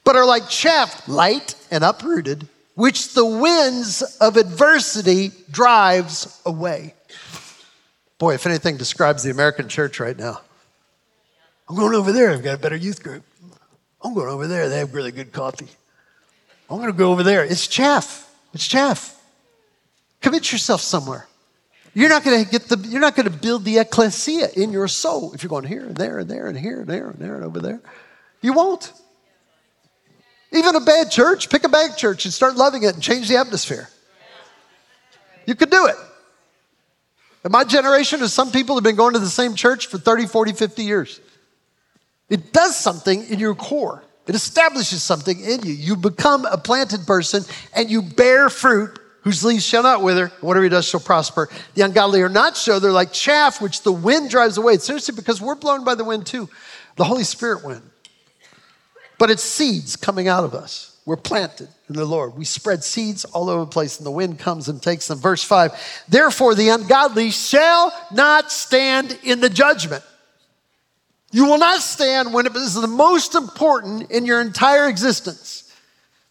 But 0.04 0.16
are 0.16 0.26
like 0.26 0.50
chaff, 0.50 1.08
light 1.08 1.56
and 1.72 1.84
uprooted, 1.84 2.48
which 2.76 3.16
the 3.16 3.26
winds 3.26 4.04
of 4.22 4.38
adversity 4.38 5.32
drives 5.50 6.40
away. 6.46 6.94
Boy, 8.18 8.34
if 8.36 8.46
anything 8.46 8.78
describes 8.78 9.24
the 9.24 9.32
American 9.32 9.68
church 9.68 10.00
right 10.00 10.18
now, 10.18 10.42
I'm 11.68 11.76
going 11.76 11.96
over 11.96 12.12
there. 12.12 12.32
I've 12.32 12.44
got 12.44 12.56
a 12.56 12.62
better 12.62 12.76
youth 12.76 13.04
group. 13.04 13.24
I'm 14.02 14.14
going 14.14 14.30
over 14.30 14.48
there. 14.48 14.70
They 14.70 14.80
have 14.80 14.94
really 14.94 15.12
good 15.12 15.32
coffee. 15.32 15.70
I'm 16.70 16.78
going 16.78 16.92
to 16.92 16.98
go 16.98 17.12
over 17.12 17.24
there. 17.24 17.44
It's 17.44 17.68
chaff. 17.68 18.30
It's 18.54 18.68
chaff. 18.68 19.20
Commit 20.22 20.52
yourself 20.52 20.82
somewhere. 20.82 21.28
You're 21.94 22.10
not 22.10 22.24
going 22.24 22.44
to 22.44 22.50
get 22.50 22.64
the. 22.64 22.78
You're 22.88 23.02
not 23.02 23.16
going 23.16 23.30
to 23.30 23.38
build 23.38 23.66
the 23.66 23.78
ecclesia 23.78 24.50
in 24.56 24.72
your 24.72 24.88
soul 24.88 25.34
if 25.34 25.44
you're 25.44 25.50
going 25.50 25.66
here 25.66 25.86
and 25.86 25.96
there 25.96 26.18
and 26.18 26.30
there 26.30 26.48
and 26.48 26.58
here 26.58 26.80
and 26.80 26.88
there 26.88 27.10
and 27.10 27.20
there 27.20 27.36
and 27.36 27.44
over 27.44 27.60
there. 27.60 27.82
You 28.42 28.54
won't. 28.54 28.92
Even 30.52 30.76
a 30.76 30.82
bad 30.82 31.12
church, 31.12 31.50
pick 31.50 31.64
a 31.64 31.70
bad 31.70 31.98
church 31.98 32.26
and 32.26 32.34
start 32.34 32.56
loving 32.56 32.84
it 32.84 32.94
and 32.94 33.02
change 33.02 33.28
the 33.28 33.38
atmosphere. 33.38 33.90
You 35.46 35.56
could 35.56 35.70
do 35.70 35.88
it. 35.88 35.96
In 37.46 37.52
my 37.52 37.64
generation, 37.64 38.20
there's 38.20 38.34
some 38.34 38.52
people 38.52 38.76
have 38.76 38.84
been 38.84 38.96
going 38.96 39.14
to 39.14 39.20
the 39.20 39.28
same 39.28 39.56
church 39.56 39.88
for 39.88 39.98
30, 39.98 40.28
40, 40.28 40.54
50 40.54 40.84
years. 40.84 41.20
It 42.30 42.54
does 42.54 42.76
something 42.76 43.26
in 43.28 43.40
your 43.40 43.54
core. 43.54 44.04
It 44.26 44.36
establishes 44.36 45.04
something 45.04 45.40
in 45.40 45.64
you. 45.64 45.74
You 45.74 45.96
become 45.98 46.46
a 46.46 46.58
planted 46.58 47.06
person 47.06 47.44
and 47.76 47.90
you 47.92 48.02
bear 48.02 48.50
fruit 48.50 48.98
whose 49.22 49.44
leaves 49.44 49.66
shall 49.66 49.84
not 49.84 50.02
wither, 50.02 50.28
whatever 50.42 50.64
he 50.64 50.70
does 50.70 50.88
shall 50.88 51.00
prosper. 51.00 51.50
The 51.76 51.82
ungodly 51.82 52.22
are 52.22 52.30
not 52.30 52.58
so. 52.58 52.80
They're 52.80 52.92
like 52.92 53.12
chaff 53.12 53.62
which 53.62 53.82
the 53.84 53.92
wind 53.92 54.30
drives 54.30 54.58
away. 54.58 54.74
It's 54.74 54.86
seriously 54.86 55.16
because 55.16 55.42
we're 55.42 55.56
blown 55.56 55.84
by 55.84 55.96
the 55.96 56.04
wind 56.04 56.26
too, 56.26 56.50
the 56.96 57.04
Holy 57.04 57.24
Spirit 57.24 57.66
wind. 57.66 57.82
But 59.20 59.30
it's 59.30 59.44
seeds 59.44 59.96
coming 59.96 60.28
out 60.28 60.44
of 60.44 60.54
us. 60.54 60.93
We're 61.06 61.18
planted 61.18 61.68
in 61.90 61.96
the 61.96 62.06
Lord. 62.06 62.36
We 62.36 62.46
spread 62.46 62.84
seeds 62.84 63.26
all 63.26 63.50
over 63.50 63.66
the 63.66 63.72
place, 63.72 63.98
and 63.98 64.06
the 64.06 64.12
wind 64.12 64.40
comes 64.40 64.70
and 64.70 64.82
takes 64.82 65.08
them. 65.08 65.20
Verse 65.20 65.44
5 65.44 66.06
Therefore, 66.08 66.56
the 66.56 66.70
ungodly 66.70 67.30
shall 67.32 67.92
not 68.12 68.52
stand 68.52 69.18
in 69.24 69.42
the 69.42 69.50
judgment. 69.50 70.04
You 71.32 71.46
will 71.46 71.58
not 71.58 71.82
stand 71.82 72.34
when 72.34 72.46
it 72.46 72.56
is 72.56 72.76
the 72.76 72.88
most 72.88 73.36
important 73.36 74.12
in 74.12 74.26
your 74.26 74.40
entire 74.40 74.88
existence 74.88 75.74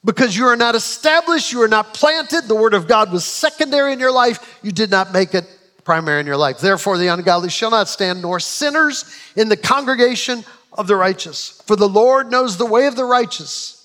because 0.04 0.36
you 0.36 0.46
are 0.46 0.56
not 0.56 0.74
established, 0.74 1.52
you 1.52 1.60
are 1.62 1.68
not 1.68 1.92
planted. 1.92 2.42
The 2.42 2.54
word 2.54 2.72
of 2.72 2.88
God 2.88 3.12
was 3.12 3.24
secondary 3.24 3.92
in 3.92 3.98
your 3.98 4.12
life, 4.12 4.58
you 4.62 4.72
did 4.72 4.90
not 4.90 5.12
make 5.12 5.34
it 5.34 5.44
primary 5.84 6.20
in 6.20 6.26
your 6.26 6.36
life. 6.36 6.60
Therefore, 6.60 6.96
the 6.96 7.08
ungodly 7.08 7.50
shall 7.50 7.70
not 7.70 7.88
stand, 7.88 8.22
nor 8.22 8.40
sinners 8.40 9.04
in 9.36 9.48
the 9.48 9.56
congregation 9.56 10.44
of 10.72 10.86
the 10.86 10.96
righteous. 10.96 11.60
For 11.66 11.76
the 11.76 11.88
Lord 11.88 12.30
knows 12.30 12.56
the 12.56 12.64
way 12.64 12.86
of 12.86 12.96
the 12.96 13.04
righteous 13.04 13.81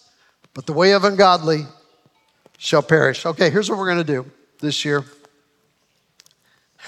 but 0.57 0.65
the 0.65 0.73
way 0.73 0.93
of 0.93 1.03
ungodly 1.03 1.67
shall 2.57 2.81
perish. 2.81 3.27
Okay, 3.27 3.51
here's 3.51 3.69
what 3.69 3.77
we're 3.77 3.85
going 3.85 4.03
to 4.03 4.03
do 4.03 4.25
this 4.59 4.83
year. 4.83 5.05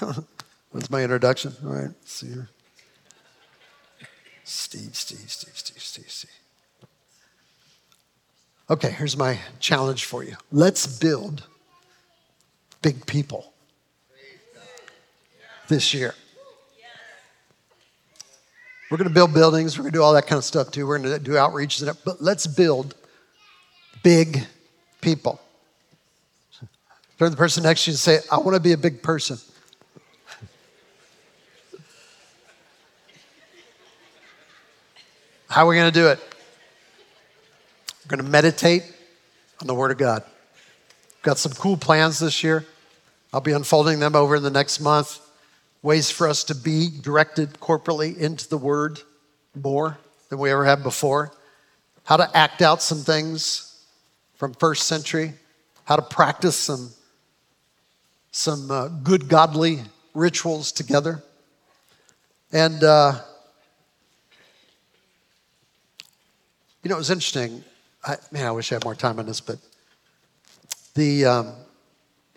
That's 0.00 0.90
my 0.90 1.04
introduction. 1.04 1.52
All 1.64 1.74
right, 1.74 1.90
see 2.04 2.26
here. 2.26 2.48
Steve, 4.42 4.96
Steve, 4.96 5.30
Steve, 5.30 5.52
Steve, 5.54 5.80
Steve, 5.80 6.10
Steve. 6.10 6.30
Okay, 8.68 8.90
here's 8.90 9.16
my 9.16 9.38
challenge 9.60 10.04
for 10.04 10.24
you. 10.24 10.34
Let's 10.50 10.98
build 10.98 11.46
big 12.82 13.06
people 13.06 13.52
this 15.68 15.94
year. 15.94 16.16
We're 18.90 18.96
going 18.96 19.06
to 19.06 19.14
build 19.14 19.32
buildings. 19.32 19.78
We're 19.78 19.84
going 19.84 19.92
to 19.92 19.98
do 19.98 20.02
all 20.02 20.14
that 20.14 20.26
kind 20.26 20.38
of 20.38 20.44
stuff 20.44 20.72
too. 20.72 20.88
We're 20.88 20.98
going 20.98 21.16
to 21.16 21.20
do 21.20 21.36
outreach, 21.38 21.80
but 22.04 22.20
let's 22.20 22.48
build 22.48 22.96
big 24.02 24.46
people. 25.00 25.40
Turn 27.18 27.26
to 27.26 27.30
the 27.30 27.36
person 27.36 27.64
next 27.64 27.84
to 27.84 27.90
you 27.90 27.92
and 27.92 27.98
say, 27.98 28.18
I 28.30 28.38
want 28.38 28.54
to 28.54 28.60
be 28.60 28.72
a 28.72 28.78
big 28.78 29.02
person. 29.02 29.38
How 35.48 35.66
are 35.66 35.68
we 35.68 35.76
going 35.76 35.92
to 35.92 36.00
do 36.00 36.06
it? 36.08 36.18
We're 38.04 38.16
going 38.16 38.24
to 38.24 38.30
meditate 38.30 38.84
on 39.60 39.66
the 39.66 39.74
Word 39.74 39.90
of 39.90 39.98
God. 39.98 40.22
We've 40.24 41.22
got 41.22 41.38
some 41.38 41.52
cool 41.52 41.76
plans 41.76 42.20
this 42.20 42.42
year. 42.42 42.64
I'll 43.32 43.40
be 43.40 43.52
unfolding 43.52 43.98
them 43.98 44.16
over 44.16 44.36
in 44.36 44.42
the 44.42 44.50
next 44.50 44.80
month. 44.80 45.18
Ways 45.82 46.10
for 46.10 46.28
us 46.28 46.44
to 46.44 46.54
be 46.54 46.88
directed 46.88 47.54
corporately 47.54 48.16
into 48.16 48.48
the 48.48 48.58
Word 48.58 49.00
more 49.54 49.98
than 50.28 50.38
we 50.38 50.50
ever 50.50 50.64
have 50.64 50.82
before. 50.82 51.32
How 52.04 52.16
to 52.16 52.36
act 52.36 52.62
out 52.62 52.80
some 52.80 52.98
things 52.98 53.69
from 54.40 54.54
first 54.54 54.84
century, 54.84 55.34
how 55.84 55.96
to 55.96 56.02
practice 56.02 56.56
some, 56.56 56.88
some 58.32 58.70
uh, 58.70 58.88
good 58.88 59.28
godly 59.28 59.80
rituals 60.14 60.72
together. 60.72 61.22
And, 62.50 62.82
uh, 62.82 63.20
you 66.82 66.88
know, 66.88 66.94
it 66.94 66.98
was 66.98 67.10
interesting. 67.10 67.62
I, 68.02 68.16
man, 68.32 68.46
I 68.46 68.50
wish 68.52 68.72
I 68.72 68.76
had 68.76 68.84
more 68.84 68.94
time 68.94 69.18
on 69.18 69.26
this, 69.26 69.42
but 69.42 69.58
the, 70.94 71.26
um, 71.26 71.52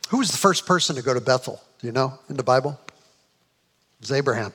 who 0.10 0.18
was 0.18 0.30
the 0.30 0.38
first 0.38 0.66
person 0.66 0.98
to 0.98 1.02
go 1.02 1.14
to 1.14 1.22
Bethel? 1.22 1.64
Do 1.80 1.88
you 1.88 1.94
know 1.94 2.20
in 2.30 2.36
the 2.36 2.44
Bible? 2.44 2.78
It 2.86 4.02
was 4.02 4.12
Abraham. 4.12 4.52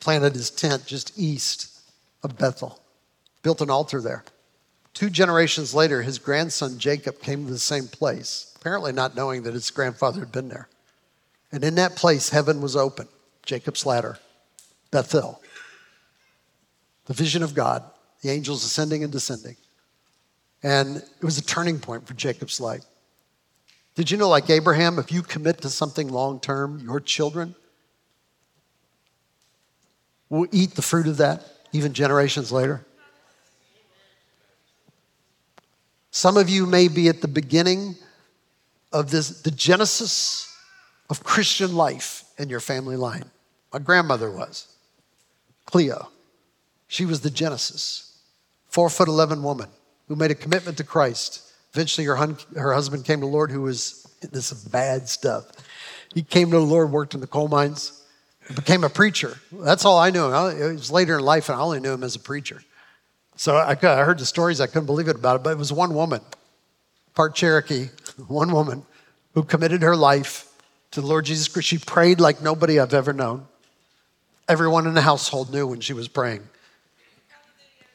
Planted 0.00 0.34
his 0.34 0.50
tent 0.50 0.84
just 0.84 1.18
east 1.18 1.80
of 2.22 2.36
Bethel, 2.36 2.78
built 3.42 3.62
an 3.62 3.70
altar 3.70 4.02
there 4.02 4.22
two 4.96 5.10
generations 5.10 5.74
later, 5.74 6.00
his 6.00 6.18
grandson 6.18 6.78
Jacob 6.78 7.20
came 7.20 7.44
to 7.44 7.52
the 7.52 7.58
same 7.58 7.86
place, 7.86 8.54
apparently 8.56 8.92
not 8.92 9.14
knowing 9.14 9.42
that 9.42 9.52
his 9.52 9.70
grandfather 9.70 10.20
had 10.20 10.32
been 10.32 10.48
there. 10.48 10.68
And 11.52 11.62
in 11.62 11.74
that 11.74 11.96
place, 11.96 12.30
heaven 12.30 12.62
was 12.62 12.74
open 12.74 13.06
Jacob's 13.44 13.84
ladder, 13.84 14.18
Bethel. 14.90 15.42
The 17.04 17.12
vision 17.12 17.42
of 17.42 17.54
God, 17.54 17.84
the 18.22 18.30
angels 18.30 18.64
ascending 18.64 19.04
and 19.04 19.12
descending. 19.12 19.56
And 20.62 20.96
it 20.96 21.22
was 21.22 21.36
a 21.36 21.44
turning 21.44 21.78
point 21.78 22.06
for 22.06 22.14
Jacob's 22.14 22.58
life. 22.58 22.82
Did 23.96 24.10
you 24.10 24.16
know, 24.16 24.30
like 24.30 24.48
Abraham, 24.48 24.98
if 24.98 25.12
you 25.12 25.22
commit 25.22 25.60
to 25.60 25.68
something 25.68 26.08
long 26.08 26.40
term, 26.40 26.80
your 26.80 27.00
children 27.00 27.54
will 30.30 30.46
eat 30.52 30.74
the 30.74 30.82
fruit 30.82 31.06
of 31.06 31.18
that 31.18 31.44
even 31.72 31.92
generations 31.92 32.50
later? 32.50 32.86
Some 36.16 36.38
of 36.38 36.48
you 36.48 36.64
may 36.64 36.88
be 36.88 37.10
at 37.10 37.20
the 37.20 37.28
beginning 37.28 37.94
of 38.90 39.10
this, 39.10 39.42
the 39.42 39.50
genesis 39.50 40.50
of 41.10 41.22
Christian 41.22 41.76
life 41.76 42.24
in 42.38 42.48
your 42.48 42.58
family 42.58 42.96
line. 42.96 43.26
My 43.70 43.80
grandmother 43.80 44.30
was, 44.30 44.66
Cleo. 45.66 46.08
She 46.88 47.04
was 47.04 47.20
the 47.20 47.28
genesis. 47.28 48.18
Four 48.66 48.88
foot 48.88 49.08
11 49.08 49.42
woman 49.42 49.68
who 50.08 50.16
made 50.16 50.30
a 50.30 50.34
commitment 50.34 50.78
to 50.78 50.84
Christ. 50.84 51.52
Eventually, 51.74 52.06
her, 52.06 52.16
hun- 52.16 52.38
her 52.56 52.72
husband 52.72 53.04
came 53.04 53.20
to 53.20 53.26
the 53.26 53.30
Lord, 53.30 53.50
who 53.50 53.60
was 53.60 54.06
this 54.32 54.54
bad 54.54 55.10
stuff. 55.10 55.44
He 56.14 56.22
came 56.22 56.50
to 56.50 56.56
the 56.56 56.64
Lord, 56.64 56.92
worked 56.92 57.12
in 57.12 57.20
the 57.20 57.26
coal 57.26 57.48
mines, 57.48 58.02
became 58.54 58.84
a 58.84 58.88
preacher. 58.88 59.36
That's 59.52 59.84
all 59.84 59.98
I 59.98 60.08
knew 60.08 60.24
him. 60.24 60.32
It 60.32 60.72
was 60.72 60.90
later 60.90 61.18
in 61.18 61.24
life, 61.26 61.50
and 61.50 61.58
I 61.58 61.60
only 61.60 61.80
knew 61.80 61.92
him 61.92 62.02
as 62.02 62.16
a 62.16 62.20
preacher. 62.20 62.62
So 63.36 63.56
I, 63.56 63.72
I 63.80 64.04
heard 64.04 64.18
the 64.18 64.26
stories, 64.26 64.60
I 64.60 64.66
couldn't 64.66 64.86
believe 64.86 65.08
it 65.08 65.16
about 65.16 65.36
it, 65.36 65.42
but 65.42 65.50
it 65.50 65.58
was 65.58 65.72
one 65.72 65.94
woman, 65.94 66.22
part 67.14 67.34
Cherokee, 67.34 67.90
one 68.26 68.50
woman 68.50 68.84
who 69.34 69.42
committed 69.42 69.82
her 69.82 69.94
life 69.94 70.50
to 70.92 71.02
the 71.02 71.06
Lord 71.06 71.26
Jesus 71.26 71.46
Christ. 71.46 71.68
She 71.68 71.78
prayed 71.78 72.18
like 72.18 72.40
nobody 72.40 72.80
I've 72.80 72.94
ever 72.94 73.12
known. 73.12 73.46
Everyone 74.48 74.86
in 74.86 74.94
the 74.94 75.02
household 75.02 75.52
knew 75.52 75.66
when 75.66 75.80
she 75.80 75.92
was 75.92 76.08
praying. 76.08 76.42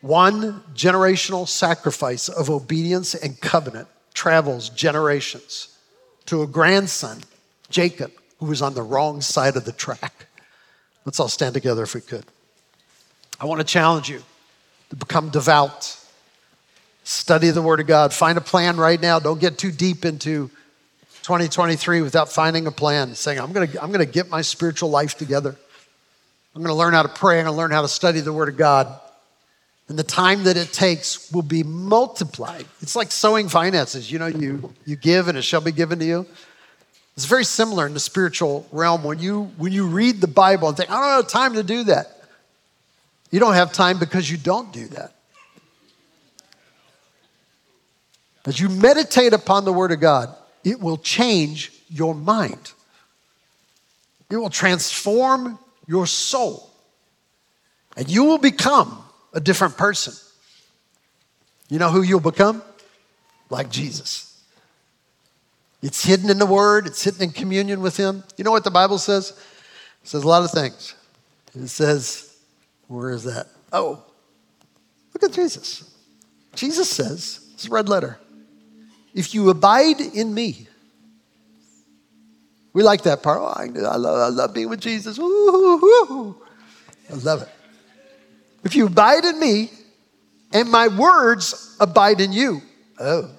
One 0.01 0.63
generational 0.75 1.47
sacrifice 1.47 2.29
of 2.29 2.49
obedience 2.49 3.15
and 3.15 3.39
covenant 3.39 3.87
travels 4.13 4.69
generations 4.69 5.77
to 6.25 6.43
a 6.43 6.47
grandson, 6.47 7.21
Jacob, 7.69 8.11
who 8.39 8.47
was 8.47 8.61
on 8.61 8.73
the 8.73 8.83
wrong 8.83 9.21
side 9.21 9.55
of 9.55 9.65
the 9.65 9.71
track. 9.71 10.27
Let's 11.05 11.19
all 11.19 11.29
stand 11.29 11.53
together 11.53 11.83
if 11.83 11.95
we 11.95 12.01
could. 12.01 12.25
I 13.39 13.45
want 13.45 13.59
to 13.59 13.65
challenge 13.65 14.09
you 14.09 14.21
to 14.91 14.97
become 14.97 15.29
devout, 15.29 15.97
study 17.05 17.49
the 17.49 17.61
Word 17.61 17.79
of 17.79 17.87
God, 17.87 18.13
find 18.13 18.37
a 18.37 18.41
plan 18.41 18.75
right 18.75 19.01
now. 19.01 19.19
Don't 19.19 19.39
get 19.39 19.57
too 19.57 19.71
deep 19.71 20.03
into 20.03 20.49
2023 21.23 22.01
without 22.01 22.29
finding 22.29 22.67
a 22.67 22.71
plan, 22.71 23.15
saying, 23.15 23.39
I'm 23.39 23.53
going 23.53 23.69
to, 23.69 23.81
I'm 23.81 23.93
going 23.93 24.05
to 24.05 24.11
get 24.11 24.29
my 24.29 24.41
spiritual 24.41 24.89
life 24.89 25.17
together. 25.17 25.55
I'm 26.53 26.61
going 26.61 26.73
to 26.73 26.77
learn 26.77 26.93
how 26.93 27.03
to 27.03 27.09
pray. 27.09 27.39
I'm 27.39 27.45
going 27.45 27.53
to 27.53 27.57
learn 27.57 27.71
how 27.71 27.83
to 27.83 27.87
study 27.87 28.19
the 28.19 28.33
Word 28.33 28.49
of 28.49 28.57
God. 28.57 28.99
And 29.87 29.97
the 29.97 30.03
time 30.03 30.43
that 30.43 30.57
it 30.57 30.73
takes 30.73 31.31
will 31.31 31.41
be 31.41 31.63
multiplied. 31.63 32.65
It's 32.81 32.95
like 32.95 33.13
sowing 33.13 33.47
finances. 33.47 34.11
You 34.11 34.19
know, 34.19 34.27
you, 34.27 34.73
you 34.85 34.97
give 34.97 35.29
and 35.29 35.37
it 35.37 35.43
shall 35.43 35.61
be 35.61 35.71
given 35.71 35.99
to 35.99 36.05
you. 36.05 36.25
It's 37.15 37.25
very 37.25 37.45
similar 37.45 37.87
in 37.87 37.93
the 37.93 37.99
spiritual 38.01 38.67
realm. 38.73 39.05
When 39.05 39.19
you, 39.19 39.51
when 39.55 39.71
you 39.71 39.87
read 39.87 40.19
the 40.19 40.27
Bible 40.27 40.67
and 40.67 40.75
think, 40.75 40.91
I 40.91 40.99
don't 40.99 41.23
have 41.23 41.31
time 41.31 41.53
to 41.53 41.63
do 41.63 41.85
that, 41.85 42.20
you 43.31 43.39
don't 43.39 43.53
have 43.53 43.71
time 43.71 43.97
because 43.97 44.29
you 44.29 44.37
don't 44.37 44.71
do 44.71 44.87
that. 44.89 45.15
As 48.45 48.59
you 48.59 48.69
meditate 48.69 49.33
upon 49.33 49.65
the 49.65 49.73
Word 49.73 49.91
of 49.91 49.99
God, 49.99 50.35
it 50.63 50.79
will 50.79 50.97
change 50.97 51.71
your 51.89 52.13
mind. 52.13 52.71
It 54.29 54.37
will 54.37 54.49
transform 54.49 55.59
your 55.87 56.07
soul. 56.07 56.69
And 57.95 58.09
you 58.09 58.23
will 58.23 58.37
become 58.37 59.03
a 59.33 59.39
different 59.39 59.77
person. 59.77 60.13
You 61.69 61.79
know 61.79 61.89
who 61.89 62.01
you'll 62.01 62.19
become? 62.19 62.61
Like 63.49 63.69
Jesus. 63.69 64.27
It's 65.81 66.03
hidden 66.03 66.29
in 66.29 66.37
the 66.37 66.45
Word, 66.45 66.87
it's 66.87 67.03
hidden 67.03 67.23
in 67.23 67.31
communion 67.31 67.81
with 67.81 67.97
Him. 67.97 68.23
You 68.37 68.43
know 68.43 68.51
what 68.51 68.63
the 68.63 68.71
Bible 68.71 68.97
says? 68.97 69.31
It 69.31 70.07
says 70.07 70.23
a 70.23 70.27
lot 70.27 70.43
of 70.43 70.51
things. 70.51 70.95
It 71.53 71.67
says, 71.67 72.30
where 72.91 73.11
is 73.11 73.23
that? 73.23 73.47
Oh, 73.71 74.03
look 75.13 75.23
at 75.23 75.31
Jesus. 75.31 75.89
Jesus 76.55 76.89
says, 76.89 77.49
it's 77.53 77.67
a 77.67 77.69
red 77.69 77.87
letter, 77.87 78.19
if 79.13 79.33
you 79.33 79.49
abide 79.49 80.01
in 80.01 80.33
me, 80.33 80.67
we 82.73 82.83
like 82.83 83.03
that 83.03 83.23
part. 83.23 83.39
Oh, 83.41 83.45
I, 83.45 83.63
I, 83.63 83.95
love, 83.95 84.19
I 84.19 84.27
love 84.27 84.53
being 84.53 84.69
with 84.69 84.79
Jesus. 84.79 85.19
Ooh, 85.19 86.41
I 87.09 87.15
love 87.15 87.41
it. 87.41 87.49
If 88.63 88.75
you 88.75 88.87
abide 88.87 89.25
in 89.25 89.39
me 89.39 89.71
and 90.53 90.69
my 90.69 90.87
words 90.87 91.75
abide 91.79 92.21
in 92.21 92.31
you, 92.31 92.61
oh, 92.99 93.29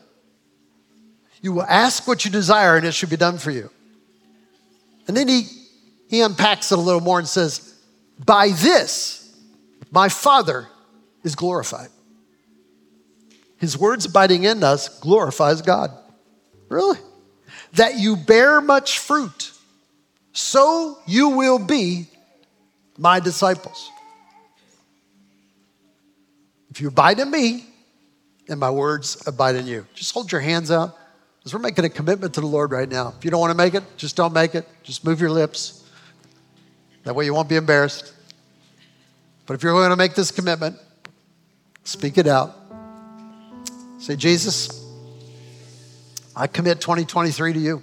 you 1.40 1.52
will 1.52 1.62
ask 1.62 2.06
what 2.06 2.24
you 2.24 2.30
desire 2.30 2.76
and 2.76 2.86
it 2.86 2.92
should 2.92 3.10
be 3.10 3.16
done 3.16 3.38
for 3.38 3.50
you. 3.50 3.70
And 5.08 5.16
then 5.16 5.28
he, 5.28 5.46
he 6.08 6.20
unpacks 6.20 6.72
it 6.72 6.78
a 6.78 6.80
little 6.80 7.00
more 7.00 7.18
and 7.18 7.28
says, 7.28 7.74
By 8.24 8.48
this, 8.48 9.21
my 9.92 10.08
Father 10.08 10.66
is 11.22 11.36
glorified. 11.36 11.90
His 13.58 13.78
words 13.78 14.06
abiding 14.06 14.42
in 14.42 14.64
us 14.64 14.88
glorifies 14.98 15.62
God. 15.62 15.92
Really? 16.68 16.98
That 17.74 17.98
you 17.98 18.16
bear 18.16 18.60
much 18.60 18.98
fruit, 18.98 19.52
so 20.32 20.98
you 21.06 21.28
will 21.28 21.60
be 21.60 22.08
my 22.98 23.20
disciples. 23.20 23.90
If 26.70 26.80
you 26.80 26.88
abide 26.88 27.20
in 27.20 27.30
me, 27.30 27.66
and 28.48 28.58
my 28.58 28.70
words 28.70 29.22
abide 29.26 29.54
in 29.56 29.66
you. 29.66 29.86
Just 29.94 30.12
hold 30.12 30.32
your 30.32 30.40
hands 30.40 30.70
out 30.70 30.96
because 31.38 31.54
we're 31.54 31.60
making 31.60 31.84
a 31.84 31.88
commitment 31.88 32.34
to 32.34 32.40
the 32.40 32.46
Lord 32.46 32.70
right 32.70 32.88
now. 32.88 33.14
If 33.16 33.24
you 33.24 33.30
don't 33.30 33.40
want 33.40 33.50
to 33.50 33.56
make 33.56 33.74
it, 33.74 33.82
just 33.96 34.16
don't 34.16 34.32
make 34.32 34.54
it. 34.54 34.68
Just 34.82 35.04
move 35.04 35.20
your 35.20 35.30
lips. 35.30 35.84
That 37.04 37.14
way 37.14 37.24
you 37.24 37.34
won't 37.34 37.48
be 37.48 37.56
embarrassed. 37.56 38.12
But 39.46 39.54
if 39.54 39.62
you're 39.62 39.72
going 39.72 39.90
to 39.90 39.96
make 39.96 40.14
this 40.14 40.30
commitment, 40.30 40.76
speak 41.84 42.18
it 42.18 42.26
out. 42.26 42.56
Say, 43.98 44.16
Jesus, 44.16 44.84
I 46.34 46.46
commit 46.46 46.80
2023 46.80 47.52
to 47.52 47.58
you. 47.58 47.82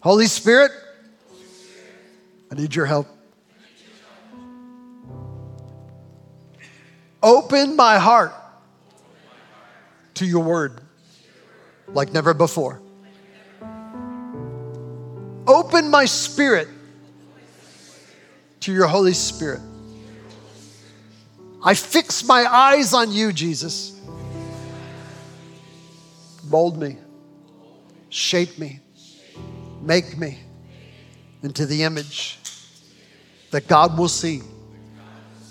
Holy 0.00 0.26
Spirit, 0.26 0.70
I 2.52 2.54
need 2.54 2.74
your 2.74 2.86
help. 2.86 3.08
Open 7.22 7.74
my 7.74 7.98
heart 7.98 8.32
to 10.14 10.26
your 10.26 10.42
word 10.42 10.80
like 11.88 12.12
never 12.12 12.34
before. 12.34 12.82
Open 15.46 15.90
my 15.90 16.04
spirit 16.04 16.68
to 18.64 18.72
your 18.72 18.86
Holy 18.86 19.12
Spirit. 19.12 19.60
I 21.62 21.74
fix 21.74 22.24
my 22.24 22.46
eyes 22.50 22.94
on 22.94 23.12
you, 23.12 23.30
Jesus. 23.30 24.00
Mold 26.44 26.78
me, 26.78 26.96
shape 28.08 28.58
me, 28.58 28.80
make 29.82 30.16
me 30.16 30.38
into 31.42 31.66
the 31.66 31.82
image 31.82 32.38
that 33.50 33.68
God 33.68 33.98
will 33.98 34.08
see 34.08 34.40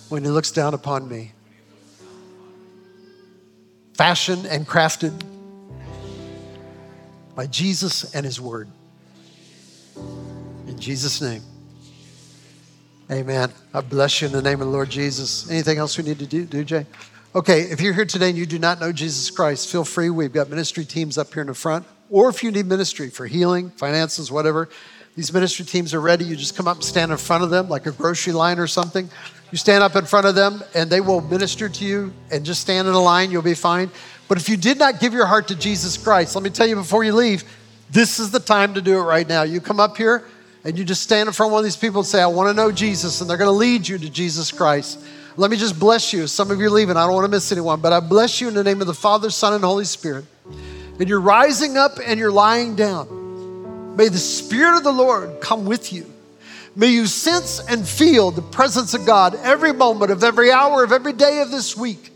when 0.10 0.24
He 0.24 0.32
looks 0.32 0.50
down 0.50 0.74
upon 0.74 1.08
me. 1.08 1.34
Fashioned 3.94 4.48
and 4.48 4.68
crafted 4.68 5.14
by 7.36 7.46
Jesus 7.46 8.16
and 8.16 8.26
His 8.26 8.42
Word. 8.42 8.70
In 10.68 10.80
Jesus' 10.80 11.22
name. 11.22 11.44
Amen. 13.12 13.52
I 13.74 13.82
bless 13.82 14.22
you 14.22 14.28
in 14.28 14.34
the 14.34 14.42
name 14.42 14.62
of 14.62 14.68
the 14.68 14.74
Lord 14.74 14.90
Jesus. 14.90 15.50
Anything 15.52 15.78
else 15.78 15.98
we 15.98 16.06
need 16.06 16.20
to 16.20 16.26
do, 16.26 16.46
do 16.46 16.64
Jay? 16.64 16.86
Okay, 17.36 17.64
if 17.64 17.82
you're 17.82 17.94
here 17.94 18.06
today 18.06 18.30
and 18.30 18.38
you 18.38 18.46
do 18.46 18.58
not 18.58 18.80
know 18.80 18.94
Jesus 18.94 19.30
Christ, 19.30 19.70
feel 19.70 19.84
free. 19.84 20.10
We've 20.10 20.32
got 20.32 20.50
ministry 20.50 20.86
teams 20.86 21.18
up 21.18 21.34
here 21.34 21.42
in 21.42 21.48
the 21.48 21.54
front. 21.54 21.86
Or 22.10 22.30
if 22.30 22.44
you 22.44 22.52
need 22.52 22.66
ministry 22.66 23.10
for 23.10 23.26
healing, 23.26 23.72
finances, 23.72 24.32
whatever, 24.32 24.70
these 25.16 25.34
ministry 25.34 25.66
teams 25.66 25.94
are 25.94 26.00
ready. 26.00 26.24
You 26.24 26.38
just 26.38 26.56
come 26.56 26.68
up 26.68 26.78
and 26.78 26.86
stand 26.86 27.12
in 27.12 27.18
front 27.18 27.44
of 27.44 27.50
them 27.50 27.68
like 27.68 27.88
a 27.88 27.92
grocery 27.92 28.32
line 28.32 28.58
or 28.58 28.68
something. 28.68 29.10
You 29.52 29.58
stand 29.58 29.84
up 29.84 29.98
in 29.98 30.06
front 30.06 30.26
of 30.26 30.36
them 30.36 30.64
and 30.74 30.90
they 30.90 31.02
will 31.02 31.22
minister 31.22 31.68
to 31.68 31.86
you 31.86 32.14
and 32.32 32.46
just 32.46 32.62
stand 32.62 32.88
in 32.88 32.94
a 32.94 33.02
line. 33.02 33.32
You'll 33.32 33.42
be 33.42 33.54
fine. 33.54 33.92
But 34.30 34.38
if 34.38 34.48
you 34.48 34.56
did 34.56 34.80
not 34.80 35.02
give 35.02 35.14
your 35.14 35.26
heart 35.26 35.50
to 35.50 35.56
Jesus 35.56 35.98
Christ, 35.98 36.36
let 36.36 36.44
me 36.44 36.50
tell 36.50 36.68
you 36.68 36.76
before 36.76 37.04
you 37.04 37.14
leave, 37.14 37.44
this 37.92 38.20
is 38.20 38.32
the 38.32 38.40
time 38.40 38.74
to 38.76 38.82
do 38.82 38.98
it 38.98 39.04
right 39.04 39.28
now. 39.28 39.44
You 39.44 39.60
come 39.60 39.80
up 39.80 39.98
here 39.98 40.24
and 40.64 40.78
you 40.78 40.84
just 40.84 41.02
stand 41.04 41.28
in 41.28 41.34
front 41.34 41.50
of 41.50 41.54
one 41.54 41.60
of 41.60 41.66
these 41.66 41.78
people 41.78 42.02
and 42.02 42.08
say, 42.08 42.22
I 42.22 42.28
want 42.28 42.50
to 42.50 42.54
know 42.54 42.72
Jesus, 42.72 43.22
and 43.22 43.30
they're 43.30 43.38
going 43.38 43.48
to 43.48 43.52
lead 43.52 43.88
you 43.88 43.98
to 43.98 44.10
Jesus 44.10 44.52
Christ. 44.52 45.00
Let 45.36 45.50
me 45.52 45.58
just 45.58 45.80
bless 45.80 46.14
you. 46.14 46.28
Some 46.28 46.52
of 46.52 46.60
you 46.60 46.68
are 46.68 46.70
leaving. 46.70 46.96
I 46.96 47.06
don't 47.06 47.14
want 47.14 47.26
to 47.26 47.32
miss 47.32 47.52
anyone, 47.52 47.82
but 47.82 47.92
I 47.92 48.00
bless 48.00 48.40
you 48.40 48.48
in 48.48 48.54
the 48.54 48.64
name 48.64 48.82
of 48.82 48.88
the 48.88 48.94
Father, 48.94 49.30
Son, 49.30 49.54
and 49.54 49.64
Holy 49.64 49.86
Spirit. 49.86 50.26
And 51.00 51.10
you're 51.10 51.20
rising 51.20 51.78
up 51.78 51.94
and 52.06 52.20
you're 52.20 52.32
lying 52.32 52.76
down. 52.76 53.96
May 53.96 54.10
the 54.10 54.18
Spirit 54.18 54.78
of 54.78 54.84
the 54.84 54.92
Lord 54.92 55.42
come 55.42 55.66
with 55.66 55.92
you. 55.92 56.12
May 56.76 56.88
you 56.88 57.08
sense 57.08 57.60
and 57.68 57.88
feel 57.88 58.32
the 58.32 58.42
presence 58.42 58.94
of 58.94 59.06
God 59.06 59.36
every 59.44 59.74
moment 59.74 60.12
of 60.12 60.24
every 60.24 60.52
hour 60.52 60.84
of 60.84 60.92
every 60.92 61.14
day 61.14 61.42
of 61.42 61.52
this 61.52 61.78
week. 61.78 62.12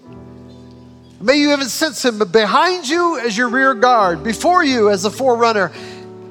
May 1.20 1.38
you 1.38 1.54
even 1.54 1.68
sense 1.68 2.06
Him 2.06 2.20
behind 2.20 2.88
you 2.88 3.20
as 3.20 3.36
your 3.36 3.50
rear 3.50 3.74
guard, 3.74 4.24
before 4.24 4.64
you 4.64 4.90
as 4.90 5.06
a 5.06 5.12
forerunner, 5.12 5.72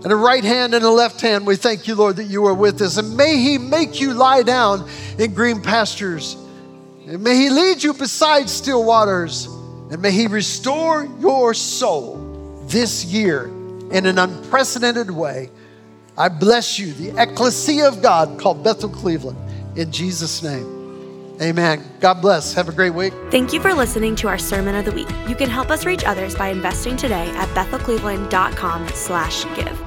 and 0.06 0.12
a 0.12 0.16
right 0.16 0.44
hand 0.44 0.72
and 0.72 0.84
a 0.84 0.88
left 0.88 1.20
hand. 1.20 1.44
We 1.44 1.56
thank 1.56 1.88
you, 1.88 1.96
Lord, 1.96 2.14
that 2.14 2.26
you 2.26 2.46
are 2.46 2.54
with 2.54 2.80
us. 2.80 2.96
And 2.96 3.16
may 3.16 3.38
He 3.38 3.58
make 3.58 4.00
you 4.00 4.14
lie 4.14 4.44
down 4.44 4.88
in 5.18 5.34
green 5.34 5.60
pastures. 5.60 6.36
And 7.08 7.24
may 7.24 7.34
He 7.34 7.50
lead 7.50 7.82
you 7.82 7.92
beside 7.92 8.48
still 8.48 8.84
waters. 8.84 9.46
And 9.90 10.00
may 10.00 10.12
He 10.12 10.28
restore 10.28 11.08
your 11.18 11.54
soul 11.54 12.64
this 12.68 13.04
year 13.04 13.46
in 13.90 14.06
an 14.06 14.20
unprecedented 14.20 15.10
way. 15.10 15.50
I 16.16 16.28
bless 16.28 16.78
you, 16.78 16.92
the 16.92 17.20
ecclesia 17.20 17.88
of 17.88 18.00
God 18.00 18.38
called 18.38 18.62
Bethel 18.62 18.90
Cleveland, 18.90 19.38
in 19.76 19.90
Jesus' 19.90 20.40
name. 20.40 21.34
Amen. 21.42 21.82
God 21.98 22.22
bless. 22.22 22.54
Have 22.54 22.68
a 22.68 22.72
great 22.72 22.94
week. 22.94 23.12
Thank 23.32 23.52
you 23.52 23.60
for 23.60 23.74
listening 23.74 24.14
to 24.16 24.28
our 24.28 24.38
Sermon 24.38 24.76
of 24.76 24.84
the 24.84 24.92
Week. 24.92 25.08
You 25.26 25.34
can 25.34 25.50
help 25.50 25.70
us 25.70 25.84
reach 25.84 26.04
others 26.04 26.36
by 26.36 26.50
investing 26.50 26.96
today 26.96 27.28
at 27.30 27.48
bethelcleveland.com 27.48 28.88
slash 28.90 29.44
give. 29.56 29.85